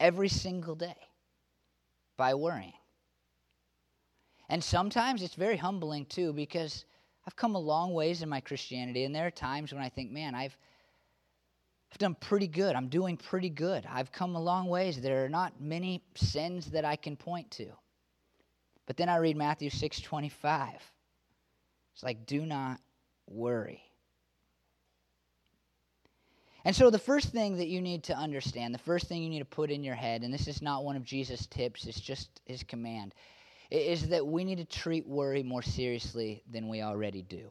every 0.01 0.29
single 0.29 0.75
day 0.75 0.97
by 2.17 2.35
worrying. 2.35 2.73
And 4.49 4.63
sometimes 4.63 5.23
it's 5.23 5.35
very 5.35 5.57
humbling 5.57 6.07
too 6.07 6.33
because 6.33 6.85
I've 7.27 7.37
come 7.37 7.55
a 7.55 7.59
long 7.61 7.93
ways 7.95 8.23
in 8.23 8.29
my 8.29 8.41
Christianity, 8.41 9.05
and 9.05 9.15
there 9.15 9.27
are 9.27 9.31
times 9.33 9.73
when 9.73 9.83
I 9.83 9.89
think, 9.89 10.11
man, 10.13 10.35
I've 10.37 10.57
I've 11.97 12.01
done 12.01 12.15
pretty 12.17 12.47
good. 12.47 12.77
I'm 12.77 12.89
doing 12.91 13.17
pretty 13.17 13.49
good. 13.49 13.87
I've 13.91 14.13
come 14.13 14.35
a 14.37 14.41
long 14.41 14.67
ways. 14.69 15.01
There 15.01 15.25
are 15.25 15.31
not 15.31 15.59
many 15.63 16.03
sins 16.15 16.67
that 16.73 16.85
I 16.85 16.95
can 16.95 17.17
point 17.17 17.51
to. 17.53 17.69
But 18.87 18.99
then 18.99 19.09
I 19.09 19.17
read 19.17 19.35
Matthew 19.35 19.71
6:25. 19.71 20.75
It's 21.95 22.03
like 22.03 22.27
do 22.27 22.45
not 22.45 22.83
worry. 23.27 23.83
And 26.67 26.77
so 26.77 26.91
the 26.91 26.99
first 26.99 27.29
thing 27.31 27.57
that 27.57 27.69
you 27.69 27.81
need 27.81 28.03
to 28.05 28.15
understand, 28.15 28.75
the 28.75 28.79
first 28.79 29.07
thing 29.07 29.23
you 29.23 29.31
need 29.31 29.39
to 29.39 29.47
put 29.47 29.71
in 29.71 29.83
your 29.83 29.95
head, 29.95 30.23
and 30.23 30.35
this 30.35 30.49
is 30.49 30.61
not 30.61 30.85
one 30.85 30.97
of 30.97 31.03
Jesus' 31.03 31.47
tips, 31.47 31.87
it's 31.87 31.99
just 31.99 32.29
his 32.45 32.63
command, 32.63 33.15
is 33.71 34.11
that 34.11 34.27
we 34.27 34.45
need 34.45 34.59
to 34.59 34.67
treat 34.67 35.07
worry 35.07 35.43
more 35.43 35.63
seriously 35.63 36.43
than 36.51 36.69
we 36.69 36.83
already 36.83 37.23
do. 37.23 37.51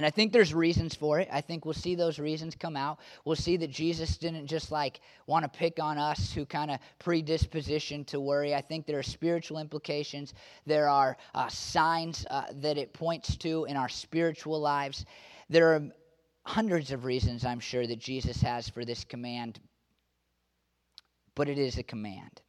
And 0.00 0.06
I 0.06 0.08
think 0.08 0.32
there's 0.32 0.54
reasons 0.54 0.94
for 0.94 1.20
it. 1.20 1.28
I 1.30 1.42
think 1.42 1.66
we'll 1.66 1.74
see 1.74 1.94
those 1.94 2.18
reasons 2.18 2.54
come 2.54 2.74
out. 2.74 3.00
We'll 3.26 3.36
see 3.36 3.58
that 3.58 3.68
Jesus 3.70 4.16
didn't 4.16 4.46
just 4.46 4.72
like 4.72 5.02
want 5.26 5.42
to 5.44 5.58
pick 5.58 5.78
on 5.78 5.98
us 5.98 6.32
who 6.32 6.46
kind 6.46 6.70
of 6.70 6.78
predisposition 6.98 8.06
to 8.06 8.18
worry. 8.18 8.54
I 8.54 8.62
think 8.62 8.86
there 8.86 8.98
are 8.98 9.02
spiritual 9.02 9.58
implications, 9.58 10.32
there 10.64 10.88
are 10.88 11.18
uh, 11.34 11.48
signs 11.48 12.24
uh, 12.30 12.44
that 12.62 12.78
it 12.78 12.94
points 12.94 13.36
to 13.36 13.66
in 13.66 13.76
our 13.76 13.90
spiritual 13.90 14.58
lives. 14.58 15.04
There 15.50 15.74
are 15.74 15.82
hundreds 16.46 16.92
of 16.92 17.04
reasons, 17.04 17.44
I'm 17.44 17.60
sure, 17.60 17.86
that 17.86 17.98
Jesus 17.98 18.40
has 18.40 18.70
for 18.70 18.86
this 18.86 19.04
command, 19.04 19.60
but 21.34 21.46
it 21.46 21.58
is 21.58 21.76
a 21.76 21.82
command. 21.82 22.40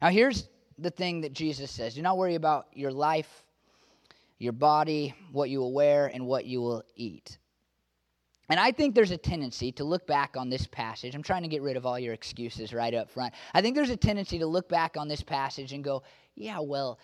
Now, 0.00 0.08
here's 0.08 0.48
the 0.78 0.88
thing 0.90 1.20
that 1.20 1.34
Jesus 1.34 1.70
says 1.70 1.94
do 1.94 2.00
not 2.00 2.16
worry 2.16 2.36
about 2.36 2.68
your 2.72 2.90
life 2.90 3.43
your 4.44 4.52
body, 4.52 5.14
what 5.32 5.50
you 5.50 5.58
will 5.58 5.72
wear, 5.72 6.06
and 6.12 6.26
what 6.26 6.44
you 6.44 6.60
will 6.60 6.84
eat. 6.94 7.38
And 8.50 8.60
I 8.60 8.70
think 8.72 8.94
there's 8.94 9.10
a 9.10 9.16
tendency 9.16 9.72
to 9.72 9.84
look 9.84 10.06
back 10.06 10.36
on 10.36 10.50
this 10.50 10.66
passage. 10.66 11.14
I'm 11.14 11.22
trying 11.22 11.42
to 11.42 11.48
get 11.48 11.62
rid 11.62 11.78
of 11.78 11.86
all 11.86 11.98
your 11.98 12.12
excuses 12.12 12.74
right 12.74 12.92
up 12.92 13.10
front. 13.10 13.32
I 13.54 13.62
think 13.62 13.74
there's 13.74 13.88
a 13.90 13.96
tendency 13.96 14.38
to 14.38 14.46
look 14.46 14.68
back 14.68 14.96
on 14.98 15.08
this 15.08 15.22
passage 15.22 15.72
and 15.72 15.82
go, 15.82 16.02
yeah, 16.34 16.60
well, 16.60 16.98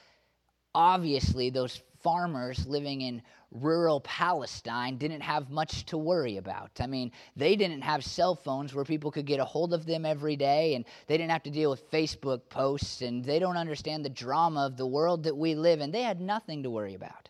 obviously 0.75 1.49
those 1.49 1.83
farmers 2.03 2.67
living 2.67 3.01
in 3.01 3.23
rural 3.53 4.01
Palestine 4.03 4.97
didn't 4.97 5.21
have 5.23 5.51
much 5.51 5.85
to 5.87 5.99
worry 5.99 6.37
about. 6.37 6.71
I 6.79 6.87
mean, 6.87 7.11
they 7.37 7.57
didn't 7.57 7.83
have 7.83 8.05
cell 8.05 8.35
phones 8.35 8.75
where 8.75 8.85
people 8.85 9.11
could 9.11 9.27
get 9.27 9.41
a 9.41 9.45
hold 9.45 9.73
of 9.73 9.87
them 9.87 10.05
every 10.05 10.37
day, 10.37 10.75
and 10.75 10.85
they 11.07 11.17
didn't 11.17 11.33
have 11.33 11.43
to 11.45 11.51
deal 11.51 11.71
with 11.71 11.91
Facebook 11.91 12.43
posts, 12.51 13.01
and 13.01 13.25
they 13.25 13.39
don't 13.39 13.57
understand 13.57 14.05
the 14.05 14.09
drama 14.11 14.67
of 14.67 14.77
the 14.77 14.87
world 14.87 15.25
that 15.25 15.37
we 15.37 15.55
live 15.55 15.81
in. 15.81 15.91
They 15.91 16.03
had 16.03 16.21
nothing 16.21 16.63
to 16.65 16.71
worry 16.71 16.95
about. 16.95 17.30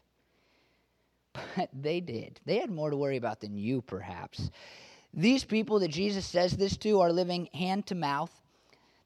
But 1.55 1.71
they 1.73 2.01
did. 2.01 2.41
They 2.45 2.59
had 2.59 2.71
more 2.73 2.91
to 2.91 2.97
worry 2.97 3.17
about 3.17 3.41
than 3.41 3.57
you, 3.57 3.83
perhaps. 3.83 4.51
These 5.15 5.45
people 5.45 5.79
that 5.79 5.89
Jesus 5.89 6.27
says 6.27 6.57
this 6.57 6.77
to 6.79 7.01
are 7.01 7.13
living 7.13 7.47
hand 7.55 7.87
to 7.87 7.95
mouth. 7.95 8.41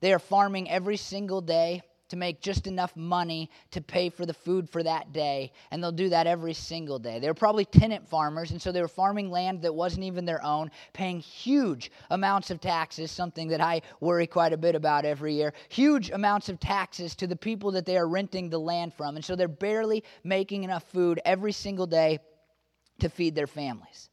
They 0.00 0.12
are 0.12 0.18
farming 0.18 0.70
every 0.70 0.96
single 0.96 1.40
day 1.42 1.82
to 2.08 2.16
make 2.16 2.40
just 2.42 2.66
enough 2.66 2.94
money 2.96 3.50
to 3.70 3.80
pay 3.80 4.10
for 4.10 4.26
the 4.26 4.34
food 4.34 4.68
for 4.68 4.82
that 4.82 5.12
day, 5.12 5.50
and 5.70 5.82
they'll 5.82 5.90
do 5.92 6.08
that 6.10 6.26
every 6.26 6.52
single 6.52 6.98
day. 6.98 7.18
They 7.18 7.28
were 7.28 7.34
probably 7.34 7.64
tenant 7.64 8.06
farmers, 8.06 8.50
and 8.50 8.60
so 8.60 8.70
they 8.72 8.82
were 8.82 8.88
farming 8.88 9.30
land 9.30 9.62
that 9.62 9.74
wasn't 9.74 10.04
even 10.04 10.24
their 10.26 10.44
own, 10.44 10.70
paying 10.92 11.20
huge 11.20 11.90
amounts 12.10 12.50
of 12.50 12.60
taxes, 12.60 13.10
something 13.10 13.48
that 13.48 13.60
I 13.60 13.80
worry 14.00 14.26
quite 14.26 14.52
a 14.52 14.58
bit 14.58 14.74
about 14.74 15.04
every 15.06 15.34
year, 15.34 15.54
huge 15.70 16.10
amounts 16.10 16.48
of 16.48 16.60
taxes 16.60 17.14
to 17.16 17.26
the 17.26 17.36
people 17.36 17.70
that 17.72 17.86
they 17.86 17.96
are 17.96 18.08
renting 18.08 18.50
the 18.50 18.60
land 18.60 18.92
from, 18.92 19.16
and 19.16 19.24
so 19.24 19.34
they're 19.34 19.48
barely 19.48 20.04
making 20.24 20.64
enough 20.64 20.84
food 20.84 21.20
every 21.24 21.52
single 21.52 21.86
day 21.86 22.18
to 22.98 23.08
feed 23.08 23.34
their 23.34 23.46
families. 23.46 24.10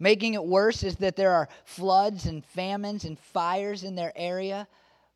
Making 0.00 0.34
it 0.34 0.44
worse 0.44 0.82
is 0.82 0.96
that 0.96 1.14
there 1.14 1.32
are 1.32 1.48
floods 1.64 2.24
and 2.26 2.44
famines 2.44 3.04
and 3.04 3.18
fires 3.18 3.84
in 3.84 3.94
their 3.94 4.12
area 4.16 4.66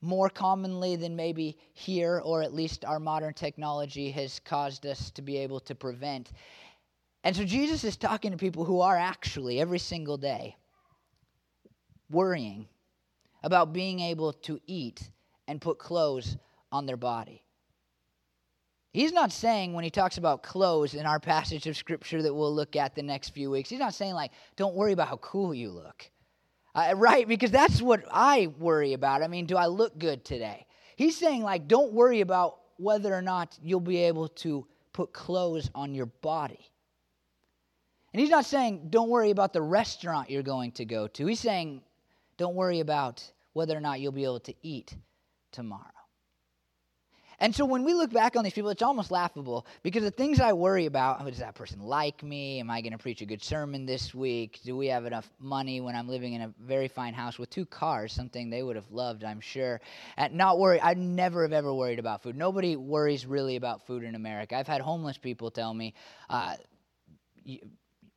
more 0.04 0.28
commonly 0.28 0.96
than 0.96 1.16
maybe 1.16 1.56
here, 1.72 2.20
or 2.24 2.42
at 2.42 2.52
least 2.54 2.84
our 2.84 3.00
modern 3.00 3.32
technology 3.34 4.10
has 4.10 4.38
caused 4.44 4.84
us 4.86 5.10
to 5.12 5.22
be 5.22 5.36
able 5.38 5.60
to 5.60 5.74
prevent. 5.74 6.30
And 7.24 7.34
so 7.34 7.42
Jesus 7.44 7.82
is 7.84 7.96
talking 7.96 8.30
to 8.30 8.36
people 8.36 8.64
who 8.64 8.80
are 8.82 8.96
actually 8.96 9.60
every 9.60 9.78
single 9.78 10.16
day 10.18 10.56
worrying 12.10 12.68
about 13.42 13.72
being 13.72 14.00
able 14.00 14.32
to 14.34 14.60
eat 14.66 15.10
and 15.48 15.60
put 15.60 15.78
clothes 15.78 16.36
on 16.70 16.84
their 16.86 16.96
body. 16.98 17.42
He's 18.92 19.12
not 19.12 19.32
saying 19.32 19.72
when 19.72 19.82
he 19.84 19.90
talks 19.90 20.18
about 20.18 20.42
clothes 20.44 20.94
in 20.94 21.04
our 21.06 21.18
passage 21.18 21.66
of 21.66 21.76
scripture 21.76 22.22
that 22.22 22.32
we'll 22.32 22.54
look 22.54 22.76
at 22.76 22.94
the 22.94 23.02
next 23.02 23.30
few 23.30 23.50
weeks, 23.50 23.68
he's 23.70 23.80
not 23.80 23.92
saying, 23.94 24.14
like, 24.14 24.30
don't 24.54 24.76
worry 24.76 24.92
about 24.92 25.08
how 25.08 25.16
cool 25.16 25.52
you 25.54 25.70
look. 25.70 26.08
Uh, 26.74 26.92
right? 26.96 27.28
Because 27.28 27.50
that's 27.50 27.80
what 27.80 28.02
I 28.10 28.48
worry 28.58 28.94
about. 28.94 29.22
I 29.22 29.28
mean, 29.28 29.46
do 29.46 29.56
I 29.56 29.66
look 29.66 29.98
good 29.98 30.24
today? 30.24 30.66
He's 30.96 31.16
saying, 31.16 31.42
like, 31.42 31.68
don't 31.68 31.92
worry 31.92 32.20
about 32.20 32.60
whether 32.76 33.14
or 33.14 33.22
not 33.22 33.56
you'll 33.62 33.80
be 33.80 33.98
able 33.98 34.28
to 34.28 34.66
put 34.92 35.12
clothes 35.12 35.70
on 35.74 35.94
your 35.94 36.06
body. 36.06 36.58
And 38.12 38.20
he's 38.20 38.30
not 38.30 38.44
saying, 38.44 38.88
don't 38.90 39.08
worry 39.08 39.30
about 39.30 39.52
the 39.52 39.62
restaurant 39.62 40.30
you're 40.30 40.42
going 40.42 40.72
to 40.72 40.84
go 40.84 41.06
to. 41.08 41.26
He's 41.26 41.40
saying, 41.40 41.82
don't 42.36 42.54
worry 42.54 42.80
about 42.80 43.28
whether 43.52 43.76
or 43.76 43.80
not 43.80 44.00
you'll 44.00 44.12
be 44.12 44.24
able 44.24 44.40
to 44.40 44.54
eat 44.62 44.94
tomorrow. 45.52 45.84
And 47.40 47.54
so 47.54 47.64
when 47.64 47.84
we 47.84 47.94
look 47.94 48.12
back 48.12 48.36
on 48.36 48.44
these 48.44 48.52
people, 48.52 48.70
it's 48.70 48.82
almost 48.82 49.10
laughable 49.10 49.66
because 49.82 50.02
the 50.02 50.10
things 50.10 50.40
I 50.40 50.52
worry 50.52 50.86
about 50.86 51.20
oh, 51.20 51.28
does 51.30 51.38
that 51.38 51.54
person 51.54 51.80
like 51.80 52.22
me? 52.22 52.60
Am 52.60 52.70
I 52.70 52.80
going 52.80 52.92
to 52.92 52.98
preach 52.98 53.20
a 53.22 53.26
good 53.26 53.42
sermon 53.42 53.86
this 53.86 54.14
week? 54.14 54.60
Do 54.64 54.76
we 54.76 54.86
have 54.88 55.04
enough 55.04 55.28
money 55.38 55.80
when 55.80 55.96
I'm 55.96 56.08
living 56.08 56.34
in 56.34 56.42
a 56.42 56.54
very 56.60 56.88
fine 56.88 57.14
house 57.14 57.38
with 57.38 57.50
two 57.50 57.66
cars? 57.66 58.12
Something 58.12 58.50
they 58.50 58.62
would 58.62 58.76
have 58.76 58.90
loved, 58.90 59.24
I'm 59.24 59.40
sure. 59.40 59.80
And 60.16 60.34
not 60.34 60.58
worry, 60.58 60.80
I 60.80 60.94
never 60.94 61.42
have 61.42 61.52
ever 61.52 61.72
worried 61.74 61.98
about 61.98 62.22
food. 62.22 62.36
Nobody 62.36 62.76
worries 62.76 63.26
really 63.26 63.56
about 63.56 63.86
food 63.86 64.04
in 64.04 64.14
America. 64.14 64.56
I've 64.56 64.68
had 64.68 64.80
homeless 64.80 65.18
people 65.18 65.50
tell 65.50 65.72
me, 65.74 65.94
uh, 66.30 66.56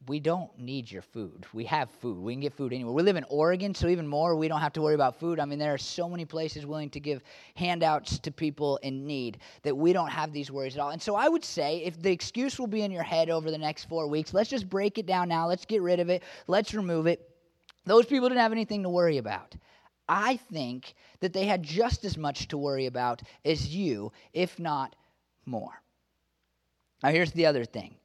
we 0.07 0.19
don't 0.19 0.57
need 0.57 0.89
your 0.89 1.01
food. 1.01 1.45
We 1.53 1.65
have 1.65 1.89
food. 1.89 2.17
We 2.17 2.33
can 2.33 2.39
get 2.39 2.53
food 2.53 2.71
anywhere. 2.73 2.93
We 2.93 3.03
live 3.03 3.15
in 3.17 3.25
Oregon, 3.29 3.73
so 3.73 3.87
even 3.87 4.07
more, 4.07 4.35
we 4.35 4.47
don't 4.47 4.61
have 4.61 4.73
to 4.73 4.81
worry 4.81 4.95
about 4.95 5.19
food. 5.19 5.39
I 5.39 5.45
mean, 5.45 5.59
there 5.59 5.73
are 5.73 5.77
so 5.77 6.07
many 6.07 6.23
places 6.25 6.65
willing 6.65 6.89
to 6.91 6.99
give 6.99 7.21
handouts 7.55 8.17
to 8.19 8.31
people 8.31 8.77
in 8.77 9.05
need 9.05 9.39
that 9.63 9.75
we 9.75 9.93
don't 9.93 10.09
have 10.09 10.31
these 10.31 10.49
worries 10.49 10.75
at 10.75 10.81
all. 10.81 10.91
And 10.91 11.01
so 11.01 11.15
I 11.15 11.27
would 11.27 11.43
say 11.43 11.83
if 11.83 12.01
the 12.01 12.11
excuse 12.11 12.57
will 12.57 12.67
be 12.67 12.81
in 12.83 12.91
your 12.91 13.03
head 13.03 13.29
over 13.29 13.51
the 13.51 13.57
next 13.57 13.85
four 13.89 14.07
weeks, 14.07 14.33
let's 14.33 14.49
just 14.49 14.69
break 14.69 14.97
it 14.97 15.05
down 15.05 15.27
now. 15.29 15.45
Let's 15.47 15.65
get 15.65 15.81
rid 15.81 15.99
of 15.99 16.09
it. 16.09 16.23
Let's 16.47 16.73
remove 16.73 17.07
it. 17.07 17.29
Those 17.85 18.05
people 18.05 18.29
didn't 18.29 18.41
have 18.41 18.51
anything 18.53 18.83
to 18.83 18.89
worry 18.89 19.17
about. 19.17 19.55
I 20.09 20.37
think 20.51 20.93
that 21.19 21.33
they 21.33 21.45
had 21.45 21.63
just 21.63 22.05
as 22.05 22.17
much 22.17 22.47
to 22.49 22.57
worry 22.57 22.85
about 22.85 23.21
as 23.43 23.67
you, 23.75 24.13
if 24.33 24.57
not 24.57 24.95
more. 25.45 25.81
Now, 27.03 27.09
here's 27.09 27.31
the 27.33 27.45
other 27.45 27.65
thing 27.65 27.95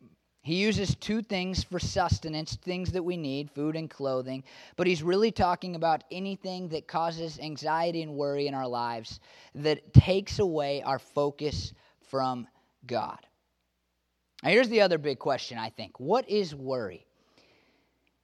he 0.45 0.57
uses 0.57 0.97
two 0.97 1.23
things 1.23 1.63
for 1.63 1.79
sustenance, 1.79 2.57
things 2.57 2.91
that 2.93 3.05
we 3.05 3.17
need, 3.17 3.49
food 3.53 3.77
and 3.77 3.89
clothing, 3.89 4.43
but 4.75 4.89
he's 4.89 5.01
really 5.01 5.31
talking 5.31 5.77
about 5.77 6.03
anything 6.11 6.69
that 6.71 6.89
causes 6.89 7.39
anxiety 7.39 8.03
and 8.03 8.17
worry 8.17 8.49
in 8.49 8.55
our 8.55 8.67
lives 8.67 9.21
that 9.55 9.93
takes 9.95 10.41
away 10.41 10.83
our 10.83 10.99
focus 10.99 11.73
from 12.11 12.49
God. 12.85 13.21
Now, 14.43 14.51
here's 14.51 14.69
the 14.69 14.81
other 14.81 14.99
big 14.99 15.21
question, 15.21 15.59
I 15.59 15.71
think 15.71 16.01
what 16.01 16.29
is 16.29 16.53
worry? 16.57 17.07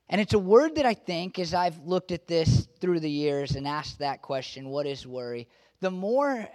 And 0.09 0.21
it's 0.21 0.35
a 0.35 0.39
word 0.41 0.75
that 0.77 0.87
I 0.87 0.95
think, 0.95 1.39
as 1.39 1.55
I've 1.55 1.79
looked 1.87 2.11
at 2.11 2.27
this 2.27 2.67
through 2.81 2.99
the 2.99 3.11
years 3.11 3.55
and 3.55 3.69
asked 3.69 4.01
that 4.01 4.23
question, 4.23 4.71
what 4.71 4.87
is 4.87 5.07
worry? 5.07 5.47
The 5.81 5.91
more 5.93 6.49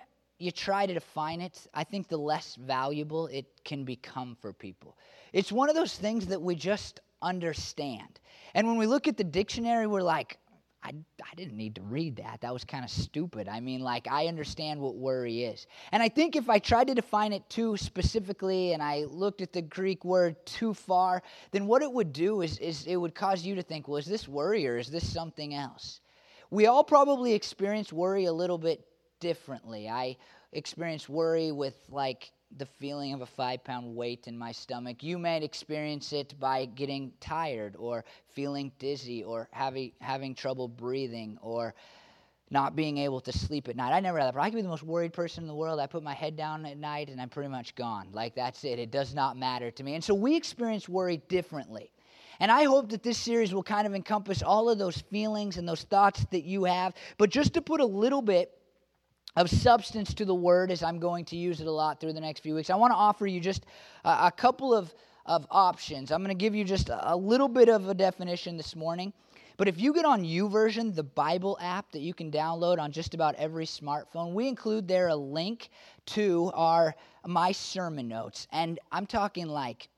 you 0.43 0.51
try 0.51 0.85
to 0.85 0.93
define 0.93 1.39
it, 1.41 1.67
I 1.73 1.85
think 1.85 2.09
the 2.09 2.17
less 2.17 2.55
valuable 2.55 3.27
it 3.27 3.45
can 3.63 3.85
become 3.85 4.35
for 4.41 4.51
people. 4.51 4.97
It's 5.31 5.51
one 5.51 5.69
of 5.69 5.75
those 5.75 5.95
things 5.95 6.25
that 6.27 6.41
we 6.41 6.53
just 6.55 6.99
understand. 7.21 8.19
And 8.53 8.67
when 8.67 8.75
we 8.77 8.85
look 8.85 9.07
at 9.07 9.15
the 9.15 9.23
dictionary, 9.23 9.87
we're 9.87 10.01
like, 10.03 10.37
I, 10.85 10.89
I 10.89 11.35
didn't 11.37 11.55
need 11.55 11.75
to 11.75 11.81
read 11.83 12.17
that. 12.17 12.41
That 12.41 12.51
was 12.51 12.65
kind 12.65 12.83
of 12.83 12.89
stupid. 12.91 13.47
I 13.47 13.61
mean, 13.61 13.79
like, 13.79 14.05
I 14.11 14.27
understand 14.27 14.81
what 14.81 14.97
worry 14.97 15.43
is. 15.45 15.65
And 15.93 16.03
I 16.03 16.09
think 16.09 16.35
if 16.35 16.49
I 16.49 16.59
tried 16.59 16.87
to 16.87 16.93
define 16.93 17.31
it 17.31 17.49
too 17.49 17.77
specifically 17.77 18.73
and 18.73 18.83
I 18.83 19.05
looked 19.07 19.39
at 19.41 19.53
the 19.53 19.61
Greek 19.61 20.03
word 20.03 20.45
too 20.45 20.73
far, 20.73 21.23
then 21.51 21.67
what 21.67 21.81
it 21.81 21.91
would 21.91 22.11
do 22.11 22.41
is, 22.41 22.57
is 22.59 22.85
it 22.85 22.97
would 22.97 23.15
cause 23.15 23.45
you 23.45 23.55
to 23.55 23.61
think, 23.63 23.87
well, 23.87 23.95
is 23.95 24.05
this 24.05 24.27
worry 24.27 24.67
or 24.67 24.77
is 24.77 24.89
this 24.89 25.09
something 25.09 25.53
else? 25.55 26.01
We 26.51 26.65
all 26.67 26.83
probably 26.83 27.31
experience 27.31 27.93
worry 27.93 28.25
a 28.25 28.33
little 28.33 28.57
bit 28.57 28.85
differently. 29.23 29.87
I 29.89 30.17
experience 30.51 31.07
worry 31.07 31.53
with 31.53 31.75
like 31.89 32.29
the 32.57 32.65
feeling 32.65 33.13
of 33.13 33.21
a 33.21 33.25
five 33.25 33.63
pound 33.63 33.95
weight 33.95 34.27
in 34.27 34.37
my 34.37 34.51
stomach. 34.51 35.01
You 35.01 35.17
might 35.17 35.41
experience 35.43 36.11
it 36.11 36.35
by 36.41 36.65
getting 36.65 37.13
tired 37.21 37.75
or 37.79 38.03
feeling 38.33 38.73
dizzy 38.79 39.23
or 39.23 39.47
having, 39.51 39.93
having 40.01 40.35
trouble 40.35 40.67
breathing 40.67 41.37
or 41.41 41.73
not 42.49 42.75
being 42.75 42.97
able 42.97 43.21
to 43.21 43.31
sleep 43.31 43.69
at 43.69 43.77
night. 43.77 43.93
I 43.93 44.01
never 44.01 44.19
had 44.19 44.25
that. 44.27 44.33
Problem. 44.33 44.45
I 44.47 44.49
could 44.49 44.57
be 44.57 44.61
the 44.61 44.67
most 44.67 44.83
worried 44.83 45.13
person 45.13 45.45
in 45.45 45.47
the 45.47 45.55
world. 45.55 45.79
I 45.79 45.87
put 45.87 46.03
my 46.03 46.13
head 46.13 46.35
down 46.35 46.65
at 46.65 46.75
night 46.77 47.07
and 47.07 47.21
I'm 47.21 47.29
pretty 47.29 47.49
much 47.49 47.75
gone. 47.75 48.09
Like 48.11 48.35
that's 48.35 48.65
it. 48.65 48.77
It 48.77 48.91
does 48.91 49.15
not 49.15 49.37
matter 49.37 49.71
to 49.71 49.83
me. 49.83 49.95
And 49.95 50.03
so 50.03 50.13
we 50.13 50.35
experience 50.35 50.89
worry 50.89 51.21
differently. 51.29 51.91
And 52.41 52.51
I 52.51 52.63
hope 52.65 52.89
that 52.89 53.03
this 53.03 53.17
series 53.17 53.53
will 53.53 53.63
kind 53.63 53.87
of 53.87 53.95
encompass 53.95 54.43
all 54.43 54.69
of 54.69 54.77
those 54.77 54.97
feelings 54.97 55.55
and 55.57 55.67
those 55.69 55.83
thoughts 55.83 56.25
that 56.31 56.41
you 56.43 56.65
have. 56.65 56.93
But 57.17 57.29
just 57.29 57.53
to 57.53 57.61
put 57.61 57.79
a 57.79 57.85
little 57.85 58.21
bit 58.21 58.51
of 59.35 59.49
substance 59.49 60.13
to 60.13 60.25
the 60.25 60.35
word 60.35 60.69
as 60.71 60.83
I'm 60.83 60.99
going 60.99 61.25
to 61.25 61.35
use 61.35 61.59
it 61.61 61.67
a 61.67 61.71
lot 61.71 61.99
through 61.99 62.13
the 62.13 62.21
next 62.21 62.41
few 62.41 62.53
weeks. 62.55 62.69
I 62.69 62.75
want 62.75 62.91
to 62.93 62.97
offer 62.97 63.25
you 63.25 63.39
just 63.39 63.65
a, 64.05 64.27
a 64.27 64.31
couple 64.35 64.73
of, 64.73 64.93
of 65.25 65.47
options. 65.49 66.11
I'm 66.11 66.21
going 66.23 66.35
to 66.37 66.39
give 66.41 66.53
you 66.53 66.63
just 66.63 66.89
a, 66.89 67.13
a 67.13 67.15
little 67.15 67.47
bit 67.47 67.67
of 67.69 67.89
a 67.89 67.93
definition 67.93 68.57
this 68.57 68.75
morning. 68.75 69.11
But 69.57 69.67
if 69.67 69.79
you 69.79 69.93
get 69.93 70.05
on 70.05 70.23
YouVersion, 70.23 70.95
the 70.95 71.03
Bible 71.03 71.57
app 71.61 71.91
that 71.91 72.01
you 72.01 72.13
can 72.13 72.31
download 72.31 72.79
on 72.79 72.91
just 72.91 73.13
about 73.13 73.35
every 73.35 73.65
smartphone, 73.65 74.33
we 74.33 74.47
include 74.47 74.87
there 74.87 75.09
a 75.09 75.15
link 75.15 75.69
to 76.07 76.51
our 76.55 76.95
my 77.25 77.51
sermon 77.51 78.07
notes. 78.07 78.47
And 78.51 78.79
I'm 78.91 79.05
talking 79.05 79.47
like 79.47 79.89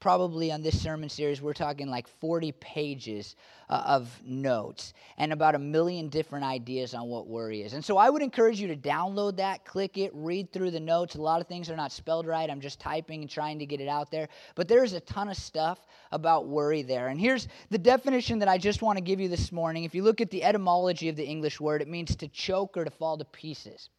probably 0.00 0.52
on 0.52 0.62
this 0.62 0.80
sermon 0.80 1.08
series, 1.08 1.42
we're 1.42 1.52
talking 1.52 1.88
like 1.90 2.06
40 2.06 2.52
pages 2.52 3.34
uh, 3.68 3.82
of 3.86 4.22
notes 4.24 4.94
and 5.18 5.32
about 5.32 5.54
a 5.54 5.58
million 5.58 6.08
different 6.08 6.44
ideas 6.44 6.94
on 6.94 7.08
what 7.08 7.26
worry 7.26 7.62
is. 7.62 7.72
And 7.72 7.84
so 7.84 7.96
I 7.96 8.08
would 8.08 8.22
encourage 8.22 8.60
you 8.60 8.68
to 8.68 8.76
download 8.76 9.36
that, 9.38 9.64
click 9.64 9.98
it, 9.98 10.10
read 10.14 10.52
through 10.52 10.70
the 10.70 10.78
notes. 10.80 11.16
A 11.16 11.20
lot 11.20 11.40
of 11.40 11.48
things 11.48 11.68
are 11.68 11.76
not 11.76 11.90
spelled 11.90 12.26
right. 12.26 12.48
I'm 12.48 12.60
just 12.60 12.78
typing 12.80 13.22
and 13.22 13.30
trying 13.30 13.58
to 13.58 13.66
get 13.66 13.80
it 13.80 13.88
out 13.88 14.10
there. 14.12 14.28
But 14.54 14.68
there's 14.68 14.92
a 14.92 15.00
ton 15.00 15.28
of 15.28 15.36
stuff 15.36 15.84
about 16.12 16.46
worry 16.46 16.82
there. 16.82 17.08
And 17.08 17.20
here's 17.20 17.48
the 17.70 17.78
definition 17.78 18.38
that 18.38 18.48
I 18.48 18.56
just 18.58 18.82
want 18.82 18.96
to 18.98 19.02
give 19.02 19.20
you 19.20 19.28
this 19.28 19.50
morning. 19.50 19.82
If 19.84 19.94
you 19.96 20.02
look 20.04 20.20
at 20.20 20.30
the 20.30 20.44
etymology 20.44 21.08
of 21.08 21.16
the 21.16 21.24
English 21.24 21.60
word, 21.60 21.82
it 21.82 21.88
means 21.88 22.14
to 22.16 22.28
choke 22.28 22.76
or 22.76 22.84
to 22.84 22.90
fall 22.90 23.18
to 23.18 23.24
pieces. 23.24 23.90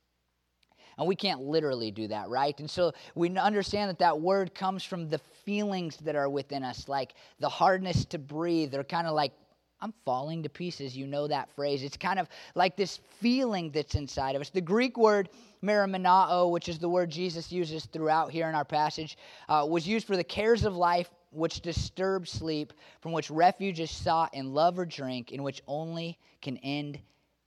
And 0.99 1.07
we 1.07 1.15
can't 1.15 1.41
literally 1.41 1.91
do 1.91 2.09
that, 2.09 2.27
right? 2.29 2.59
And 2.59 2.69
so 2.69 2.91
we 3.15 3.33
understand 3.37 3.89
that 3.89 3.99
that 3.99 4.19
word 4.19 4.53
comes 4.53 4.83
from 4.83 5.07
the 5.07 5.19
feelings 5.45 5.95
that 5.97 6.15
are 6.17 6.29
within 6.29 6.61
us, 6.61 6.89
like 6.89 7.13
the 7.39 7.47
hardness 7.47 8.03
to 8.07 8.17
breathe. 8.19 8.71
They're 8.71 8.83
kind 8.83 9.07
of 9.07 9.15
like, 9.15 9.31
I'm 9.79 9.93
falling 10.03 10.43
to 10.43 10.49
pieces. 10.49 10.97
You 10.97 11.07
know 11.07 11.25
that 11.29 11.49
phrase. 11.55 11.83
It's 11.83 11.95
kind 11.95 12.19
of 12.19 12.27
like 12.53 12.75
this 12.75 12.99
feeling 13.21 13.71
that's 13.71 13.95
inside 13.95 14.35
of 14.35 14.41
us. 14.41 14.49
The 14.49 14.59
Greek 14.59 14.97
word 14.97 15.29
meromenao, 15.63 16.51
which 16.51 16.67
is 16.67 16.79
the 16.79 16.89
word 16.89 17.09
Jesus 17.09 17.49
uses 17.49 17.85
throughout 17.85 18.29
here 18.31 18.49
in 18.49 18.55
our 18.55 18.65
passage, 18.65 19.17
uh, 19.47 19.65
was 19.69 19.87
used 19.87 20.05
for 20.05 20.17
the 20.17 20.23
cares 20.23 20.65
of 20.65 20.75
life 20.75 21.09
which 21.31 21.61
disturb 21.61 22.27
sleep, 22.27 22.73
from 23.01 23.13
which 23.13 23.31
refuge 23.31 23.79
is 23.79 23.91
sought 23.91 24.33
in 24.33 24.53
love 24.53 24.77
or 24.77 24.85
drink, 24.85 25.31
in 25.31 25.43
which 25.43 25.61
only 25.65 26.19
can 26.41 26.57
end 26.57 26.99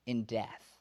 in 0.07 0.23
death. 0.25 0.72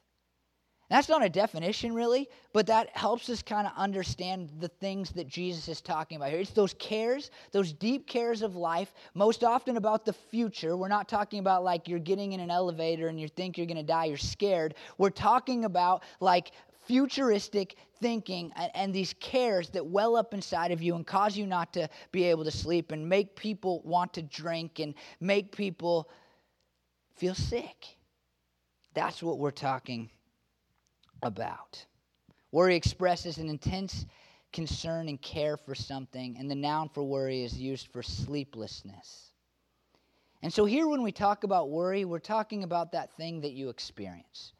That's 0.92 1.08
not 1.08 1.24
a 1.24 1.30
definition, 1.30 1.94
really, 1.94 2.28
but 2.52 2.66
that 2.66 2.94
helps 2.94 3.30
us 3.30 3.40
kind 3.40 3.66
of 3.66 3.72
understand 3.78 4.50
the 4.60 4.68
things 4.68 5.08
that 5.12 5.26
Jesus 5.26 5.66
is 5.66 5.80
talking 5.80 6.16
about 6.16 6.28
here. 6.28 6.40
It's 6.40 6.50
those 6.50 6.74
cares, 6.74 7.30
those 7.50 7.72
deep 7.72 8.06
cares 8.06 8.42
of 8.42 8.56
life, 8.56 8.92
most 9.14 9.42
often 9.42 9.78
about 9.78 10.04
the 10.04 10.12
future. 10.12 10.76
We're 10.76 10.88
not 10.88 11.08
talking 11.08 11.38
about 11.38 11.64
like 11.64 11.88
you're 11.88 11.98
getting 11.98 12.34
in 12.34 12.40
an 12.40 12.50
elevator 12.50 13.08
and 13.08 13.18
you 13.18 13.26
think 13.28 13.56
you're 13.56 13.66
going 13.66 13.78
to 13.78 13.82
die, 13.82 14.04
you're 14.04 14.18
scared. 14.18 14.74
We're 14.98 15.08
talking 15.08 15.64
about 15.64 16.02
like 16.20 16.52
futuristic 16.84 17.76
thinking 18.02 18.52
and, 18.54 18.70
and, 18.74 18.94
these 18.94 19.14
cares 19.18 19.70
that 19.70 19.86
well 19.86 20.14
up 20.14 20.34
inside 20.34 20.72
of 20.72 20.82
you 20.82 20.94
and 20.94 21.06
cause 21.06 21.38
you 21.38 21.46
not 21.46 21.72
to 21.72 21.88
be 22.10 22.24
able 22.24 22.44
to 22.44 22.50
sleep 22.50 22.92
and 22.92 23.08
make 23.08 23.34
people 23.34 23.80
want 23.84 24.12
to 24.12 24.22
drink 24.22 24.78
and 24.78 24.92
make 25.20 25.56
people 25.56 26.10
feel 27.16 27.34
sick. 27.36 27.96
That's 28.94 29.22
what 29.22 29.38
we're 29.38 29.52
talking 29.52 30.10
about. 31.22 31.84
Worry 32.50 32.76
expresses 32.76 33.38
an 33.38 33.48
intense 33.48 34.04
concern 34.52 35.08
and 35.08 35.20
care 35.22 35.56
for 35.56 35.74
something, 35.74 36.36
and 36.38 36.50
the 36.50 36.54
noun 36.54 36.88
for 36.92 37.02
worry 37.02 37.42
is 37.44 37.56
used 37.58 37.88
for 37.88 38.02
sleeplessness. 38.02 39.30
And 40.42 40.52
so, 40.52 40.64
here 40.64 40.86
when 40.88 41.02
we 41.02 41.12
talk 41.12 41.44
about 41.44 41.70
worry, 41.70 42.04
we're 42.04 42.18
talking 42.18 42.64
about 42.64 42.92
that 42.92 43.12
thing 43.14 43.40
that 43.42 43.52
you 43.52 43.68
experience. 43.68 44.52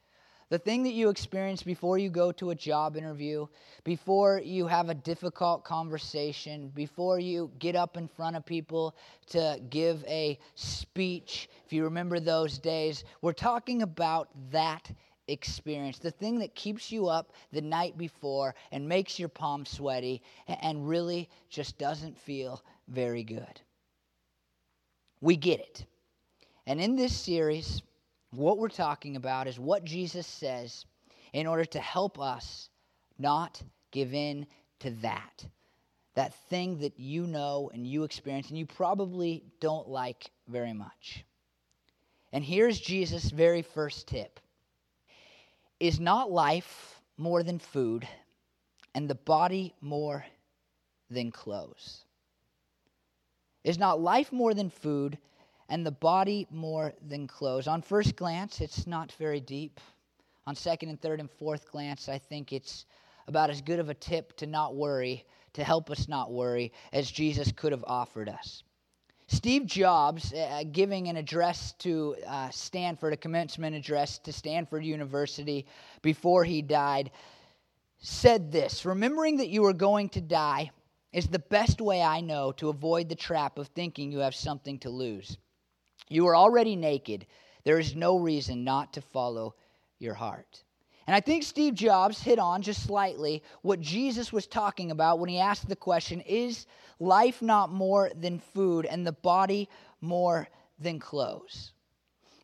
The 0.49 0.59
thing 0.59 0.83
that 0.85 0.93
you 0.93 1.09
experience 1.09 1.63
before 1.63 1.97
you 1.97 2.11
go 2.11 2.31
to 2.33 2.51
a 2.51 2.55
job 2.55 2.95
interview, 2.97 3.47
before 3.85 4.39
you 4.45 4.67
have 4.67 4.91
a 4.91 4.95
difficult 4.95 5.65
conversation, 5.65 6.69
before 6.75 7.19
you 7.19 7.51
get 7.59 7.75
up 7.75 7.97
in 7.97 8.07
front 8.07 8.37
of 8.37 8.45
people 8.45 8.95
to 9.31 9.59
give 9.71 10.05
a 10.05 10.39
speech, 10.55 11.49
if 11.65 11.73
you 11.73 11.85
remember 11.85 12.21
those 12.21 12.59
days, 12.59 13.03
we're 13.23 13.33
talking 13.33 13.81
about 13.81 14.29
that 14.51 14.91
experience, 15.33 15.99
the 15.99 16.11
thing 16.11 16.39
that 16.39 16.55
keeps 16.55 16.93
you 16.93 17.09
up 17.09 17.33
the 17.53 17.61
night 17.61 17.97
before 17.99 18.55
and 18.71 18.89
makes 18.89 19.19
your 19.19 19.29
palms 19.29 19.71
sweaty 19.71 20.23
and 20.61 20.89
really 20.89 21.29
just 21.49 21.79
doesn't 21.79 22.17
feel 22.19 22.63
very 22.89 23.25
good. 23.25 23.61
We 25.21 25.37
get 25.37 25.61
it. 25.61 25.87
And 26.67 26.81
in 26.81 26.95
this 26.95 27.17
series, 27.17 27.83
what 28.31 28.59
we're 28.59 28.69
talking 28.69 29.17
about 29.17 29.49
is 29.49 29.59
what 29.59 29.85
Jesus 29.85 30.27
says 30.27 30.85
in 31.33 31.47
order 31.47 31.65
to 31.65 31.81
help 31.81 32.21
us 32.21 32.69
not 33.19 33.63
give 33.91 34.15
in 34.15 34.47
to 34.81 34.91
that. 35.03 35.47
That 36.15 36.35
thing 36.51 36.79
that 36.79 36.99
you 36.99 37.27
know 37.27 37.71
and 37.73 37.87
you 37.87 38.05
experience 38.05 38.51
and 38.51 38.59
you 38.59 38.67
probably 38.67 39.43
don't 39.61 39.89
like 39.89 40.31
very 40.49 40.75
much. 40.75 41.25
And 42.35 42.45
here's 42.45 42.79
Jesus' 42.81 43.31
very 43.31 43.63
first 43.63 44.09
tip 44.09 44.41
is 45.83 45.99
not 45.99 46.31
life 46.31 47.03
more 47.17 47.43
than 47.43 47.59
food, 47.59 48.07
and 48.95 49.11
the 49.11 49.17
body 49.17 49.75
more 49.81 50.25
than 51.11 51.33
clothes? 51.33 52.05
Is 53.65 53.79
not 53.79 54.01
life 54.01 54.31
more 54.31 54.55
than 54.55 54.71
food, 54.71 55.19
and 55.69 55.85
the 55.85 55.91
body 55.91 56.47
more 56.53 56.95
than 57.05 57.27
clothes? 57.27 57.67
On 57.67 57.83
first 57.83 58.15
glance, 58.15 58.61
it's 58.61 58.87
not 58.87 59.11
very 59.15 59.41
deep. 59.41 59.81
On 60.47 60.55
second 60.55 60.89
and 60.91 61.01
third 61.03 61.19
and 61.19 61.29
fourth 61.29 61.69
glance, 61.73 62.09
I 62.09 62.19
think 62.19 62.53
it's 62.53 62.87
about 63.27 63.51
as 63.51 63.61
good 63.61 63.81
of 63.81 63.89
a 63.89 63.95
tip 63.95 64.37
to 64.37 64.47
not 64.47 64.77
worry, 64.77 65.27
to 65.55 65.65
help 65.65 65.91
us 65.91 66.07
not 66.07 66.31
worry, 66.31 66.71
as 66.93 67.11
Jesus 67.11 67.51
could 67.51 67.73
have 67.73 67.85
offered 67.89 68.29
us. 68.29 68.63
Steve 69.33 69.65
Jobs 69.65 70.35
uh, 70.35 70.63
giving 70.73 71.09
an 71.09 71.17
address 71.17 71.73
to 71.79 72.15
uh, 72.29 72.51
Stanford, 72.51 73.15
a 73.15 73.17
commencement 73.17 73.75
address 73.75 74.19
to 74.19 74.31
Stanford 74.31 74.85
University 74.85 75.65
before 76.03 76.45
he 76.45 76.61
died, 76.61 77.11
said 77.99 78.53
this 78.53 78.85
Remembering 78.85 79.39
that 79.39 79.49
you 79.49 79.65
are 79.65 79.73
going 79.73 80.11
to 80.11 80.21
die 80.21 80.71
is 81.15 81.29
the 81.29 81.39
best 81.39 81.81
way 81.81 82.03
I 82.03 82.21
know 82.21 82.53
to 82.53 82.69
avoid 82.69 83.09
the 83.09 83.15
trap 83.15 83.59
of 83.59 83.69
thinking 83.69 84.13
you 84.13 84.19
have 84.19 84.35
something 84.35 84.79
to 84.81 84.91
lose. 84.91 85.39
You 86.11 86.27
are 86.29 86.37
already 86.37 86.77
naked. 86.77 87.25
There 87.65 87.79
is 87.79 87.97
no 87.97 88.19
reason 88.19 88.65
not 88.65 88.93
to 88.93 89.01
follow 89.01 89.55
your 89.99 90.13
heart. 90.15 90.63
And 91.07 91.17
I 91.17 91.21
think 91.21 91.43
Steve 91.43 91.75
Jobs 91.75 92.21
hit 92.23 92.39
on 92.39 92.63
just 92.63 92.85
slightly 92.85 93.43
what 93.63 93.81
Jesus 93.81 94.33
was 94.33 94.47
talking 94.47 94.91
about 94.93 95.19
when 95.19 95.29
he 95.29 95.39
asked 95.39 95.69
the 95.69 95.77
question 95.77 96.21
Is 96.23 96.67
life 97.01 97.43
not 97.43 97.73
more 97.73 98.11
than 98.15 98.39
food 98.39 98.87
and 98.87 99.07
the 99.07 99.13
body 99.13 99.69
more 100.01 100.49
than 100.79 100.99
clothes? 100.99 101.73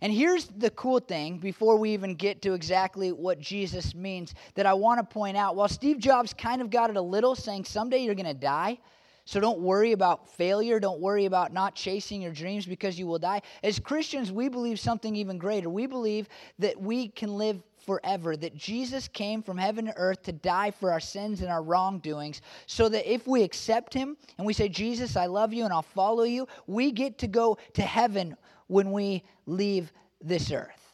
And 0.00 0.12
here's 0.12 0.46
the 0.46 0.70
cool 0.70 1.00
thing 1.00 1.38
before 1.38 1.76
we 1.76 1.90
even 1.90 2.14
get 2.14 2.42
to 2.42 2.54
exactly 2.54 3.10
what 3.10 3.40
Jesus 3.40 3.96
means 3.96 4.32
that 4.54 4.64
I 4.64 4.72
want 4.74 4.98
to 5.00 5.04
point 5.14 5.36
out. 5.36 5.56
While 5.56 5.66
Steve 5.68 5.98
Jobs 5.98 6.32
kind 6.32 6.62
of 6.62 6.70
got 6.70 6.88
it 6.90 6.96
a 6.96 7.00
little, 7.02 7.34
saying 7.34 7.64
someday 7.64 7.98
you're 8.04 8.14
going 8.14 8.26
to 8.26 8.34
die, 8.34 8.78
so 9.24 9.40
don't 9.40 9.58
worry 9.58 9.90
about 9.92 10.28
failure, 10.28 10.78
don't 10.78 11.00
worry 11.00 11.24
about 11.26 11.52
not 11.52 11.74
chasing 11.74 12.22
your 12.22 12.30
dreams 12.32 12.64
because 12.64 12.96
you 12.96 13.08
will 13.08 13.18
die. 13.18 13.42
As 13.64 13.80
Christians, 13.80 14.30
we 14.30 14.48
believe 14.48 14.78
something 14.78 15.16
even 15.16 15.36
greater. 15.36 15.68
We 15.68 15.86
believe 15.88 16.28
that 16.60 16.80
we 16.80 17.08
can 17.08 17.36
live 17.36 17.60
forever 17.88 18.36
that 18.36 18.54
Jesus 18.54 19.08
came 19.08 19.42
from 19.42 19.56
heaven 19.56 19.86
to 19.86 19.96
earth 19.96 20.20
to 20.24 20.32
die 20.32 20.70
for 20.70 20.92
our 20.92 21.00
sins 21.00 21.40
and 21.40 21.48
our 21.50 21.62
wrongdoings, 21.62 22.42
so 22.66 22.86
that 22.86 23.10
if 23.10 23.26
we 23.26 23.42
accept 23.42 23.94
him 23.94 24.14
and 24.36 24.46
we 24.46 24.52
say, 24.52 24.68
Jesus, 24.68 25.16
I 25.16 25.24
love 25.24 25.54
you 25.54 25.64
and 25.64 25.72
I'll 25.72 25.80
follow 25.80 26.24
you, 26.24 26.46
we 26.66 26.92
get 26.92 27.16
to 27.20 27.26
go 27.26 27.56
to 27.72 27.80
heaven 27.80 28.36
when 28.66 28.92
we 28.92 29.22
leave 29.46 29.90
this 30.20 30.52
earth. 30.52 30.92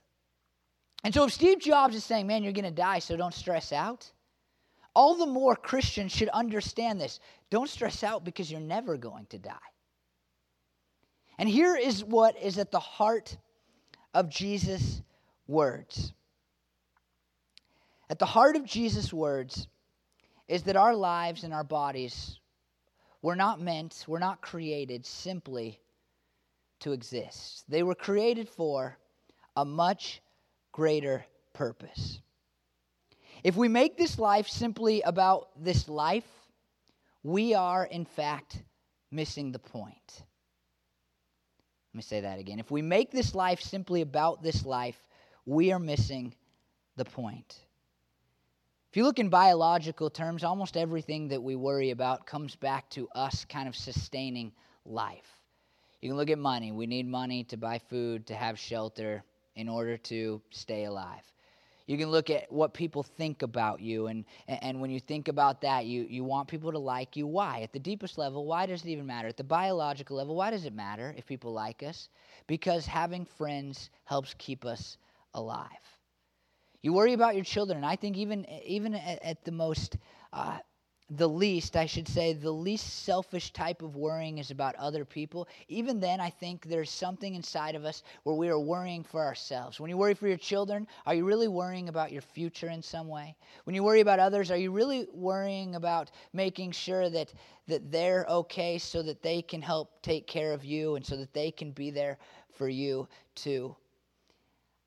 And 1.03 1.13
so 1.13 1.25
if 1.25 1.33
Steve 1.33 1.59
Jobs 1.59 1.97
is 1.97 2.05
saying, 2.05 2.29
man, 2.29 2.45
you're 2.45 2.53
going 2.53 2.65
to 2.65 2.71
die, 2.71 3.01
so 3.01 3.17
don't 3.17 3.35
stress 3.35 3.73
out, 3.73 4.09
all 4.95 5.17
the 5.17 5.27
more 5.27 5.57
Christians 5.57 6.13
should 6.13 6.29
understand 6.29 7.01
this. 7.01 7.19
Don't 7.51 7.69
stress 7.69 8.05
out 8.05 8.25
because 8.25 8.53
you're 8.53 8.61
never 8.61 8.97
going 8.97 9.27
to 9.31 9.39
die. 9.41 9.71
And 11.41 11.49
here 11.49 11.75
is 11.77 12.05
what 12.05 12.41
is 12.41 12.57
at 12.57 12.71
the 12.71 12.79
heart 12.79 13.37
of 14.15 14.31
Jesus' 14.31 15.03
words. 15.49 16.13
At 18.11 18.19
the 18.19 18.27
heart 18.27 18.55
of 18.57 18.65
Jesus' 18.65 19.13
words 19.13 19.67
is 20.47 20.65
that 20.65 20.77
our 20.77 20.95
lives 20.95 21.43
and 21.43 21.55
our 21.55 21.65
bodies 21.65 22.39
were 23.23 23.37
not 23.37 23.61
meant, 23.61 24.05
were 24.07 24.19
not 24.19 24.43
created 24.43 25.07
simply 25.07 25.81
to 26.81 26.93
exist. 26.93 27.65
They 27.69 27.83
were 27.83 27.95
created 27.95 28.49
for 28.49 28.99
a 29.57 29.65
much 29.65 30.21
greater 30.73 31.25
purpose. 31.55 32.21
If 33.43 33.57
we 33.57 33.69
make 33.69 33.97
this 33.97 34.19
life 34.19 34.49
simply 34.49 35.01
about 35.01 35.49
this 35.63 35.89
life, 35.89 36.27
we 37.23 37.55
are 37.55 37.87
in 37.87 38.05
fact 38.05 38.63
missing 39.11 39.51
the 39.53 39.59
point. 39.59 40.25
Let 41.89 41.95
me 41.95 42.03
say 42.03 42.21
that 42.23 42.39
again. 42.39 42.59
If 42.59 42.71
we 42.71 42.83
make 42.83 43.11
this 43.13 43.35
life 43.35 43.63
simply 43.63 44.03
about 44.03 44.43
this 44.43 44.67
life, 44.67 44.99
we 45.47 45.73
are 45.73 45.79
missing 45.79 46.35
the 46.97 47.05
point. 47.07 47.64
If 48.95 48.99
you 48.99 49.03
look 49.03 49.19
in 49.19 49.29
biological 49.29 50.09
terms, 50.09 50.45
almost 50.45 50.77
everything 50.77 51.27
that 51.27 51.43
we 51.43 51.57
worry 51.57 51.91
about 51.91 52.27
comes 52.27 52.55
back 52.55 52.89
to 52.91 53.09
us 53.09 53.45
kind 53.45 53.67
of 53.67 53.75
sustaining 53.75 54.53
life. 54.87 55.27
You 56.01 56.11
can 56.11 56.17
look 56.17 56.31
at 56.31 56.39
money. 56.39 56.71
We 56.71 56.87
need 56.87 57.05
money 57.09 57.43
to 57.43 57.57
buy 57.57 57.81
food, 57.91 58.25
to 58.29 58.37
have 58.37 58.57
shelter 58.57 59.25
in 59.57 59.69
order 59.69 59.97
to 59.99 60.41
stay 60.51 60.85
alive. 60.85 61.23
You 61.89 61.99
can 61.99 62.13
look 62.13 62.31
at 62.31 62.53
what 62.53 62.73
people 62.73 63.03
think 63.03 63.43
about 63.43 63.81
you, 63.81 64.07
and, 64.07 64.25
and 64.47 64.81
when 64.81 64.91
you 64.93 65.01
think 65.01 65.27
about 65.27 65.61
that, 65.63 65.87
you, 65.87 66.07
you 66.09 66.23
want 66.23 66.47
people 66.47 66.71
to 66.71 66.79
like 66.79 67.17
you. 67.17 67.27
Why? 67.27 67.63
At 67.63 67.73
the 67.73 67.81
deepest 67.81 68.17
level, 68.17 68.47
why 68.47 68.65
does 68.67 68.85
it 68.85 68.91
even 68.91 69.07
matter? 69.07 69.27
At 69.27 69.37
the 69.37 69.43
biological 69.43 70.17
level, 70.19 70.37
why 70.37 70.53
does 70.53 70.67
it 70.67 70.73
matter 70.73 71.13
if 71.19 71.27
people 71.27 71.53
like 71.53 71.83
us? 71.83 72.11
Because 72.47 72.87
having 72.87 73.25
friends 73.25 73.91
helps 74.05 74.37
keep 74.39 74.65
us 74.65 74.99
alive. 75.35 75.67
You 76.85 76.93
worry 76.93 77.15
about 77.15 77.35
your 77.35 77.45
children. 77.45 77.83
I 77.83 77.97
think 77.97 78.19
even, 78.19 78.45
even 78.67 78.93
at, 78.95 79.23
at 79.25 79.45
the 79.47 79.51
most, 79.53 79.97
uh, 80.35 80.59
the 81.09 81.27
least, 81.27 81.77
I 81.77 81.87
should 81.87 82.07
say, 82.07 82.35
the 82.35 82.51
least 82.51 83.05
selfish 83.05 83.55
type 83.55 83.81
of 83.81 83.97
worrying 83.97 84.37
is 84.37 84.51
about 84.51 84.75
other 84.75 85.07
people. 85.07 85.49
Even 85.69 85.99
then, 85.99 86.21
I 86.21 86.29
think 86.29 86.67
there's 86.67 86.91
something 86.91 87.35
inside 87.35 87.75
of 87.75 87.87
us 87.87 88.03
where 88.25 88.37
we 88.37 88.51
are 88.51 88.59
worrying 88.59 89.03
for 89.03 89.25
ourselves. 89.25 89.81
When 89.81 89.89
you 89.89 89.97
worry 89.97 90.13
for 90.13 90.29
your 90.29 90.37
children, 90.37 90.87
are 91.07 91.15
you 91.15 91.25
really 91.25 91.49
worrying 91.49 91.89
about 91.89 92.13
your 92.13 92.21
future 92.21 92.69
in 92.69 92.83
some 92.83 93.09
way? 93.09 93.35
When 93.65 93.75
you 93.75 93.83
worry 93.83 94.01
about 94.01 94.19
others, 94.19 94.51
are 94.51 94.59
you 94.59 94.71
really 94.71 95.09
worrying 95.15 95.77
about 95.77 96.11
making 96.35 96.73
sure 96.73 97.09
that, 97.09 97.33
that 97.67 97.91
they're 97.91 98.27
okay 98.29 98.77
so 98.77 99.01
that 99.05 99.23
they 99.23 99.41
can 99.41 99.63
help 99.63 100.03
take 100.03 100.27
care 100.27 100.53
of 100.53 100.67
you 100.67 100.97
and 100.97 101.07
so 101.07 101.17
that 101.17 101.33
they 101.33 101.51
can 101.51 101.71
be 101.71 101.91
there 101.91 102.19
for 102.53 102.69
you 102.69 103.09
too? 103.35 103.75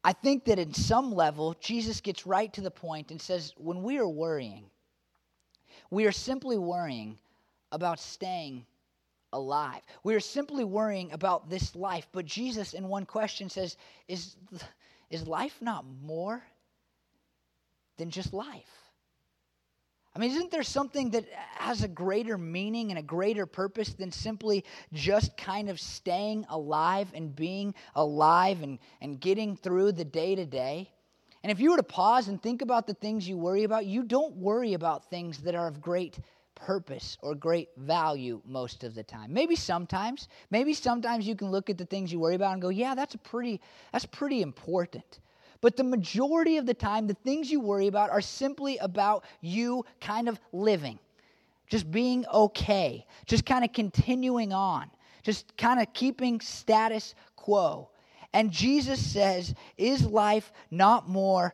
I 0.07 0.13
think 0.13 0.45
that 0.45 0.57
in 0.57 0.73
some 0.73 1.11
level, 1.11 1.53
Jesus 1.59 1.99
gets 1.99 2.25
right 2.25 2.53
to 2.53 2.61
the 2.61 2.71
point 2.71 3.11
and 3.11 3.21
says, 3.21 3.51
when 3.57 3.83
we 3.83 3.97
are 3.97 4.07
worrying, 4.07 4.63
we 5.91 6.05
are 6.05 6.13
simply 6.13 6.57
worrying 6.57 7.17
about 7.73 7.99
staying 7.99 8.65
alive. 9.33 9.81
We 10.05 10.15
are 10.15 10.21
simply 10.21 10.63
worrying 10.63 11.11
about 11.11 11.49
this 11.49 11.75
life. 11.75 12.07
But 12.13 12.25
Jesus, 12.25 12.73
in 12.73 12.87
one 12.87 13.05
question, 13.05 13.49
says, 13.49 13.75
Is, 14.07 14.37
is 15.09 15.27
life 15.27 15.57
not 15.61 15.83
more 15.85 16.41
than 17.97 18.09
just 18.09 18.33
life? 18.33 18.86
I 20.17 20.19
mean, 20.19 20.31
isn't 20.31 20.49
there 20.49 20.63
something 20.63 21.11
that 21.11 21.29
has 21.59 21.83
a 21.83 21.87
greater 21.87 22.39
meaning 22.39 22.89
and 22.89 22.97
a 22.97 23.03
greater 23.03 23.45
purpose 23.45 23.93
than 23.93 24.11
simply 24.11 24.65
just 24.91 25.37
kind 25.37 25.69
of 25.69 25.79
staying 25.79 26.43
alive 26.49 27.07
and 27.13 27.35
being 27.35 27.75
alive 27.93 28.63
and, 28.63 28.79
and 28.99 29.21
getting 29.21 29.55
through 29.55 29.91
the 29.91 30.03
day 30.03 30.33
to 30.33 30.43
day? 30.43 30.89
And 31.43 31.51
if 31.51 31.59
you 31.59 31.69
were 31.69 31.77
to 31.77 31.83
pause 31.83 32.29
and 32.29 32.41
think 32.41 32.63
about 32.63 32.87
the 32.87 32.95
things 32.95 33.29
you 33.29 33.37
worry 33.37 33.63
about, 33.63 33.85
you 33.85 34.01
don't 34.01 34.35
worry 34.35 34.73
about 34.73 35.07
things 35.11 35.37
that 35.43 35.53
are 35.53 35.67
of 35.67 35.81
great 35.81 36.17
purpose 36.55 37.19
or 37.21 37.35
great 37.35 37.69
value 37.77 38.41
most 38.43 38.83
of 38.83 38.95
the 38.95 39.03
time. 39.03 39.31
Maybe 39.31 39.55
sometimes, 39.55 40.29
maybe 40.49 40.73
sometimes 40.73 41.27
you 41.27 41.35
can 41.35 41.51
look 41.51 41.69
at 41.69 41.77
the 41.77 41.85
things 41.85 42.11
you 42.11 42.17
worry 42.19 42.33
about 42.33 42.53
and 42.53 42.61
go, 42.63 42.69
"Yeah, 42.69 42.95
that's 42.95 43.13
a 43.13 43.19
pretty 43.19 43.61
that's 43.93 44.07
pretty 44.07 44.41
important." 44.41 45.19
But 45.61 45.75
the 45.75 45.83
majority 45.83 46.57
of 46.57 46.65
the 46.65 46.73
time, 46.73 47.07
the 47.07 47.13
things 47.13 47.49
you 47.51 47.59
worry 47.59 47.87
about 47.87 48.09
are 48.09 48.21
simply 48.21 48.77
about 48.77 49.25
you 49.41 49.85
kind 49.99 50.29
of 50.29 50.39
living, 50.51 50.99
just 51.67 51.89
being 51.89 52.25
okay, 52.27 53.05
just 53.25 53.45
kind 53.45 53.63
of 53.65 53.73
continuing 53.73 54.53
on, 54.53 54.89
just 55.23 55.55
kind 55.57 55.81
of 55.81 55.91
keeping 55.93 56.39
status 56.41 57.15
quo. 57.35 57.89
And 58.33 58.51
Jesus 58.51 59.03
says, 59.03 59.55
Is 59.77 60.05
life 60.05 60.51
not 60.69 61.09
more 61.09 61.53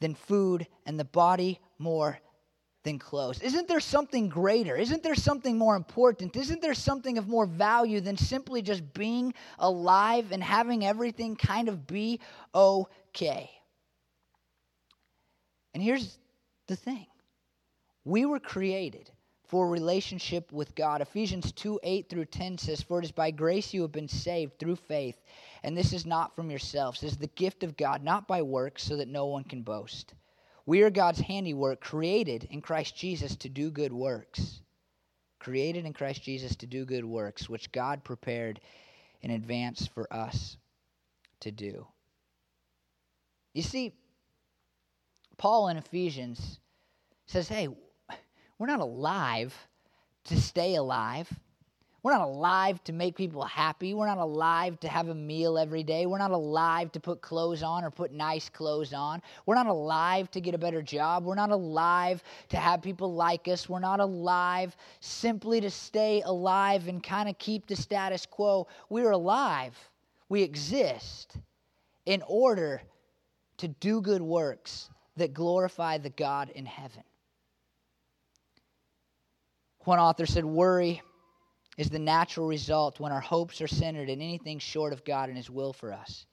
than 0.00 0.14
food 0.14 0.66
and 0.84 0.98
the 1.00 1.04
body 1.04 1.60
more 1.78 2.18
than 2.84 2.98
clothes? 3.00 3.40
Isn't 3.40 3.66
there 3.66 3.80
something 3.80 4.28
greater? 4.28 4.76
Isn't 4.76 5.02
there 5.02 5.14
something 5.16 5.58
more 5.58 5.74
important? 5.74 6.36
Isn't 6.36 6.62
there 6.62 6.74
something 6.74 7.18
of 7.18 7.26
more 7.26 7.46
value 7.46 8.00
than 8.00 8.16
simply 8.16 8.62
just 8.62 8.92
being 8.94 9.34
alive 9.58 10.26
and 10.30 10.42
having 10.44 10.84
everything 10.86 11.34
kind 11.34 11.68
of 11.68 11.86
be 11.86 12.20
okay? 12.54 13.50
And 15.74 15.82
here's 15.82 16.18
the 16.68 16.76
thing 16.76 17.06
we 18.04 18.24
were 18.26 18.38
created 18.38 19.10
for 19.48 19.68
relationship 19.68 20.50
with 20.52 20.74
God. 20.74 21.00
Ephesians 21.00 21.50
2 21.52 21.80
8 21.82 22.08
through 22.08 22.24
10 22.26 22.58
says, 22.58 22.80
For 22.82 22.98
it 23.00 23.04
is 23.06 23.12
by 23.12 23.30
grace 23.30 23.74
you 23.74 23.82
have 23.82 23.92
been 23.92 24.08
saved 24.08 24.58
through 24.58 24.76
faith, 24.76 25.20
and 25.62 25.76
this 25.76 25.92
is 25.92 26.06
not 26.06 26.36
from 26.36 26.50
yourselves, 26.50 27.02
it 27.02 27.06
is 27.06 27.16
the 27.16 27.26
gift 27.28 27.62
of 27.64 27.76
God, 27.76 28.02
not 28.04 28.28
by 28.28 28.42
works, 28.42 28.84
so 28.84 28.96
that 28.96 29.08
no 29.08 29.26
one 29.26 29.42
can 29.44 29.62
boast. 29.62 30.14
We 30.66 30.82
are 30.82 30.90
God's 30.90 31.20
handiwork, 31.20 31.80
created 31.82 32.44
in 32.50 32.62
Christ 32.62 32.96
Jesus 32.96 33.36
to 33.36 33.48
do 33.50 33.70
good 33.70 33.92
works. 33.92 34.60
Created 35.38 35.84
in 35.84 35.92
Christ 35.92 36.22
Jesus 36.22 36.56
to 36.56 36.66
do 36.66 36.86
good 36.86 37.04
works, 37.04 37.50
which 37.50 37.70
God 37.70 38.02
prepared 38.02 38.60
in 39.20 39.30
advance 39.30 39.86
for 39.86 40.10
us 40.12 40.56
to 41.40 41.50
do. 41.50 41.86
You 43.52 43.62
see, 43.62 43.92
Paul 45.36 45.68
in 45.68 45.76
Ephesians 45.76 46.58
says, 47.26 47.46
hey, 47.46 47.68
we're 48.58 48.66
not 48.66 48.80
alive 48.80 49.54
to 50.24 50.40
stay 50.40 50.76
alive. 50.76 51.28
We're 52.04 52.12
not 52.12 52.28
alive 52.28 52.84
to 52.84 52.92
make 52.92 53.16
people 53.16 53.42
happy. 53.44 53.94
We're 53.94 54.06
not 54.08 54.18
alive 54.18 54.78
to 54.80 54.88
have 54.88 55.08
a 55.08 55.14
meal 55.14 55.56
every 55.56 55.82
day. 55.82 56.04
We're 56.04 56.18
not 56.18 56.32
alive 56.32 56.92
to 56.92 57.00
put 57.00 57.22
clothes 57.22 57.62
on 57.62 57.82
or 57.82 57.90
put 57.90 58.12
nice 58.12 58.50
clothes 58.50 58.92
on. 58.92 59.22
We're 59.46 59.54
not 59.54 59.68
alive 59.68 60.30
to 60.32 60.40
get 60.42 60.54
a 60.54 60.58
better 60.58 60.82
job. 60.82 61.24
We're 61.24 61.34
not 61.34 61.48
alive 61.48 62.22
to 62.50 62.58
have 62.58 62.82
people 62.82 63.14
like 63.14 63.48
us. 63.48 63.70
We're 63.70 63.78
not 63.80 64.00
alive 64.00 64.76
simply 65.00 65.62
to 65.62 65.70
stay 65.70 66.20
alive 66.26 66.88
and 66.88 67.02
kind 67.02 67.26
of 67.26 67.38
keep 67.38 67.66
the 67.66 67.74
status 67.74 68.26
quo. 68.26 68.66
We're 68.90 69.12
alive. 69.12 69.74
We 70.28 70.42
exist 70.42 71.38
in 72.04 72.22
order 72.28 72.82
to 73.56 73.68
do 73.68 74.02
good 74.02 74.20
works 74.20 74.90
that 75.16 75.32
glorify 75.32 75.96
the 75.96 76.10
God 76.10 76.50
in 76.50 76.66
heaven. 76.66 77.04
One 79.84 79.98
author 79.98 80.26
said, 80.26 80.44
Worry 80.44 81.00
is 81.76 81.90
the 81.90 81.98
natural 81.98 82.46
result 82.46 83.00
when 83.00 83.12
our 83.12 83.20
hopes 83.20 83.60
are 83.60 83.66
centered 83.66 84.08
in 84.08 84.20
anything 84.20 84.58
short 84.58 84.92
of 84.92 85.04
God 85.04 85.28
and 85.28 85.36
His 85.36 85.50
will 85.50 85.72
for 85.72 85.92
us. 85.92 86.26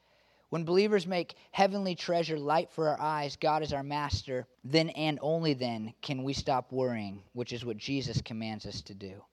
When 0.49 0.65
believers 0.65 1.07
make 1.07 1.35
heavenly 1.51 1.95
treasure 1.95 2.37
light 2.37 2.69
for 2.71 2.89
our 2.89 2.99
eyes, 2.99 3.37
God 3.37 3.63
is 3.63 3.71
our 3.71 3.83
master, 3.83 4.45
then 4.65 4.89
and 4.89 5.17
only 5.21 5.53
then 5.53 5.93
can 6.01 6.23
we 6.23 6.33
stop 6.33 6.71
worrying, 6.73 7.23
which 7.31 7.53
is 7.53 7.63
what 7.63 7.77
Jesus 7.77 8.21
commands 8.21 8.65
us 8.65 8.81
to 8.81 8.93
do. 8.93 9.23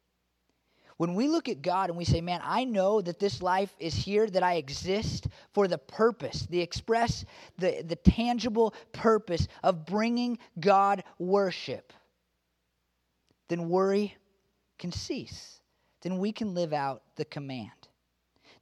When 0.96 1.14
we 1.14 1.28
look 1.28 1.48
at 1.48 1.62
God 1.62 1.90
and 1.90 1.98
we 1.98 2.04
say, 2.04 2.20
Man, 2.20 2.40
I 2.42 2.64
know 2.64 3.00
that 3.00 3.20
this 3.20 3.40
life 3.42 3.72
is 3.78 3.94
here, 3.94 4.28
that 4.30 4.42
I 4.42 4.54
exist 4.54 5.28
for 5.52 5.68
the 5.68 5.78
purpose, 5.78 6.42
the 6.50 6.60
express, 6.60 7.24
the, 7.56 7.82
the 7.86 7.96
tangible 7.96 8.74
purpose 8.92 9.46
of 9.62 9.86
bringing 9.86 10.38
God 10.58 11.04
worship, 11.18 11.92
then 13.48 13.68
worry 13.68 14.16
can 14.78 14.90
cease 14.90 15.57
then 16.02 16.18
we 16.18 16.32
can 16.32 16.54
live 16.54 16.72
out 16.72 17.02
the 17.16 17.24
command. 17.24 17.70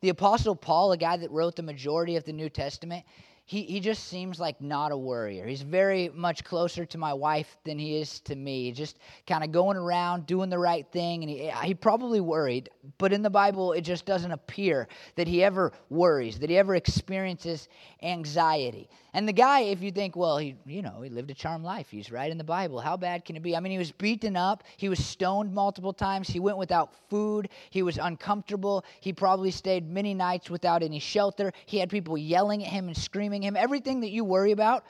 The 0.01 0.09
Apostle 0.11 0.57
Paul, 0.57 0.93
a 0.93 0.97
guy 0.97 1.17
that 1.17 1.31
wrote 1.31 1.57
the 1.57 1.63
majority 1.63 2.17
of 2.17 2.25
the 2.25 2.33
New 2.33 2.49
Testament, 2.49 3.05
he, 3.49 3.63
he 3.63 3.79
just 3.81 4.09
seems 4.09 4.41
like 4.41 4.61
not 4.61 4.91
a 4.91 4.97
worrier. 4.97 5.47
He's 5.47 5.63
very 5.63 6.11
much 6.13 6.43
closer 6.43 6.85
to 6.87 6.99
my 6.99 7.15
wife 7.15 7.57
than 7.65 7.79
he 7.79 8.01
is 8.01 8.19
to 8.23 8.35
me, 8.35 8.73
just 8.73 8.99
kind 9.27 9.45
of 9.45 9.53
going 9.53 9.77
around 9.77 10.27
doing 10.27 10.51
the 10.51 10.59
right 10.59 10.85
thing. 10.91 11.23
And 11.23 11.31
he, 11.31 11.51
he 11.63 11.73
probably 11.73 12.21
worried, 12.21 12.69
but 12.99 13.13
in 13.13 13.23
the 13.23 13.31
Bible, 13.31 13.73
it 13.73 13.83
just 13.83 14.05
doesn't 14.05 14.33
appear 14.33 14.89
that 15.15 15.29
he 15.29 15.45
ever 15.45 15.73
worries, 15.91 16.41
that 16.41 16.51
he 16.51 16.59
ever 16.59 16.75
experiences 16.75 17.69
anxiety. 18.03 18.89
And 19.15 19.27
the 19.29 19.33
guy, 19.33 19.61
if 19.61 19.81
you 19.81 19.93
think, 19.93 20.15
well, 20.17 20.37
he, 20.39 20.57
you 20.67 20.83
know, 20.83 21.01
he 21.01 21.09
lived 21.09 21.31
a 21.31 21.35
charmed 21.35 21.65
life. 21.65 21.87
He's 21.91 22.11
right 22.13 22.31
in 22.31 22.37
the 22.39 22.45
Bible. 22.45 22.81
How 22.81 22.97
bad 22.99 23.25
can 23.25 23.35
it 23.37 23.43
be? 23.43 23.57
I 23.57 23.61
mean, 23.61 23.73
he 23.73 23.79
was 23.79 23.91
beaten 23.93 24.37
up. 24.37 24.63
He 24.77 24.89
was 24.91 25.03
stoned 25.03 25.55
multiple 25.55 25.93
times. 25.95 26.27
He 26.29 26.39
went 26.41 26.59
without 26.59 26.93
food. 27.09 27.49
He 27.71 27.83
was 27.85 27.97
uncomfortable. 27.97 28.85
He 29.01 29.13
probably 29.15 29.51
stayed 29.53 29.89
many 29.89 30.13
nights 30.15 30.51
without 30.51 30.83
any 30.83 30.99
shelter. 30.99 31.51
He 31.65 31.79
had 31.79 31.89
people 31.89 32.19
yelling 32.19 32.63
at 32.63 32.71
him 32.71 32.89
and 32.89 32.97
screaming 32.97 33.36
blaming 33.39 33.47
him. 33.47 33.57
Everything 33.63 34.01
that 34.01 34.11
you 34.11 34.25
worry 34.25 34.53
about 34.53 34.85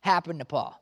happened 0.00 0.38
to 0.40 0.44
Paul. 0.44 0.80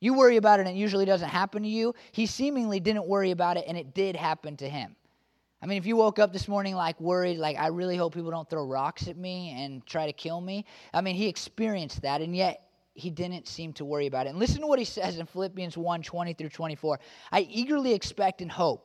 You 0.00 0.14
worry 0.14 0.36
about 0.36 0.60
it 0.60 0.66
and 0.66 0.76
it 0.76 0.78
usually 0.80 1.04
doesn't 1.04 1.28
happen 1.28 1.62
to 1.62 1.68
you. 1.68 1.94
He 2.12 2.26
seemingly 2.26 2.78
didn't 2.80 3.06
worry 3.06 3.32
about 3.32 3.56
it 3.56 3.64
and 3.66 3.76
it 3.76 3.94
did 3.94 4.16
happen 4.16 4.56
to 4.58 4.68
him. 4.68 4.94
I 5.60 5.66
mean, 5.66 5.78
if 5.78 5.86
you 5.86 5.96
woke 5.96 6.20
up 6.20 6.32
this 6.32 6.46
morning 6.46 6.76
like 6.76 7.00
worried, 7.00 7.38
like, 7.38 7.56
I 7.58 7.66
really 7.68 7.96
hope 7.96 8.14
people 8.14 8.30
don't 8.30 8.48
throw 8.48 8.64
rocks 8.64 9.08
at 9.08 9.16
me 9.16 9.52
and 9.58 9.84
try 9.86 10.06
to 10.06 10.12
kill 10.12 10.40
me, 10.40 10.64
I 10.94 11.00
mean, 11.00 11.16
he 11.16 11.26
experienced 11.26 12.02
that 12.02 12.20
and 12.20 12.34
yet 12.36 12.60
he 12.94 13.10
didn't 13.10 13.48
seem 13.48 13.72
to 13.72 13.84
worry 13.84 14.06
about 14.06 14.26
it. 14.26 14.30
And 14.30 14.38
listen 14.38 14.60
to 14.60 14.68
what 14.68 14.78
he 14.78 14.84
says 14.84 15.18
in 15.18 15.26
Philippians 15.26 15.76
1 15.76 16.02
20 16.02 16.32
through 16.34 16.48
24. 16.50 17.00
I 17.32 17.40
eagerly 17.40 17.92
expect 17.92 18.40
and 18.40 18.50
hope 18.50 18.84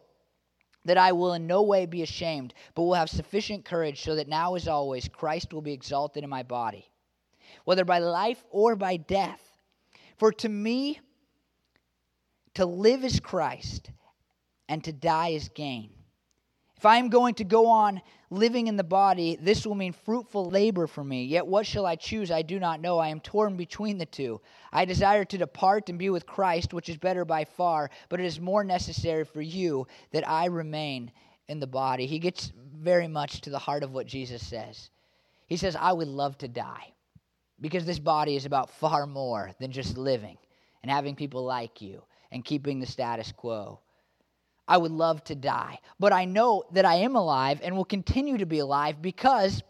that 0.85 0.97
I 0.97 1.11
will 1.11 1.33
in 1.33 1.45
no 1.45 1.61
way 1.61 1.85
be 1.85 2.01
ashamed, 2.01 2.53
but 2.73 2.83
will 2.83 2.93
have 2.95 3.09
sufficient 3.09 3.65
courage 3.65 4.01
so 4.01 4.15
that 4.15 4.27
now, 4.27 4.55
as 4.55 4.67
always, 4.67 5.07
Christ 5.07 5.53
will 5.53 5.61
be 5.61 5.71
exalted 5.73 6.23
in 6.23 6.29
my 6.29 6.43
body 6.43 6.89
whether 7.65 7.85
by 7.85 7.99
life 7.99 8.43
or 8.49 8.75
by 8.75 8.97
death. 8.97 9.41
For 10.17 10.31
to 10.31 10.49
me, 10.49 10.99
to 12.55 12.65
live 12.65 13.03
is 13.03 13.19
Christ, 13.19 13.91
and 14.69 14.83
to 14.83 14.93
die 14.93 15.29
is 15.29 15.49
gain. 15.49 15.91
If 16.77 16.85
I 16.85 16.97
am 16.97 17.09
going 17.09 17.33
to 17.35 17.45
go 17.45 17.67
on 17.67 18.01
living 18.29 18.67
in 18.67 18.75
the 18.75 18.83
body, 18.83 19.37
this 19.39 19.65
will 19.65 19.73
mean 19.75 19.93
fruitful 19.93 20.49
labor 20.49 20.85
for 20.85 21.03
me. 21.03 21.23
Yet 21.23 21.47
what 21.47 21.65
shall 21.65 21.85
I 21.85 21.95
choose? 21.95 22.29
I 22.29 22.41
do 22.41 22.59
not 22.59 22.81
know. 22.81 22.99
I 22.99 23.07
am 23.07 23.21
torn 23.21 23.55
between 23.55 23.97
the 23.97 24.05
two. 24.05 24.41
I 24.71 24.83
desire 24.83 25.23
to 25.25 25.37
depart 25.37 25.87
and 25.89 25.97
be 25.97 26.09
with 26.09 26.25
Christ, 26.25 26.73
which 26.73 26.89
is 26.89 26.97
better 26.97 27.23
by 27.23 27.45
far, 27.45 27.89
but 28.09 28.19
it 28.19 28.25
is 28.25 28.39
more 28.39 28.63
necessary 28.65 29.23
for 29.23 29.41
you 29.41 29.87
that 30.11 30.27
I 30.27 30.47
remain 30.47 31.11
in 31.47 31.59
the 31.61 31.67
body. 31.67 32.05
He 32.05 32.19
gets 32.19 32.51
very 32.77 33.07
much 33.07 33.41
to 33.41 33.49
the 33.49 33.59
heart 33.59 33.83
of 33.83 33.93
what 33.93 34.05
Jesus 34.05 34.45
says. 34.45 34.89
He 35.47 35.55
says, 35.55 35.77
I 35.77 35.93
would 35.93 36.07
love 36.09 36.37
to 36.39 36.49
die. 36.49 36.93
Because 37.63 37.85
this 37.85 37.97
body 37.97 38.35
is 38.35 38.45
about 38.45 38.69
far 38.69 39.07
more 39.07 39.51
than 39.57 39.71
just 39.71 39.97
living 39.97 40.37
and 40.81 40.91
having 40.91 41.15
people 41.15 41.45
like 41.45 41.79
you 41.79 42.03
and 42.29 42.43
keeping 42.43 42.81
the 42.81 42.85
status 42.85 43.31
quo. 43.31 43.79
I 44.67 44.75
would 44.75 44.91
love 44.91 45.23
to 45.25 45.35
die, 45.35 45.79
but 45.97 46.11
I 46.11 46.25
know 46.25 46.65
that 46.73 46.83
I 46.83 46.95
am 46.95 47.15
alive 47.15 47.61
and 47.63 47.77
will 47.77 47.85
continue 47.85 48.37
to 48.37 48.45
be 48.45 48.59
alive 48.59 49.01
because 49.01 49.63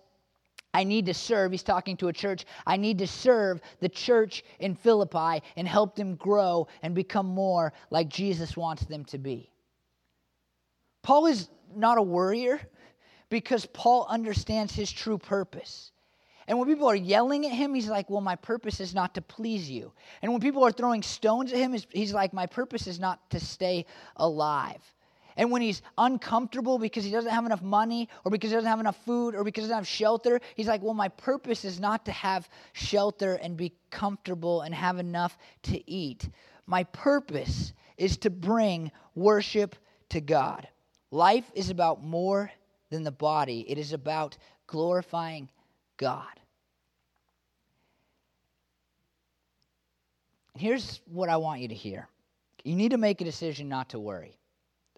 I 0.73 0.83
need 0.85 1.05
to 1.05 1.13
serve. 1.13 1.51
He's 1.51 1.61
talking 1.61 1.95
to 1.97 2.07
a 2.07 2.13
church. 2.13 2.45
I 2.65 2.77
need 2.77 2.97
to 2.97 3.05
serve 3.05 3.61
the 3.79 3.89
church 3.89 4.43
in 4.57 4.73
Philippi 4.73 5.43
and 5.55 5.67
help 5.67 5.95
them 5.95 6.15
grow 6.15 6.67
and 6.81 6.95
become 6.95 7.27
more 7.27 7.73
like 7.91 8.09
Jesus 8.09 8.57
wants 8.57 8.85
them 8.85 9.05
to 9.05 9.19
be. 9.19 9.51
Paul 11.03 11.27
is 11.27 11.47
not 11.75 11.99
a 11.99 12.03
worrier 12.03 12.59
because 13.29 13.67
Paul 13.67 14.07
understands 14.09 14.73
his 14.73 14.91
true 14.91 15.19
purpose. 15.19 15.91
And 16.47 16.57
when 16.59 16.67
people 16.67 16.87
are 16.87 16.95
yelling 16.95 17.45
at 17.45 17.51
him, 17.51 17.73
he's 17.73 17.87
like, 17.87 18.09
Well, 18.09 18.21
my 18.21 18.35
purpose 18.35 18.79
is 18.79 18.93
not 18.93 19.15
to 19.15 19.21
please 19.21 19.69
you. 19.69 19.93
And 20.21 20.31
when 20.31 20.41
people 20.41 20.63
are 20.63 20.71
throwing 20.71 21.01
stones 21.01 21.51
at 21.53 21.59
him, 21.59 21.75
he's 21.91 22.13
like, 22.13 22.33
My 22.33 22.45
purpose 22.45 22.87
is 22.87 22.99
not 22.99 23.29
to 23.31 23.39
stay 23.39 23.85
alive. 24.17 24.81
And 25.35 25.49
when 25.49 25.63
he's 25.63 25.81
uncomfortable 25.97 26.77
because 26.77 27.03
he 27.03 27.09
doesn't 27.09 27.31
have 27.31 27.45
enough 27.45 27.63
money 27.63 28.07
or 28.23 28.29
because 28.29 28.51
he 28.51 28.55
doesn't 28.55 28.69
have 28.69 28.79
enough 28.79 29.03
food 29.03 29.33
or 29.33 29.43
because 29.43 29.63
he 29.63 29.67
doesn't 29.67 29.77
have 29.79 29.87
shelter, 29.87 30.39
he's 30.55 30.67
like, 30.67 30.81
Well, 30.83 30.93
my 30.93 31.07
purpose 31.07 31.63
is 31.65 31.79
not 31.79 32.05
to 32.05 32.11
have 32.11 32.47
shelter 32.73 33.33
and 33.35 33.55
be 33.55 33.73
comfortable 33.89 34.61
and 34.61 34.75
have 34.75 34.99
enough 34.99 35.37
to 35.63 35.89
eat. 35.91 36.27
My 36.65 36.83
purpose 36.85 37.73
is 37.97 38.17
to 38.17 38.29
bring 38.29 38.91
worship 39.15 39.75
to 40.09 40.19
God. 40.19 40.67
Life 41.09 41.49
is 41.53 41.69
about 41.69 42.03
more 42.03 42.51
than 42.89 43.03
the 43.03 43.11
body, 43.11 43.65
it 43.69 43.77
is 43.77 43.93
about 43.93 44.37
glorifying 44.67 45.49
God. 45.97 46.27
Here's 50.55 51.01
what 51.05 51.29
I 51.29 51.37
want 51.37 51.61
you 51.61 51.67
to 51.67 51.75
hear 51.75 52.07
you 52.63 52.75
need 52.75 52.91
to 52.91 52.97
make 52.97 53.19
a 53.19 53.25
decision 53.25 53.67
not 53.67 53.89
to 53.89 53.99
worry. 53.99 54.37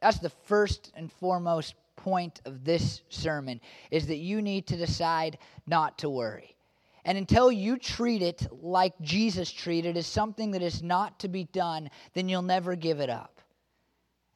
That's 0.01 0.19
the 0.19 0.29
first 0.29 0.91
and 0.95 1.11
foremost 1.11 1.73
point 1.95 2.39
of 2.45 2.63
this 2.63 3.01
sermon 3.09 3.59
is 3.89 4.05
that 4.07 4.17
you 4.17 4.41
need 4.43 4.67
to 4.67 4.77
decide 4.77 5.39
not 5.65 5.97
to 5.99 6.09
worry. 6.09 6.55
And 7.05 7.17
until 7.17 7.51
you 7.51 7.77
treat 7.77 8.21
it 8.21 8.45
like 8.51 8.93
Jesus 9.01 9.49
treated 9.51 9.97
as 9.97 10.05
something 10.05 10.51
that 10.51 10.61
is 10.61 10.83
not 10.83 11.19
to 11.21 11.27
be 11.27 11.45
done, 11.45 11.89
then 12.13 12.29
you'll 12.29 12.41
never 12.43 12.75
give 12.75 12.99
it 12.99 13.09
up. 13.09 13.34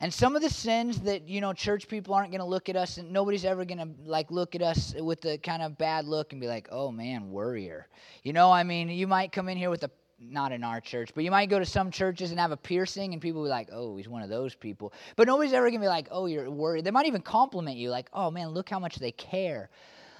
And 0.01 0.13
some 0.13 0.37
of 0.37 0.41
the 0.41 0.49
sins 0.49 1.01
that, 1.01 1.27
you 1.27 1.41
know, 1.41 1.51
church 1.51 1.89
people 1.89 2.13
aren't 2.13 2.31
going 2.31 2.39
to 2.39 2.47
look 2.47 2.69
at 2.69 2.77
us 2.77 2.97
and 2.97 3.11
nobody's 3.11 3.43
ever 3.43 3.65
going 3.65 3.79
to 3.79 3.89
like 4.09 4.31
look 4.31 4.55
at 4.55 4.61
us 4.61 4.95
with 4.97 5.25
a 5.25 5.37
kind 5.37 5.61
of 5.61 5.77
bad 5.77 6.05
look 6.05 6.31
and 6.31 6.39
be 6.39 6.47
like, 6.47 6.69
"Oh 6.71 6.89
man, 6.89 7.31
worrier." 7.31 7.87
You 8.23 8.31
know, 8.31 8.49
I 8.49 8.63
mean, 8.63 8.87
you 8.89 9.07
might 9.07 9.33
come 9.33 9.49
in 9.49 9.57
here 9.57 9.69
with 9.69 9.83
a 9.83 9.91
not 10.17 10.53
in 10.53 10.63
our 10.63 10.79
church, 10.79 11.11
but 11.13 11.23
you 11.25 11.31
might 11.31 11.49
go 11.49 11.59
to 11.59 11.65
some 11.65 11.91
churches 11.91 12.31
and 12.31 12.39
have 12.39 12.51
a 12.53 12.57
piercing, 12.57 13.11
and 13.11 13.21
people 13.21 13.43
be 13.43 13.49
like, 13.49 13.67
"Oh, 13.73 13.97
he's 13.97 14.07
one 14.07 14.21
of 14.21 14.29
those 14.29 14.55
people." 14.55 14.93
But 15.17 15.27
nobody's 15.27 15.51
ever 15.53 15.69
gonna 15.69 15.81
be 15.81 15.87
like, 15.87 16.07
"Oh, 16.11 16.27
you're 16.27 16.49
worried." 16.49 16.85
They 16.85 16.91
might 16.91 17.05
even 17.07 17.21
compliment 17.21 17.75
you, 17.75 17.89
like, 17.89 18.09
"Oh 18.13 18.31
man, 18.31 18.49
look 18.49 18.69
how 18.69 18.79
much 18.79 18.97
they 18.97 19.11
care." 19.11 19.69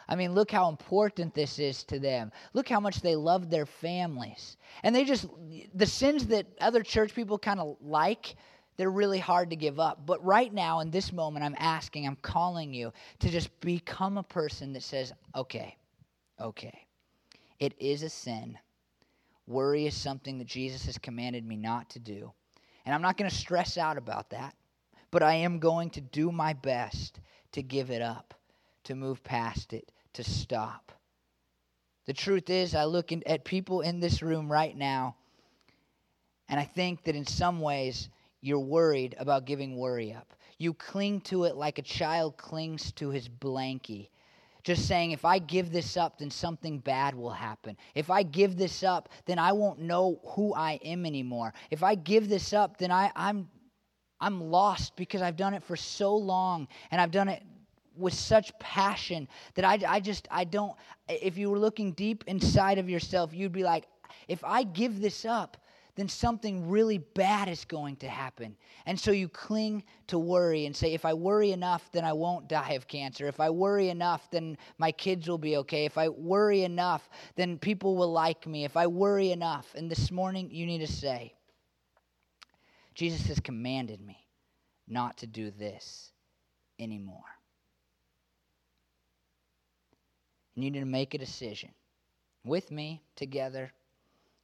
I 0.10 0.16
mean, 0.16 0.34
look 0.34 0.52
how 0.52 0.68
important 0.70 1.34
this 1.36 1.58
is 1.60 1.84
to 1.86 2.00
them. 2.00 2.32
Look 2.54 2.68
how 2.68 2.80
much 2.82 3.00
they 3.00 3.16
love 3.16 3.50
their 3.50 3.66
families, 3.66 4.58
and 4.84 4.94
they 4.94 5.06
just 5.06 5.26
the 5.74 5.86
sins 5.86 6.28
that 6.28 6.48
other 6.60 6.84
church 6.84 7.14
people 7.16 7.40
kind 7.40 7.62
of 7.62 7.78
like 7.80 8.36
they're 8.80 8.90
really 8.90 9.20
hard 9.20 9.50
to 9.50 9.58
give 9.58 9.78
up. 9.78 10.06
But 10.06 10.24
right 10.24 10.54
now, 10.54 10.80
in 10.80 10.90
this 10.90 11.12
moment, 11.12 11.44
I'm 11.44 11.56
asking, 11.60 12.08
I'm 12.08 12.16
calling 12.16 12.74
you 12.74 12.94
to 13.20 13.28
just 13.28 13.60
become 13.60 14.18
a 14.18 14.24
person 14.24 14.72
that 14.72 14.84
says, 14.84 15.12
okay, 15.36 15.76
okay, 16.40 16.88
it 17.60 17.74
is 17.78 18.04
a 18.04 18.10
sin. 18.10 18.58
Worry 19.46 19.86
is 19.86 19.94
something 19.98 20.38
that 20.38 20.48
Jesus 20.48 20.86
has 20.86 20.98
commanded 20.98 21.46
me 21.46 21.58
not 21.58 21.90
to 21.90 22.00
do. 22.00 22.32
And 22.86 22.96
I'm 22.96 23.02
not 23.02 23.18
going 23.18 23.30
to 23.30 23.36
stress 23.36 23.78
out 23.78 23.98
about 23.98 24.30
that, 24.30 24.56
but 25.12 25.24
I 25.24 25.34
am 25.34 25.60
going 25.60 25.90
to 25.90 26.00
do 26.00 26.32
my 26.32 26.54
best 26.54 27.20
to 27.52 27.62
give 27.62 27.90
it 27.92 28.02
up, 28.02 28.34
to 28.86 28.96
move 28.96 29.22
past 29.26 29.74
it, 29.74 29.92
to 30.14 30.24
stop. 30.24 30.94
The 32.06 32.14
truth 32.14 32.50
is, 32.50 32.74
I 32.76 32.86
look 32.86 33.12
in, 33.12 33.24
at 33.26 33.44
people 33.44 33.82
in 33.82 34.00
this 34.00 34.22
room 34.22 34.50
right 34.50 34.76
now, 34.78 35.18
and 36.48 36.58
I 36.58 36.64
think 36.64 37.04
that 37.04 37.16
in 37.18 37.26
some 37.26 37.60
ways, 37.60 38.08
you're 38.42 38.60
worried 38.60 39.16
about 39.20 39.46
giving 39.46 39.78
worry 39.78 40.14
up. 40.14 40.34
You 40.58 40.74
cling 40.74 41.22
to 41.22 41.46
it 41.46 41.56
like 41.56 41.78
a 41.78 41.82
child 41.82 42.38
clings 42.38 42.92
to 42.94 43.10
his 43.10 43.30
blankie. 43.30 44.10
Just 44.64 44.88
saying, 44.88 45.12
if 45.12 45.24
I 45.26 45.40
give 45.40 45.72
this 45.72 45.96
up, 45.96 46.20
then 46.20 46.30
something 46.30 46.80
bad 46.80 47.16
will 47.16 47.32
happen. 47.32 47.78
If 47.96 48.10
I 48.10 48.24
give 48.24 48.58
this 48.58 48.84
up, 48.84 49.10
then 49.26 49.40
I 49.40 49.54
won't 49.54 49.80
know 49.80 50.20
who 50.36 50.54
I 50.54 50.74
am 50.84 51.06
anymore. 51.06 51.54
If 51.72 51.82
I 51.82 51.96
give 51.96 52.28
this 52.28 52.52
up, 52.52 52.78
then 52.78 52.92
I, 52.92 53.10
I'm, 53.16 53.48
I'm 54.20 54.42
lost 54.52 54.96
because 54.98 55.22
I've 55.22 55.38
done 55.38 55.54
it 55.54 55.64
for 55.64 55.78
so 55.78 56.16
long 56.16 56.68
and 56.92 57.00
I've 57.00 57.12
done 57.12 57.30
it 57.30 57.42
with 57.96 58.14
such 58.14 58.58
passion 58.60 59.28
that 59.56 59.66
I, 59.66 59.80
I 59.88 60.00
just, 60.02 60.28
I 60.32 60.44
don't. 60.44 60.74
If 61.08 61.38
you 61.38 61.50
were 61.50 61.60
looking 61.60 61.94
deep 61.94 62.24
inside 62.28 62.78
of 62.80 62.90
yourself, 62.90 63.34
you'd 63.34 63.52
be 63.52 63.64
like, 63.64 63.88
if 64.28 64.44
I 64.44 64.64
give 64.64 65.02
this 65.02 65.26
up, 65.26 65.58
then 66.00 66.08
something 66.08 66.70
really 66.70 66.98
bad 66.98 67.50
is 67.50 67.66
going 67.66 67.98
to 67.98 68.08
happen. 68.08 68.56
And 68.86 68.98
so 68.98 69.12
you 69.12 69.28
cling 69.28 69.84
to 70.08 70.18
worry 70.18 70.66
and 70.66 70.74
say, 70.76 70.94
if 70.94 71.04
I 71.04 71.14
worry 71.14 71.52
enough, 71.52 71.92
then 71.92 72.06
I 72.06 72.14
won't 72.14 72.48
die 72.48 72.72
of 72.72 72.88
cancer. 72.88 73.28
If 73.28 73.40
I 73.42 73.50
worry 73.50 73.90
enough, 73.90 74.32
then 74.32 74.58
my 74.78 74.92
kids 74.94 75.28
will 75.28 75.38
be 75.38 75.58
okay. 75.58 75.84
If 75.86 75.98
I 75.98 76.08
worry 76.08 76.64
enough, 76.64 77.10
then 77.36 77.58
people 77.58 77.98
will 77.98 78.12
like 78.14 78.48
me. 78.48 78.64
If 78.64 78.78
I 78.78 78.88
worry 78.88 79.32
enough. 79.32 79.76
And 79.76 79.92
this 79.92 80.10
morning, 80.10 80.50
you 80.52 80.66
need 80.66 80.78
to 80.80 80.88
say, 80.88 81.34
Jesus 82.96 83.26
has 83.28 83.40
commanded 83.42 84.00
me 84.00 84.26
not 84.88 85.18
to 85.18 85.28
do 85.28 85.52
this 85.52 86.12
anymore. 86.80 87.26
And 90.56 90.64
you 90.64 90.72
need 90.72 90.80
to 90.80 90.86
make 90.86 91.14
a 91.14 91.18
decision 91.18 91.72
with 92.46 92.72
me, 92.72 93.04
together, 93.18 93.74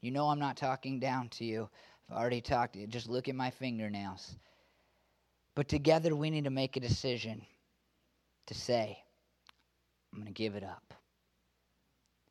you 0.05 0.11
know 0.11 0.29
I'm 0.29 0.37
not 0.39 0.55
talking 0.55 0.99
down 0.99 1.29
to 1.29 1.45
you. 1.45 1.67
I've 2.07 2.17
already 2.17 2.39
talked 2.39 2.73
to 2.73 2.79
you. 2.79 2.85
Just 2.85 3.09
look 3.09 3.27
at 3.27 3.33
my 3.33 3.49
fingernails. 3.49 4.35
But 5.55 5.67
together 5.67 6.15
we 6.15 6.29
need 6.29 6.43
to 6.43 6.51
make 6.51 6.77
a 6.77 6.79
decision 6.79 7.43
to 8.45 8.53
say, 8.53 8.99
I'm 10.13 10.19
going 10.19 10.31
to 10.31 10.43
give 10.43 10.53
it 10.53 10.63
up. 10.63 10.93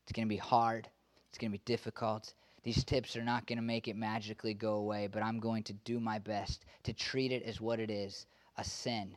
It's 0.04 0.12
going 0.12 0.28
to 0.28 0.32
be 0.32 0.36
hard. 0.36 0.86
It's 1.28 1.36
going 1.38 1.50
to 1.50 1.58
be 1.58 1.62
difficult. 1.64 2.34
These 2.62 2.84
tips 2.84 3.16
are 3.16 3.24
not 3.24 3.44
going 3.48 3.58
to 3.58 3.62
make 3.64 3.88
it 3.88 3.96
magically 3.96 4.54
go 4.54 4.74
away, 4.74 5.08
but 5.08 5.24
I'm 5.24 5.40
going 5.40 5.64
to 5.64 5.72
do 5.72 5.98
my 5.98 6.20
best 6.20 6.66
to 6.84 6.92
treat 6.92 7.32
it 7.32 7.42
as 7.42 7.60
what 7.60 7.80
it 7.80 7.90
is 7.90 8.26
a 8.56 8.62
sin 8.62 9.16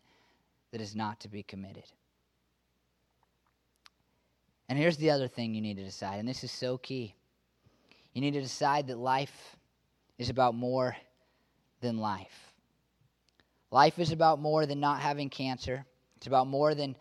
that 0.72 0.82
is 0.82 0.96
not 0.96 1.20
to 1.20 1.28
be 1.28 1.44
committed. 1.44 1.84
And 4.68 4.80
here's 4.80 4.98
the 4.98 5.12
other 5.12 5.28
thing 5.28 5.54
you 5.54 5.62
need 5.62 5.78
to 5.78 5.84
decide, 5.84 6.18
and 6.20 6.28
this 6.28 6.44
is 6.44 6.52
so 6.52 6.80
key. 6.80 7.14
You 8.18 8.22
need 8.22 8.34
to 8.34 8.42
decide 8.42 8.88
that 8.88 8.98
life 8.98 9.56
is 10.18 10.32
about 10.32 10.56
more 10.56 10.98
than 11.82 12.00
life. 12.00 12.52
Life 13.70 14.00
is 14.00 14.12
about 14.12 14.40
more 14.40 14.66
than 14.66 14.80
not 14.80 15.02
having 15.02 15.30
cancer. 15.30 15.86
It's 16.16 16.26
about 16.26 16.48
more 16.48 16.74
than 16.74 16.96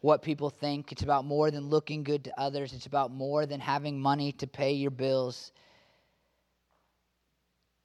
what 0.00 0.22
people 0.22 0.48
think. 0.48 0.90
It's 0.90 1.02
about 1.02 1.26
more 1.26 1.50
than 1.50 1.68
looking 1.68 2.02
good 2.02 2.24
to 2.24 2.40
others. 2.40 2.72
It's 2.72 2.86
about 2.86 3.10
more 3.10 3.44
than 3.44 3.60
having 3.60 4.00
money 4.00 4.32
to 4.32 4.46
pay 4.46 4.72
your 4.72 4.90
bills. 4.90 5.52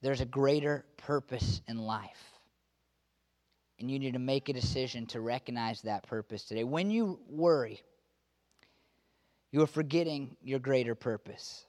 There's 0.01 0.21
a 0.21 0.25
greater 0.25 0.85
purpose 0.95 1.59
in 1.67 1.79
life. 1.79 2.31
And 3.81 3.91
you 3.91 3.99
need 3.99 4.13
to 4.13 4.19
make 4.19 4.47
a 4.47 4.53
decision 4.53 5.05
to 5.07 5.19
recognize 5.19 5.81
that 5.81 6.03
purpose 6.03 6.43
today. 6.45 6.63
When 6.63 6.91
you 6.91 7.19
worry, 7.29 7.81
you 9.51 9.61
are 9.63 9.67
forgetting 9.67 10.37
your 10.41 10.59
greater 10.59 10.95
purpose. 10.95 11.65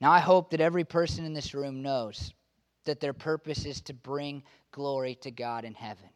Now, 0.00 0.12
I 0.12 0.20
hope 0.20 0.50
that 0.50 0.60
every 0.60 0.84
person 0.84 1.24
in 1.24 1.32
this 1.34 1.54
room 1.54 1.82
knows 1.82 2.32
that 2.84 3.00
their 3.00 3.12
purpose 3.12 3.66
is 3.66 3.80
to 3.82 3.94
bring 3.94 4.44
glory 4.70 5.16
to 5.16 5.30
God 5.30 5.64
in 5.64 5.74
heaven. 5.74 6.08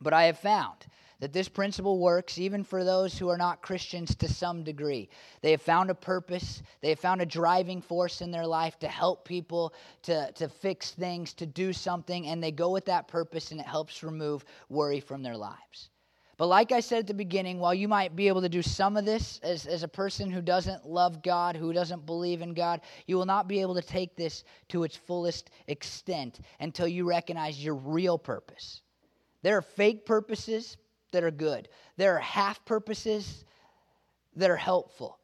But 0.00 0.14
I 0.14 0.24
have 0.24 0.38
found 0.38 0.86
that 1.20 1.32
this 1.34 1.48
principle 1.48 2.00
works 2.00 2.38
even 2.38 2.64
for 2.64 2.82
those 2.82 3.16
who 3.18 3.28
are 3.28 3.36
not 3.36 3.62
Christians 3.62 4.16
to 4.16 4.26
some 4.28 4.64
degree. 4.64 5.08
They 5.42 5.52
have 5.52 5.62
found 5.62 5.90
a 5.90 5.94
purpose, 5.94 6.62
they 6.80 6.88
have 6.88 6.98
found 6.98 7.20
a 7.20 7.26
driving 7.26 7.80
force 7.82 8.22
in 8.22 8.32
their 8.32 8.46
life 8.46 8.78
to 8.80 8.88
help 8.88 9.24
people, 9.28 9.72
to, 10.04 10.32
to 10.32 10.48
fix 10.48 10.90
things, 10.92 11.34
to 11.34 11.46
do 11.46 11.72
something, 11.72 12.26
and 12.26 12.42
they 12.42 12.50
go 12.50 12.70
with 12.70 12.86
that 12.86 13.06
purpose 13.06 13.52
and 13.52 13.60
it 13.60 13.66
helps 13.66 14.02
remove 14.02 14.44
worry 14.68 14.98
from 14.98 15.22
their 15.22 15.36
lives. 15.36 15.90
But 16.42 16.48
like 16.48 16.72
I 16.72 16.80
said 16.80 16.98
at 16.98 17.06
the 17.06 17.14
beginning, 17.14 17.60
while 17.60 17.72
you 17.72 17.86
might 17.86 18.16
be 18.16 18.26
able 18.26 18.40
to 18.40 18.48
do 18.48 18.62
some 18.62 18.96
of 18.96 19.04
this 19.04 19.38
as, 19.44 19.64
as 19.64 19.84
a 19.84 19.88
person 19.88 20.28
who 20.28 20.42
doesn't 20.42 20.84
love 20.84 21.22
God, 21.22 21.54
who 21.54 21.72
doesn't 21.72 22.04
believe 22.04 22.42
in 22.42 22.52
God, 22.52 22.80
you 23.06 23.14
will 23.16 23.26
not 23.26 23.46
be 23.46 23.60
able 23.60 23.76
to 23.76 23.80
take 23.80 24.16
this 24.16 24.42
to 24.70 24.82
its 24.82 24.96
fullest 24.96 25.50
extent 25.68 26.40
until 26.58 26.88
you 26.88 27.08
recognize 27.08 27.64
your 27.64 27.76
real 27.76 28.18
purpose. 28.18 28.82
There 29.44 29.56
are 29.56 29.62
fake 29.62 30.04
purposes 30.04 30.76
that 31.12 31.22
are 31.22 31.30
good, 31.30 31.68
there 31.96 32.16
are 32.16 32.20
half 32.20 32.64
purposes 32.64 33.44
that 34.34 34.50
are 34.50 34.56
helpful. 34.56 35.20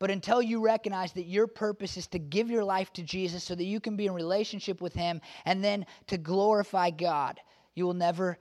But 0.00 0.10
until 0.10 0.42
you 0.42 0.58
recognize 0.60 1.12
that 1.12 1.26
your 1.26 1.46
purpose 1.46 1.96
is 1.96 2.08
to 2.08 2.18
give 2.18 2.50
your 2.50 2.64
life 2.64 2.92
to 2.94 3.04
Jesus 3.04 3.44
so 3.44 3.54
that 3.54 3.62
you 3.64 3.78
can 3.78 3.96
be 3.96 4.06
in 4.06 4.14
relationship 4.14 4.80
with 4.80 4.94
Him 4.94 5.20
and 5.44 5.62
then 5.62 5.86
to 6.08 6.18
glorify 6.18 6.90
God, 6.90 7.38
you 7.76 7.86
will 7.86 7.94
never 7.94 8.36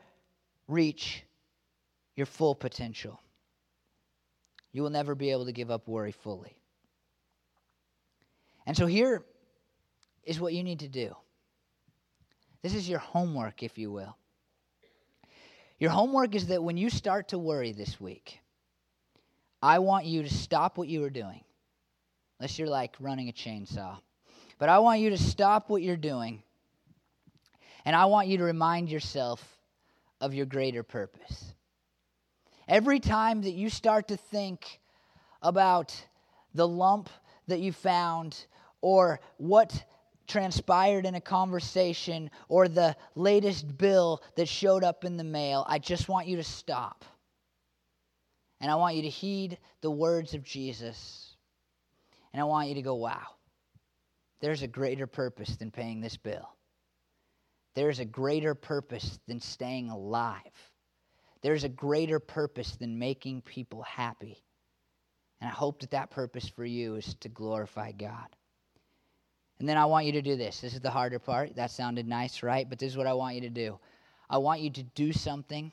reach 0.68 1.22
your 2.20 2.26
full 2.28 2.54
potential. 2.54 3.20
You 4.74 4.84
will 4.84 4.90
never 4.90 5.16
be 5.16 5.32
able 5.32 5.46
to 5.46 5.54
give 5.54 5.72
up 5.72 5.88
worry 5.88 6.12
fully. 6.12 6.54
And 8.68 8.76
so 8.78 8.86
here 8.86 9.24
is 10.26 10.38
what 10.40 10.54
you 10.54 10.62
need 10.64 10.80
to 10.80 10.90
do. 10.90 11.16
This 12.62 12.76
is 12.76 12.90
your 12.90 13.00
homework, 13.00 13.64
if 13.64 13.78
you 13.78 13.90
will. 13.90 14.18
Your 15.80 15.92
homework 15.92 16.36
is 16.36 16.48
that 16.48 16.62
when 16.62 16.76
you 16.76 16.90
start 16.90 17.30
to 17.30 17.40
worry 17.40 17.72
this 17.72 18.02
week, 18.02 18.40
I 19.64 19.80
want 19.80 20.06
you 20.06 20.22
to 20.24 20.30
stop 20.34 20.78
what 20.78 20.90
you 20.90 21.02
are 21.06 21.10
doing, 21.10 21.42
unless 22.38 22.60
you're 22.60 22.68
like 22.70 22.96
running 23.00 23.30
a 23.30 23.34
chainsaw. 23.34 23.98
But 24.58 24.68
I 24.68 24.80
want 24.80 25.00
you 25.00 25.10
to 25.12 25.18
stop 25.18 25.70
what 25.70 25.82
you're 25.82 25.96
doing, 25.96 26.44
and 27.86 27.96
I 27.96 28.06
want 28.06 28.28
you 28.28 28.38
to 28.40 28.44
remind 28.44 28.90
yourself 28.90 29.58
of 30.20 30.34
your 30.34 30.46
greater 30.46 30.84
purpose. 30.84 31.54
Every 32.70 33.00
time 33.00 33.42
that 33.42 33.54
you 33.54 33.68
start 33.68 34.10
to 34.10 34.16
think 34.16 34.80
about 35.42 36.00
the 36.54 36.68
lump 36.68 37.10
that 37.48 37.60
you 37.62 37.74
found 37.74 38.46
or 38.80 39.20
what 39.38 39.84
transpired 40.28 41.08
in 41.08 41.16
a 41.16 41.20
conversation 41.22 42.30
or 42.48 42.68
the 42.68 42.96
latest 43.16 43.76
bill 43.80 44.22
that 44.36 44.48
showed 44.48 44.84
up 44.84 45.04
in 45.04 45.18
the 45.18 45.24
mail, 45.24 45.66
I 45.68 45.80
just 45.80 46.10
want 46.10 46.28
you 46.28 46.36
to 46.36 46.44
stop. 46.44 47.04
And 48.62 48.70
I 48.70 48.76
want 48.76 48.96
you 48.96 49.02
to 49.02 49.10
heed 49.10 49.58
the 49.82 49.90
words 49.90 50.36
of 50.36 50.44
Jesus. 50.44 51.36
And 52.34 52.40
I 52.40 52.46
want 52.46 52.70
you 52.70 52.76
to 52.76 52.84
go, 52.84 52.94
wow, 52.94 53.30
there's 54.42 54.62
a 54.62 54.68
greater 54.68 55.08
purpose 55.08 55.56
than 55.56 55.72
paying 55.72 56.02
this 56.02 56.18
bill. 56.18 56.48
There's 57.74 57.98
a 57.98 58.06
greater 58.06 58.54
purpose 58.54 59.20
than 59.28 59.40
staying 59.40 59.90
alive. 59.90 60.44
There's 61.42 61.64
a 61.64 61.70
greater 61.70 62.20
purpose 62.20 62.76
than 62.76 63.00
making 63.00 63.42
people 63.44 63.82
happy. 63.84 64.44
And 65.42 65.50
I 65.50 65.54
hope 65.54 65.82
that 65.82 65.92
that 65.92 66.10
purpose 66.12 66.48
for 66.50 66.66
you 66.66 66.96
is 66.96 67.14
to 67.22 67.30
glorify 67.30 67.94
God. 67.94 68.28
And 69.60 69.68
then 69.68 69.78
I 69.78 69.86
want 69.86 70.06
you 70.06 70.14
to 70.14 70.22
do 70.22 70.36
this. 70.36 70.60
This 70.62 70.74
is 70.74 70.82
the 70.82 70.90
harder 70.90 71.20
part. 71.20 71.56
That 71.56 71.72
sounded 71.72 72.08
nice, 72.08 72.44
right? 72.44 72.68
But 72.70 72.80
this 72.80 72.92
is 72.92 72.98
what 72.98 73.08
I 73.08 73.14
want 73.14 73.36
you 73.36 73.42
to 73.42 73.50
do. 73.50 73.80
I 74.30 74.38
want 74.38 74.62
you 74.62 74.70
to 74.70 74.84
do 74.84 75.12
something 75.14 75.72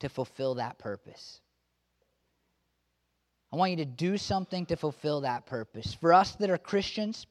to 0.00 0.08
fulfill 0.08 0.56
that 0.56 0.78
purpose. 0.78 1.40
I 3.52 3.56
want 3.56 3.70
you 3.70 3.76
to 3.78 3.84
do 3.84 4.18
something 4.18 4.66
to 4.66 4.76
fulfill 4.76 5.20
that 5.22 5.46
purpose. 5.46 5.94
For 5.94 6.12
us 6.12 6.32
that 6.36 6.50
are 6.50 6.58
Christians, 6.58 7.26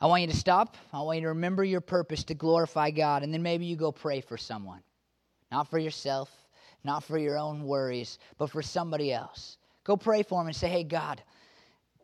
I 0.00 0.06
want 0.06 0.22
you 0.22 0.28
to 0.28 0.36
stop. 0.36 0.76
I 0.92 1.00
want 1.02 1.18
you 1.18 1.22
to 1.22 1.28
remember 1.28 1.64
your 1.64 1.80
purpose 1.80 2.24
to 2.24 2.34
glorify 2.34 2.90
God. 2.90 3.22
And 3.22 3.32
then 3.32 3.42
maybe 3.42 3.66
you 3.66 3.76
go 3.76 3.92
pray 3.92 4.20
for 4.20 4.36
someone. 4.36 4.82
Not 5.54 5.70
for 5.70 5.78
yourself, 5.78 6.36
not 6.82 7.04
for 7.04 7.16
your 7.16 7.38
own 7.38 7.62
worries, 7.62 8.18
but 8.38 8.50
for 8.50 8.60
somebody 8.60 9.12
else. 9.12 9.56
Go 9.84 9.96
pray 9.96 10.24
for 10.24 10.40
them 10.40 10.48
and 10.48 10.56
say, 10.56 10.68
hey, 10.68 10.82
God, 10.82 11.22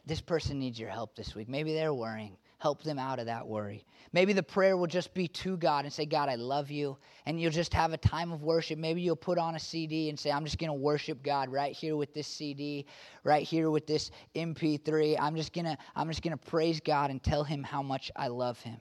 this 0.07 0.21
person 0.21 0.57
needs 0.61 0.79
your 0.79 0.89
help 0.89 1.17
this 1.17 1.35
week. 1.35 1.49
Maybe 1.49 1.73
they're 1.75 1.93
worrying. 1.93 2.37
Help 2.61 2.85
them 2.85 2.97
out 2.97 3.19
of 3.19 3.27
that 3.27 3.49
worry. 3.49 3.85
Maybe 4.13 4.33
the 4.35 4.43
prayer 4.45 4.77
will 4.77 4.87
just 4.87 5.13
be 5.15 5.27
to 5.27 5.57
God 5.57 5.85
and 5.85 5.93
say, 5.93 6.07
God, 6.07 6.29
I 6.29 6.37
love 6.37 6.71
you. 6.71 6.97
And 7.27 7.41
you'll 7.41 7.51
just 7.51 7.75
have 7.75 7.93
a 7.93 7.97
time 7.97 8.31
of 8.31 8.45
worship. 8.45 8.79
Maybe 8.79 9.03
you'll 9.03 9.17
put 9.17 9.37
on 9.37 9.57
a 9.57 9.59
CD 9.59 10.11
and 10.11 10.17
say, 10.21 10.31
I'm 10.31 10.45
just 10.45 10.59
going 10.59 10.71
to 10.71 10.75
worship 10.79 11.21
God 11.21 11.49
right 11.51 11.75
here 11.75 11.97
with 11.97 12.15
this 12.15 12.29
CD, 12.29 12.87
right 13.25 13.43
here 13.43 13.69
with 13.69 13.85
this 13.89 14.13
MP3. 14.37 15.17
I'm 15.19 15.35
just 15.35 15.53
going 15.53 15.65
to 15.65 15.77
I'm 15.97 16.07
just 16.07 16.23
going 16.23 16.39
to 16.39 16.51
praise 16.51 16.79
God 16.79 17.11
and 17.11 17.21
tell 17.21 17.43
him 17.43 17.65
how 17.65 17.83
much 17.83 18.13
I 18.15 18.29
love 18.29 18.61
him. 18.61 18.77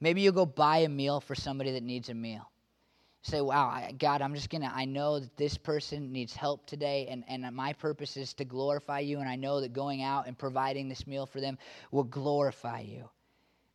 Maybe 0.00 0.20
you'll 0.20 0.34
go 0.34 0.44
buy 0.44 0.78
a 0.80 0.88
meal 0.90 1.22
for 1.22 1.34
somebody 1.34 1.72
that 1.72 1.82
needs 1.82 2.10
a 2.10 2.14
meal 2.14 2.46
say, 3.22 3.40
wow, 3.42 3.66
I, 3.68 3.92
God, 3.98 4.22
I'm 4.22 4.34
just 4.34 4.48
going 4.48 4.62
to, 4.62 4.72
I 4.72 4.86
know 4.86 5.20
that 5.20 5.36
this 5.36 5.58
person 5.58 6.10
needs 6.10 6.34
help 6.34 6.66
today, 6.66 7.06
and, 7.10 7.22
and 7.28 7.54
my 7.54 7.72
purpose 7.74 8.16
is 8.16 8.32
to 8.34 8.44
glorify 8.46 9.00
you, 9.00 9.20
and 9.20 9.28
I 9.28 9.36
know 9.36 9.60
that 9.60 9.72
going 9.74 10.02
out 10.02 10.26
and 10.26 10.36
providing 10.38 10.88
this 10.88 11.06
meal 11.06 11.26
for 11.26 11.40
them 11.40 11.58
will 11.90 12.04
glorify 12.04 12.80
you. 12.80 13.08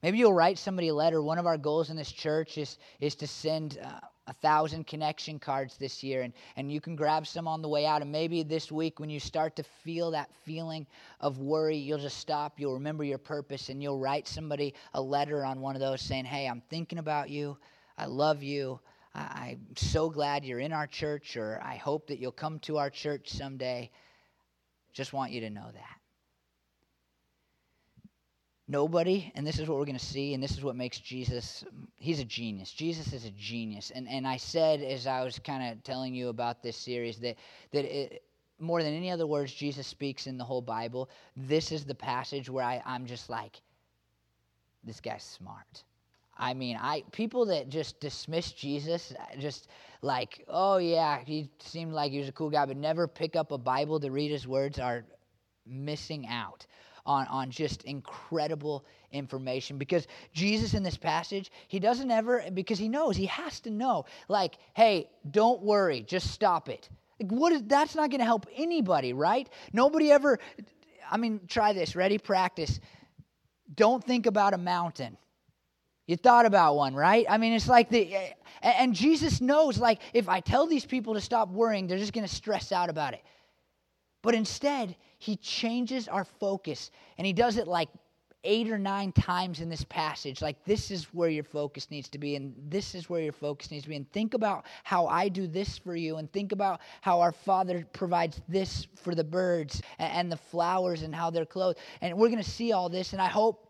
Maybe 0.02 0.18
you'll 0.18 0.34
write 0.34 0.58
somebody 0.58 0.88
a 0.90 0.94
letter. 0.96 1.22
One 1.22 1.38
of 1.38 1.46
our 1.46 1.58
goals 1.60 1.90
in 1.92 1.96
this 1.98 2.12
church 2.12 2.58
is, 2.58 2.78
is 3.00 3.14
to 3.16 3.28
send 3.28 3.80
uh, 3.84 4.00
a 4.28 4.34
thousand 4.34 4.88
connection 4.88 5.38
cards 5.38 5.78
this 5.78 6.02
year, 6.04 6.24
and, 6.24 6.34
and 6.56 6.72
you 6.72 6.82
can 6.82 6.96
grab 6.96 7.28
some 7.28 7.48
on 7.48 7.62
the 7.62 7.70
way 7.70 7.86
out. 7.86 8.02
And 8.02 8.12
maybe 8.12 8.44
this 8.44 8.72
week, 8.72 9.00
when 9.00 9.10
you 9.10 9.20
start 9.20 9.56
to 9.58 9.64
feel 9.64 10.12
that 10.12 10.30
feeling 10.44 10.86
of 11.22 11.38
worry, 11.40 11.78
you'll 11.78 12.00
just 12.00 12.18
stop, 12.18 12.60
you'll 12.60 12.74
remember 12.74 13.04
your 13.04 13.18
purpose, 13.20 13.70
and 13.70 13.82
you'll 13.82 14.00
write 14.00 14.28
somebody 14.28 14.74
a 14.96 15.02
letter 15.02 15.46
on 15.46 15.62
one 15.62 15.76
of 15.76 15.82
those 15.82 16.02
saying, 16.02 16.26
Hey, 16.26 16.48
I'm 16.48 16.62
thinking 16.70 16.98
about 16.98 17.30
you, 17.30 17.58
I 17.98 18.06
love 18.06 18.42
you, 18.44 18.80
I- 19.16 19.52
am 19.54 19.78
so 19.78 20.10
glad 20.10 20.44
you're 20.44 20.60
in 20.60 20.74
our 20.74 20.88
church, 20.88 21.38
or 21.38 21.62
I 21.64 21.78
hope 21.78 22.08
that 22.08 22.20
you'll 22.20 22.34
come 22.34 22.60
to 22.62 22.78
our 22.78 22.90
church 22.90 23.30
someday. 23.30 23.90
Just 24.92 25.14
want 25.14 25.32
you 25.32 25.40
to 25.42 25.50
know 25.50 25.72
that. 25.72 26.00
Nobody, 28.68 29.32
and 29.36 29.48
this 29.48 29.58
is 29.58 29.70
what 29.70 29.78
we're 29.78 29.86
going 29.86 29.98
to 29.98 30.04
see, 30.04 30.34
and 30.34 30.44
this 30.44 30.52
is 30.52 30.64
what 30.64 30.76
makes 30.76 31.00
Jesus, 31.00 31.64
he's 31.96 32.20
a 32.20 32.26
genius. 32.26 32.72
Jesus 32.74 33.14
is 33.14 33.24
a 33.24 33.30
genius. 33.32 33.92
And, 33.92 34.10
and 34.10 34.28
I 34.28 34.36
said, 34.38 34.82
as 34.82 35.08
I 35.08 35.24
was 35.24 35.40
kind 35.40 35.72
of 35.72 35.84
telling 35.84 36.14
you 36.14 36.28
about 36.28 36.62
this 36.62 36.76
series, 36.76 37.18
that, 37.20 37.36
that 37.72 37.86
it, 37.86 38.24
more 38.60 38.84
than 38.84 38.94
any 38.94 39.12
other 39.12 39.28
words 39.28 39.54
Jesus 39.54 39.88
speaks 39.88 40.28
in 40.28 40.38
the 40.38 40.44
whole 40.44 40.62
Bible, 40.64 41.10
this 41.38 41.72
is 41.72 41.86
the 41.86 41.96
passage 41.96 42.50
where 42.50 42.66
I, 42.66 42.82
I'm 42.86 43.06
just 43.06 43.30
like, 43.30 43.62
this 44.84 45.00
guy's 45.00 45.24
smart. 45.24 45.84
I 46.38 46.54
mean, 46.54 46.78
I 46.80 47.04
people 47.12 47.46
that 47.46 47.70
just 47.70 48.00
dismiss 48.00 48.52
Jesus, 48.52 49.14
uh, 49.18 49.38
just 49.40 49.70
like, 50.02 50.44
oh 50.50 50.78
yeah, 50.78 51.20
he 51.24 51.50
seemed 51.60 51.94
like 51.94 52.12
he 52.12 52.20
was 52.20 52.28
a 52.28 52.34
cool 52.34 52.50
guy, 52.50 52.66
but 52.66 52.76
never 52.78 53.08
pick 53.08 53.36
up 53.36 53.52
a 53.52 53.58
Bible 53.58 54.00
to 54.02 54.12
read 54.12 54.32
his 54.32 54.46
words 54.48 54.78
are 54.78 55.06
missing 55.66 56.28
out 56.28 56.68
on, 57.06 57.26
on 57.28 57.52
just 57.52 57.84
incredible 57.84 58.86
information 59.12 59.78
because 59.78 60.08
Jesus 60.34 60.74
in 60.74 60.84
this 60.84 60.98
passage, 60.98 61.52
he 61.70 61.80
doesn't 61.80 62.12
ever, 62.12 62.44
because 62.54 62.80
he 62.80 62.90
knows, 62.90 63.16
he 63.16 63.28
has 63.28 63.60
to 63.62 63.70
know, 63.70 64.06
like, 64.28 64.58
hey, 64.76 65.10
don't 65.32 65.62
worry, 65.62 66.02
just 66.02 66.32
stop 66.32 66.68
it. 66.68 66.90
Like, 67.22 67.32
what 67.32 67.54
is, 67.54 67.64
that's 67.64 67.96
not 67.96 68.10
going 68.12 68.20
to 68.20 68.26
help 68.26 68.46
anybody, 68.56 69.14
right? 69.14 69.48
Nobody 69.72 70.12
ever, 70.12 70.40
I 71.10 71.16
mean, 71.18 71.40
try 71.48 71.72
this, 71.72 71.96
ready, 71.96 72.18
practice. 72.18 72.80
Don't 73.74 74.04
think 74.04 74.26
about 74.26 74.54
a 74.54 74.58
mountain. 74.58 75.16
You 76.08 76.16
thought 76.16 76.46
about 76.46 76.76
one, 76.76 76.94
right? 76.94 77.26
I 77.28 77.38
mean, 77.38 77.54
it's 77.54 77.68
like 77.68 77.90
the, 77.90 78.16
and 78.62 78.94
Jesus 78.94 79.42
knows, 79.42 79.80
like, 79.80 80.02
if 80.14 80.30
I 80.30 80.40
tell 80.40 80.68
these 80.68 80.86
people 80.86 81.16
to 81.16 81.22
stop 81.22 81.50
worrying, 81.50 81.88
they're 81.88 81.98
just 81.98 82.14
going 82.14 82.28
to 82.28 82.34
stress 82.34 82.72
out 82.72 82.90
about 82.90 83.14
it. 83.14 83.24
But 84.22 84.36
instead, 84.36 84.96
he 85.18 85.36
changes 85.36 86.08
our 86.08 86.24
focus, 86.26 86.92
and 87.18 87.26
he 87.26 87.34
does 87.34 87.58
it 87.58 87.68
like 87.68 87.90
eight 88.44 88.70
or 88.70 88.78
nine 88.78 89.12
times 89.14 89.62
in 89.62 89.70
this 89.70 89.84
passage. 89.86 90.40
Like, 90.44 90.64
this 90.64 90.92
is 90.92 91.06
where 91.06 91.30
your 91.30 91.44
focus 91.44 91.90
needs 91.90 92.08
to 92.10 92.20
be, 92.20 92.36
and 92.36 92.54
this 92.70 92.94
is 92.94 93.10
where 93.10 93.22
your 93.22 93.34
focus 93.34 93.72
needs 93.72 93.84
to 93.84 93.90
be. 93.90 93.96
And 93.96 94.12
think 94.12 94.36
about 94.36 94.66
how 94.84 95.08
I 95.08 95.28
do 95.30 95.48
this 95.48 95.78
for 95.80 95.96
you, 95.96 96.18
and 96.18 96.32
think 96.32 96.52
about 96.52 96.82
how 97.02 97.20
our 97.22 97.32
Father 97.32 97.84
provides 97.94 98.42
this 98.48 98.88
for 98.96 99.16
the 99.16 99.24
birds 99.24 99.82
and 99.98 100.32
the 100.32 100.38
flowers 100.38 101.02
and 101.02 101.16
how 101.16 101.32
they're 101.32 101.46
clothed. 101.46 101.80
And 102.02 102.16
we're 102.18 102.30
going 102.30 102.44
to 102.44 102.50
see 102.50 102.74
all 102.74 102.90
this, 102.90 103.14
and 103.14 103.22
I 103.22 103.28
hope 103.28 103.65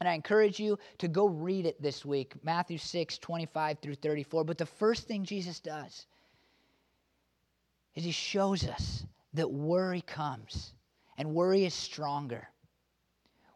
and 0.00 0.08
I 0.08 0.12
encourage 0.14 0.58
you 0.58 0.78
to 0.98 1.08
go 1.08 1.26
read 1.26 1.66
it 1.66 1.80
this 1.80 2.04
week 2.04 2.32
Matthew 2.44 2.78
6, 2.78 3.18
25 3.18 3.78
through 3.80 3.94
34. 3.96 4.44
But 4.44 4.58
the 4.58 4.66
first 4.66 5.06
thing 5.06 5.24
Jesus 5.24 5.60
does 5.60 6.06
is 7.94 8.04
he 8.04 8.10
shows 8.10 8.66
us 8.66 9.04
that 9.34 9.50
worry 9.50 10.00
comes, 10.00 10.72
and 11.16 11.34
worry 11.34 11.64
is 11.64 11.74
stronger 11.74 12.48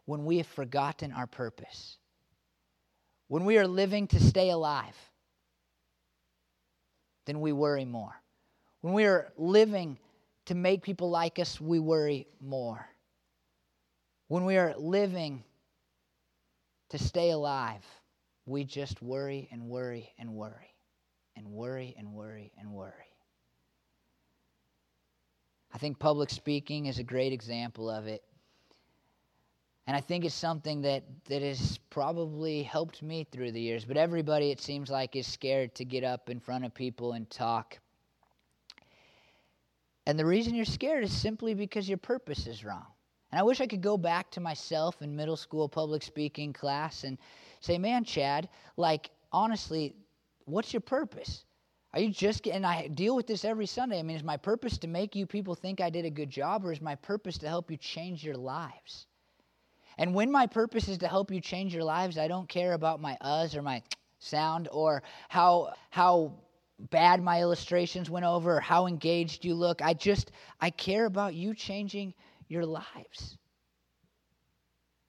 when 0.05 0.25
we 0.25 0.37
have 0.37 0.47
forgotten 0.47 1.11
our 1.11 1.27
purpose, 1.27 1.97
when 3.27 3.45
we 3.45 3.57
are 3.57 3.67
living 3.67 4.07
to 4.07 4.19
stay 4.21 4.49
alive. 4.49 4.95
Then 7.25 7.41
we 7.41 7.51
worry 7.51 7.85
more. 7.85 8.15
When 8.81 8.93
we 8.93 9.05
are 9.05 9.31
living 9.37 9.99
to 10.45 10.55
make 10.55 10.81
people 10.81 11.11
like 11.11 11.37
us, 11.37 11.61
we 11.61 11.77
worry 11.79 12.25
more. 12.41 12.87
When 14.29 14.45
we 14.45 14.57
are 14.57 14.73
living 14.77 15.43
to 16.89 16.97
stay 16.97 17.29
alive, 17.31 17.85
we 18.45 18.63
just 18.63 19.01
worry 19.01 19.47
and 19.51 19.63
worry 19.63 20.11
and 20.17 20.33
worry 20.33 20.75
and 21.35 21.47
worry 21.47 21.95
and 21.97 22.11
worry 22.13 22.51
and 22.59 22.71
worry. 22.71 22.93
I 25.71 25.77
think 25.77 25.99
public 25.99 26.31
speaking 26.31 26.87
is 26.87 26.97
a 26.97 27.03
great 27.03 27.31
example 27.31 27.89
of 27.89 28.07
it. 28.07 28.23
And 29.85 29.95
I 29.95 30.01
think 30.01 30.25
it's 30.25 30.33
something 30.35 30.81
that, 30.81 31.03
that 31.25 31.41
has 31.41 31.79
probably 31.89 32.61
helped 32.63 33.01
me 33.01 33.25
through 33.31 33.51
the 33.51 33.61
years. 33.61 33.85
But 33.85 33.97
everybody, 33.97 34.51
it 34.51 34.61
seems 34.61 34.89
like, 34.89 35.15
is 35.15 35.25
scared 35.25 35.73
to 35.75 35.85
get 35.85 36.03
up 36.03 36.29
in 36.29 36.39
front 36.39 36.65
of 36.65 36.73
people 36.73 37.13
and 37.13 37.27
talk. 37.29 37.79
And 40.05 40.17
the 40.17 40.25
reason 40.25 40.55
you're 40.55 40.65
scared 40.65 41.03
is 41.03 41.11
simply 41.15 41.53
because 41.53 41.87
your 41.87 41.97
purpose 41.99 42.45
is 42.45 42.63
wrong. 42.65 42.85
And 43.31 43.39
I 43.39 43.43
wish 43.43 43.61
I 43.61 43.67
could 43.67 43.81
go 43.81 43.97
back 43.97 44.31
to 44.31 44.39
myself 44.39 45.01
in 45.01 45.15
middle 45.15 45.37
school 45.37 45.69
public 45.69 46.01
speaking 46.01 46.51
class 46.51 47.03
and 47.03 47.17
say, 47.59 47.77
man, 47.77 48.03
Chad, 48.03 48.49
like, 48.77 49.11
honestly, 49.31 49.95
what's 50.45 50.73
your 50.73 50.81
purpose? 50.81 51.45
Are 51.93 51.99
you 51.99 52.09
just 52.11 52.43
getting, 52.43 52.65
I 52.65 52.87
deal 52.87 53.15
with 53.15 53.27
this 53.27 53.45
every 53.45 53.65
Sunday. 53.65 53.99
I 53.99 54.03
mean, 54.03 54.15
is 54.17 54.23
my 54.23 54.37
purpose 54.37 54.77
to 54.79 54.87
make 54.87 55.15
you 55.15 55.25
people 55.25 55.55
think 55.55 55.81
I 55.81 55.89
did 55.89 56.05
a 56.05 56.09
good 56.09 56.29
job, 56.29 56.65
or 56.65 56.71
is 56.71 56.81
my 56.81 56.95
purpose 56.95 57.37
to 57.39 57.47
help 57.49 57.71
you 57.71 57.77
change 57.77 58.23
your 58.23 58.37
lives? 58.37 59.07
And 59.97 60.13
when 60.13 60.31
my 60.31 60.47
purpose 60.47 60.87
is 60.87 60.99
to 60.99 61.07
help 61.07 61.31
you 61.31 61.41
change 61.41 61.73
your 61.73 61.83
lives, 61.83 62.17
I 62.17 62.27
don't 62.27 62.47
care 62.47 62.73
about 62.73 62.99
my 63.01 63.17
us 63.21 63.55
or 63.55 63.61
my 63.61 63.81
sound 64.19 64.69
or 64.71 65.01
how, 65.29 65.73
how 65.89 66.33
bad 66.91 67.21
my 67.21 67.41
illustrations 67.41 68.09
went 68.09 68.25
over 68.25 68.57
or 68.57 68.59
how 68.59 68.85
engaged 68.87 69.43
you 69.43 69.55
look. 69.55 69.81
I 69.81 69.93
just, 69.93 70.31
I 70.61 70.69
care 70.69 71.05
about 71.05 71.35
you 71.35 71.53
changing 71.53 72.13
your 72.49 72.65
lives. 72.65 73.37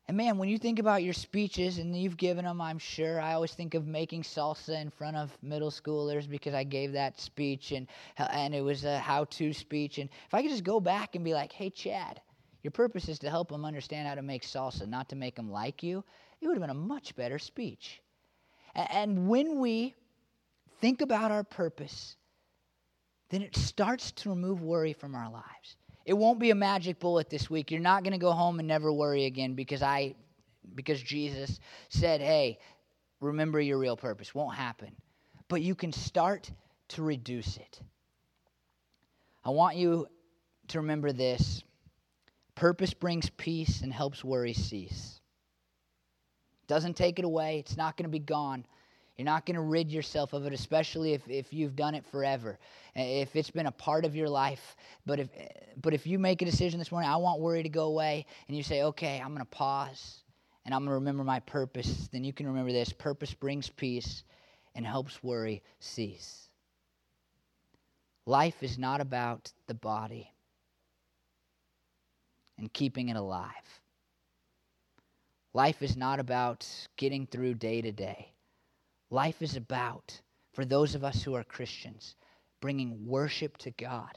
And 0.06 0.16
man, 0.16 0.38
when 0.38 0.48
you 0.48 0.58
think 0.58 0.78
about 0.78 1.02
your 1.02 1.12
speeches 1.14 1.78
and 1.78 1.96
you've 1.96 2.16
given 2.16 2.44
them, 2.44 2.60
I'm 2.60 2.78
sure, 2.78 3.20
I 3.20 3.34
always 3.34 3.52
think 3.52 3.74
of 3.74 3.86
making 3.86 4.22
salsa 4.22 4.80
in 4.80 4.90
front 4.90 5.16
of 5.16 5.36
middle 5.40 5.70
schoolers 5.70 6.28
because 6.28 6.52
I 6.52 6.64
gave 6.64 6.92
that 6.92 7.18
speech 7.20 7.72
and, 7.72 7.86
and 8.18 8.54
it 8.54 8.60
was 8.60 8.84
a 8.84 8.98
how 8.98 9.24
to 9.24 9.52
speech. 9.52 9.98
And 9.98 10.10
if 10.26 10.34
I 10.34 10.42
could 10.42 10.50
just 10.50 10.64
go 10.64 10.80
back 10.80 11.14
and 11.14 11.24
be 11.24 11.32
like, 11.32 11.52
hey, 11.52 11.70
Chad, 11.70 12.20
your 12.62 12.72
purpose 12.72 13.08
is 13.08 13.18
to 13.20 13.30
help 13.30 13.48
them 13.50 13.64
understand 13.64 14.08
how 14.08 14.16
to 14.16 14.22
make 14.22 14.42
salsa, 14.42 14.86
not 14.86 15.08
to 15.10 15.16
make 15.16 15.36
them 15.36 15.50
like 15.50 15.82
you, 15.82 16.04
it 16.40 16.48
would 16.48 16.56
have 16.56 16.62
been 16.62 16.70
a 16.70 16.74
much 16.74 17.14
better 17.14 17.38
speech. 17.38 18.00
And 18.74 19.28
when 19.28 19.60
we 19.60 19.94
think 20.80 21.02
about 21.02 21.30
our 21.30 21.44
purpose, 21.44 22.16
then 23.28 23.42
it 23.42 23.54
starts 23.56 24.10
to 24.12 24.30
remove 24.30 24.60
worry 24.60 24.92
from 24.92 25.14
our 25.14 25.30
lives. 25.30 25.76
It 26.04 26.14
won't 26.14 26.38
be 26.38 26.50
a 26.50 26.54
magic 26.54 26.98
bullet 26.98 27.28
this 27.28 27.50
week. 27.50 27.70
You're 27.70 27.80
not 27.80 28.02
going 28.04 28.12
to 28.12 28.18
go 28.18 28.32
home 28.32 28.58
and 28.58 28.66
never 28.66 28.92
worry 28.92 29.24
again 29.26 29.54
because 29.54 29.82
I 29.82 30.14
because 30.74 31.02
Jesus 31.02 31.60
said, 31.88 32.20
"Hey, 32.20 32.58
remember 33.20 33.60
your 33.60 33.78
real 33.78 33.96
purpose." 33.96 34.34
Won't 34.34 34.56
happen. 34.56 34.94
But 35.48 35.62
you 35.62 35.74
can 35.74 35.92
start 35.92 36.50
to 36.88 37.02
reduce 37.02 37.56
it. 37.56 37.80
I 39.44 39.50
want 39.50 39.76
you 39.76 40.06
to 40.68 40.78
remember 40.80 41.12
this. 41.12 41.62
Purpose 42.54 42.94
brings 42.94 43.30
peace 43.30 43.80
and 43.80 43.92
helps 43.92 44.22
worry 44.22 44.52
cease. 44.52 45.20
Doesn't 46.66 46.94
take 46.94 47.18
it 47.18 47.24
away. 47.24 47.58
It's 47.58 47.76
not 47.76 47.96
going 47.96 48.04
to 48.04 48.10
be 48.10 48.18
gone. 48.20 48.64
You're 49.20 49.26
not 49.26 49.44
going 49.44 49.56
to 49.56 49.60
rid 49.60 49.90
yourself 49.92 50.32
of 50.32 50.46
it, 50.46 50.54
especially 50.54 51.12
if, 51.12 51.20
if 51.28 51.52
you've 51.52 51.76
done 51.76 51.94
it 51.94 52.06
forever, 52.06 52.58
if 52.96 53.36
it's 53.36 53.50
been 53.50 53.66
a 53.66 53.70
part 53.70 54.06
of 54.06 54.16
your 54.16 54.30
life. 54.30 54.74
But 55.04 55.20
if, 55.20 55.28
but 55.82 55.92
if 55.92 56.06
you 56.06 56.18
make 56.18 56.40
a 56.40 56.46
decision 56.46 56.78
this 56.78 56.90
morning, 56.90 57.10
I 57.10 57.18
want 57.18 57.38
worry 57.38 57.62
to 57.62 57.68
go 57.68 57.84
away, 57.88 58.24
and 58.48 58.56
you 58.56 58.62
say, 58.62 58.80
okay, 58.82 59.20
I'm 59.22 59.34
going 59.34 59.40
to 59.40 59.44
pause 59.44 60.20
and 60.64 60.74
I'm 60.74 60.80
going 60.82 60.88
to 60.92 60.94
remember 60.94 61.22
my 61.22 61.38
purpose, 61.40 62.08
then 62.10 62.24
you 62.24 62.32
can 62.32 62.46
remember 62.46 62.72
this 62.72 62.94
purpose 62.94 63.34
brings 63.34 63.68
peace 63.68 64.24
and 64.74 64.86
helps 64.86 65.22
worry 65.22 65.62
cease. 65.80 66.48
Life 68.24 68.62
is 68.62 68.78
not 68.78 69.02
about 69.02 69.52
the 69.66 69.74
body 69.74 70.30
and 72.56 72.72
keeping 72.72 73.10
it 73.10 73.16
alive. 73.16 73.82
Life 75.52 75.82
is 75.82 75.94
not 75.94 76.20
about 76.20 76.66
getting 76.96 77.26
through 77.26 77.56
day 77.56 77.82
to 77.82 77.92
day. 77.92 78.32
Life 79.12 79.42
is 79.42 79.56
about, 79.56 80.18
for 80.52 80.64
those 80.64 80.94
of 80.94 81.02
us 81.02 81.20
who 81.24 81.34
are 81.34 81.42
Christians, 81.42 82.14
bringing 82.60 83.06
worship 83.06 83.56
to 83.58 83.72
God 83.72 84.12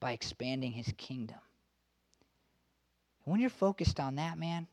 by 0.00 0.12
expanding 0.12 0.72
his 0.72 0.90
kingdom. 0.96 1.38
When 3.24 3.38
you're 3.40 3.50
focused 3.50 4.00
on 4.00 4.16
that, 4.16 4.38
man, 4.38 4.66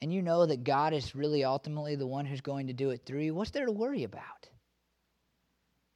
and 0.00 0.12
you 0.12 0.20
know 0.20 0.46
that 0.46 0.64
God 0.64 0.92
is 0.94 1.14
really 1.14 1.44
ultimately 1.44 1.94
the 1.94 2.06
one 2.08 2.26
who's 2.26 2.40
going 2.40 2.66
to 2.66 2.72
do 2.72 2.90
it 2.90 3.02
through 3.06 3.20
you, 3.22 3.34
what's 3.34 3.52
there 3.52 3.66
to 3.66 3.72
worry 3.72 4.02
about? 4.02 4.48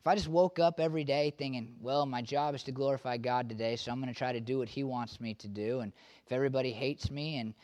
If 0.01 0.07
I 0.07 0.15
just 0.15 0.29
woke 0.29 0.61
up 0.61 0.79
every 0.79 1.03
day 1.03 1.31
thinking, 1.37 1.75
well, 1.81 2.07
my 2.07 2.23
job 2.23 2.55
is 2.55 2.63
to 2.65 2.73
glorify 2.73 3.17
God 3.17 3.49
today, 3.49 3.75
so 3.75 3.91
I'm 3.91 4.01
going 4.01 4.13
to 4.15 4.19
try 4.19 4.33
to 4.33 4.41
do 4.41 4.59
what 4.59 4.69
He 4.69 4.85
wants 4.85 5.21
me 5.21 5.35
to 5.35 5.49
do, 5.49 5.81
and 5.81 5.93
if 6.25 6.31
everybody 6.31 6.71
hates 6.71 7.11
me 7.11 7.39
and 7.39 7.55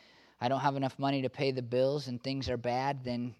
I 0.40 0.48
don't 0.48 0.60
have 0.60 0.74
enough 0.74 0.98
money 0.98 1.22
to 1.22 1.28
pay 1.30 1.52
the 1.52 1.62
bills 1.62 2.08
and 2.08 2.20
things 2.20 2.48
are 2.50 2.56
bad, 2.56 3.04
then 3.04 3.34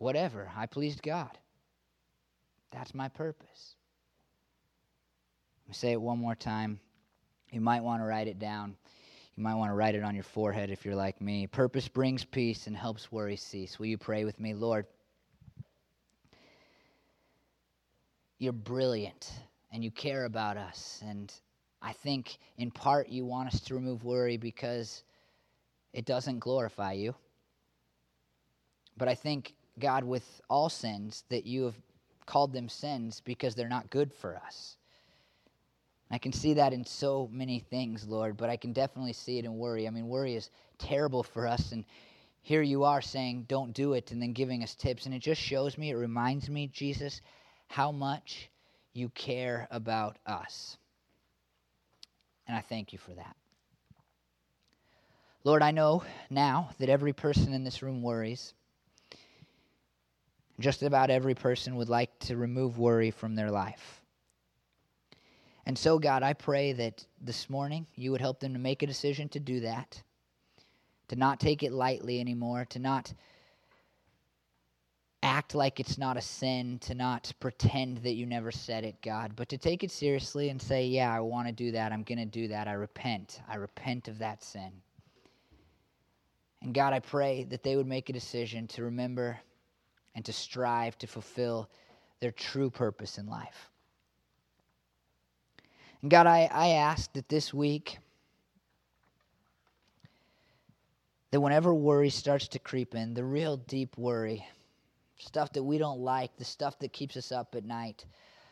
whatever. 0.00 0.50
I 0.56 0.66
pleased 0.66 1.02
God. 1.02 1.30
That's 2.72 2.94
my 2.94 3.08
purpose. 3.08 3.76
Let 5.62 5.68
me 5.68 5.74
say 5.74 5.92
it 5.92 6.00
one 6.00 6.18
more 6.18 6.34
time. 6.34 6.80
You 7.52 7.60
might 7.60 7.84
want 7.84 8.00
to 8.02 8.06
write 8.06 8.26
it 8.26 8.38
down. 8.38 8.76
You 9.36 9.42
might 9.44 9.54
want 9.56 9.70
to 9.70 9.74
write 9.74 9.94
it 9.94 10.02
on 10.02 10.14
your 10.14 10.24
forehead 10.24 10.70
if 10.70 10.84
you're 10.84 10.94
like 10.96 11.20
me. 11.20 11.46
Purpose 11.46 11.86
brings 11.86 12.24
peace 12.24 12.66
and 12.66 12.76
helps 12.76 13.12
worry 13.12 13.36
cease. 13.36 13.78
Will 13.78 13.86
you 13.86 13.98
pray 13.98 14.24
with 14.24 14.40
me, 14.40 14.54
Lord? 14.54 14.86
You're 18.38 18.52
brilliant 18.54 19.30
and 19.72 19.84
you 19.84 19.90
care 19.90 20.24
about 20.24 20.56
us. 20.56 21.02
And 21.06 21.32
I 21.82 21.92
think 21.92 22.38
in 22.56 22.70
part 22.70 23.08
you 23.10 23.24
want 23.24 23.48
us 23.48 23.60
to 23.60 23.74
remove 23.74 24.02
worry 24.04 24.36
because 24.38 25.02
it 25.92 26.06
doesn't 26.06 26.38
glorify 26.38 26.92
you. 26.92 27.14
But 28.96 29.08
I 29.08 29.14
think 29.14 29.52
God, 29.80 30.04
with 30.04 30.40
all 30.48 30.68
sins, 30.68 31.24
that 31.30 31.46
you 31.46 31.64
have 31.64 31.74
called 32.26 32.52
them 32.52 32.68
sins 32.68 33.20
because 33.24 33.54
they're 33.54 33.68
not 33.68 33.90
good 33.90 34.12
for 34.12 34.36
us. 34.36 34.76
I 36.12 36.18
can 36.18 36.32
see 36.32 36.54
that 36.54 36.72
in 36.72 36.84
so 36.84 37.28
many 37.32 37.60
things, 37.60 38.06
Lord, 38.06 38.36
but 38.36 38.50
I 38.50 38.56
can 38.56 38.72
definitely 38.72 39.12
see 39.12 39.38
it 39.38 39.44
in 39.44 39.56
worry. 39.58 39.86
I 39.86 39.90
mean, 39.90 40.08
worry 40.08 40.34
is 40.34 40.50
terrible 40.76 41.22
for 41.22 41.46
us, 41.46 41.70
and 41.72 41.84
here 42.42 42.62
you 42.62 42.82
are 42.84 43.00
saying, 43.00 43.46
don't 43.48 43.72
do 43.72 43.92
it, 43.94 44.10
and 44.10 44.20
then 44.20 44.32
giving 44.32 44.62
us 44.64 44.74
tips. 44.74 45.06
And 45.06 45.14
it 45.14 45.20
just 45.22 45.40
shows 45.40 45.78
me, 45.78 45.90
it 45.90 45.94
reminds 45.96 46.50
me, 46.50 46.66
Jesus, 46.68 47.20
how 47.68 47.92
much 47.92 48.50
you 48.92 49.08
care 49.10 49.68
about 49.70 50.16
us. 50.26 50.76
And 52.48 52.56
I 52.56 52.60
thank 52.60 52.92
you 52.92 52.98
for 52.98 53.12
that. 53.12 53.36
Lord, 55.44 55.62
I 55.62 55.70
know 55.70 56.02
now 56.28 56.70
that 56.80 56.88
every 56.88 57.12
person 57.12 57.54
in 57.54 57.62
this 57.62 57.82
room 57.82 58.02
worries. 58.02 58.52
Just 60.60 60.82
about 60.82 61.08
every 61.10 61.34
person 61.34 61.74
would 61.76 61.88
like 61.88 62.16
to 62.20 62.36
remove 62.36 62.78
worry 62.78 63.10
from 63.10 63.34
their 63.34 63.50
life. 63.50 64.02
And 65.66 65.76
so, 65.78 65.98
God, 65.98 66.22
I 66.22 66.34
pray 66.34 66.72
that 66.74 67.04
this 67.20 67.48
morning 67.48 67.86
you 67.94 68.10
would 68.12 68.20
help 68.20 68.40
them 68.40 68.52
to 68.52 68.58
make 68.58 68.82
a 68.82 68.86
decision 68.86 69.28
to 69.30 69.40
do 69.40 69.60
that, 69.60 70.02
to 71.08 71.16
not 71.16 71.40
take 71.40 71.62
it 71.62 71.72
lightly 71.72 72.20
anymore, 72.20 72.66
to 72.70 72.78
not 72.78 73.12
act 75.22 75.54
like 75.54 75.80
it's 75.80 75.96
not 75.96 76.16
a 76.18 76.22
sin, 76.22 76.78
to 76.80 76.94
not 76.94 77.32
pretend 77.40 77.98
that 77.98 78.14
you 78.14 78.26
never 78.26 78.50
said 78.50 78.84
it, 78.84 79.00
God, 79.02 79.32
but 79.36 79.48
to 79.50 79.58
take 79.58 79.82
it 79.82 79.90
seriously 79.90 80.50
and 80.50 80.60
say, 80.60 80.86
Yeah, 80.86 81.14
I 81.14 81.20
want 81.20 81.46
to 81.46 81.52
do 81.54 81.70
that. 81.72 81.90
I'm 81.90 82.02
going 82.02 82.18
to 82.18 82.26
do 82.26 82.48
that. 82.48 82.68
I 82.68 82.72
repent. 82.72 83.40
I 83.48 83.56
repent 83.56 84.08
of 84.08 84.18
that 84.18 84.42
sin. 84.42 84.72
And 86.60 86.74
God, 86.74 86.92
I 86.92 87.00
pray 87.00 87.44
that 87.44 87.62
they 87.62 87.76
would 87.76 87.86
make 87.86 88.10
a 88.10 88.14
decision 88.14 88.66
to 88.68 88.82
remember 88.82 89.38
and 90.14 90.24
to 90.24 90.32
strive 90.32 90.98
to 90.98 91.06
fulfill 91.06 91.68
their 92.20 92.30
true 92.32 92.70
purpose 92.70 93.18
in 93.18 93.26
life. 93.26 93.70
And 96.02 96.10
God, 96.10 96.26
I, 96.26 96.48
I 96.52 96.68
ask 96.70 97.12
that 97.14 97.28
this 97.28 97.52
week, 97.52 97.98
that 101.30 101.40
whenever 101.40 101.72
worry 101.74 102.10
starts 102.10 102.48
to 102.48 102.58
creep 102.58 102.94
in, 102.94 103.14
the 103.14 103.24
real 103.24 103.58
deep 103.58 103.96
worry, 103.96 104.44
stuff 105.18 105.52
that 105.52 105.62
we 105.62 105.76
don't 105.78 106.00
like, 106.00 106.34
the 106.38 106.44
stuff 106.44 106.78
that 106.78 106.92
keeps 106.92 107.16
us 107.16 107.30
up 107.32 107.54
at 107.54 107.64
night, 107.64 108.04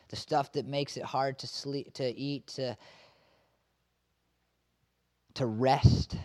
the 0.09 0.15
stuff 0.15 0.51
that 0.53 0.65
makes 0.67 0.95
it 0.97 1.03
hard 1.03 1.37
to 1.39 1.47
sleep, 1.47 1.91
to 1.93 2.07
eat, 2.17 2.47
to, 2.47 2.77
to 5.33 5.45
rest, 5.47 6.15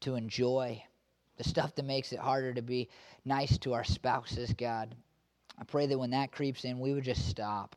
to 0.00 0.14
enjoy, 0.14 0.82
the 1.38 1.44
stuff 1.44 1.74
that 1.76 1.84
makes 1.86 2.12
it 2.12 2.18
harder 2.18 2.52
to 2.52 2.62
be 2.62 2.88
nice 3.24 3.56
to 3.58 3.72
our 3.72 3.84
spouses, 3.84 4.52
God. 4.52 4.94
I 5.58 5.64
pray 5.64 5.86
that 5.86 5.98
when 5.98 6.10
that 6.10 6.32
creeps 6.32 6.64
in, 6.64 6.78
we 6.80 6.92
would 6.92 7.04
just 7.04 7.28
stop. 7.28 7.74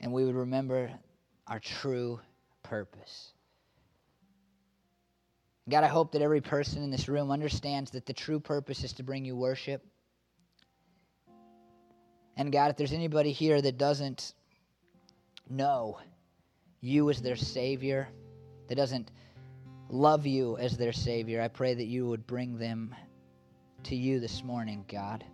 And 0.00 0.12
we 0.12 0.24
would 0.24 0.34
remember 0.34 0.90
our 1.46 1.58
true 1.58 2.20
purpose. 2.62 3.32
God, 5.68 5.82
I 5.84 5.88
hope 5.88 6.12
that 6.12 6.22
every 6.22 6.40
person 6.40 6.82
in 6.84 6.90
this 6.90 7.08
room 7.08 7.30
understands 7.32 7.90
that 7.90 8.06
the 8.06 8.12
true 8.12 8.38
purpose 8.38 8.84
is 8.84 8.92
to 8.94 9.02
bring 9.02 9.24
you 9.24 9.34
worship. 9.34 9.84
And 12.36 12.52
God, 12.52 12.70
if 12.70 12.76
there's 12.76 12.92
anybody 12.92 13.32
here 13.32 13.60
that 13.60 13.78
doesn't 13.78 14.34
know 15.48 15.98
you 16.80 17.10
as 17.10 17.20
their 17.20 17.34
Savior, 17.36 18.06
that 18.68 18.74
doesn't 18.76 19.10
love 19.90 20.26
you 20.26 20.56
as 20.58 20.76
their 20.76 20.92
Savior. 20.92 21.40
I 21.40 21.48
pray 21.48 21.74
that 21.74 21.84
you 21.84 22.06
would 22.06 22.26
bring 22.26 22.58
them 22.58 22.94
to 23.84 23.94
you 23.96 24.20
this 24.20 24.42
morning, 24.42 24.84
God. 24.88 25.24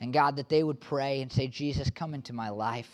And 0.00 0.12
God, 0.12 0.36
that 0.36 0.48
they 0.48 0.62
would 0.62 0.80
pray 0.80 1.22
and 1.22 1.32
say, 1.32 1.48
Jesus, 1.48 1.90
come 1.90 2.14
into 2.14 2.32
my 2.32 2.50
life. 2.50 2.90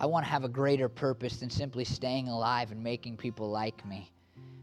I 0.00 0.06
want 0.06 0.24
to 0.24 0.30
have 0.30 0.44
a 0.44 0.48
greater 0.48 0.88
purpose 0.88 1.38
than 1.38 1.50
simply 1.50 1.84
staying 1.84 2.28
alive 2.28 2.70
and 2.70 2.82
making 2.82 3.16
people 3.16 3.50
like 3.50 3.84
me, 3.84 4.12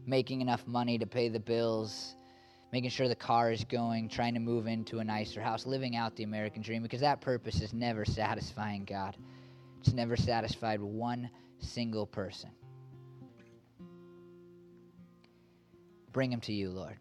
making 0.06 0.40
enough 0.40 0.66
money 0.66 0.96
to 0.98 1.06
pay 1.06 1.28
the 1.28 1.40
bills, 1.40 2.14
making 2.72 2.90
sure 2.90 3.08
the 3.08 3.14
car 3.14 3.52
is 3.52 3.62
going, 3.64 4.08
trying 4.08 4.34
to 4.34 4.40
move 4.40 4.66
into 4.66 5.00
a 5.00 5.04
nicer 5.04 5.42
house, 5.42 5.66
living 5.66 5.96
out 5.96 6.16
the 6.16 6.22
American 6.22 6.62
dream, 6.62 6.82
because 6.82 7.00
that 7.00 7.20
purpose 7.20 7.60
is 7.60 7.74
never 7.74 8.04
satisfying, 8.04 8.84
God. 8.84 9.16
It's 9.80 9.92
never 9.92 10.16
satisfied 10.16 10.80
one 10.80 11.28
single 11.60 12.06
person. 12.06 12.50
bring 16.16 16.30
them 16.30 16.40
to 16.40 16.52
you, 16.54 16.70
Lord. 16.70 16.96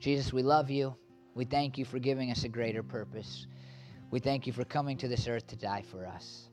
Jesus, 0.00 0.34
we 0.34 0.42
love 0.42 0.68
you. 0.70 0.94
We 1.34 1.46
thank 1.46 1.78
you 1.78 1.86
for 1.86 1.98
giving 1.98 2.30
us 2.30 2.44
a 2.44 2.48
greater 2.50 2.82
purpose. 2.82 3.46
We 4.10 4.20
thank 4.20 4.46
you 4.46 4.52
for 4.52 4.66
coming 4.66 4.98
to 4.98 5.08
this 5.08 5.26
earth 5.28 5.46
to 5.46 5.56
die 5.56 5.82
for 5.90 6.06
us. 6.06 6.50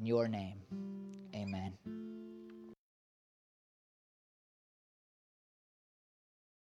In 0.00 0.06
your 0.06 0.26
name, 0.26 0.58
amen. 1.36 2.05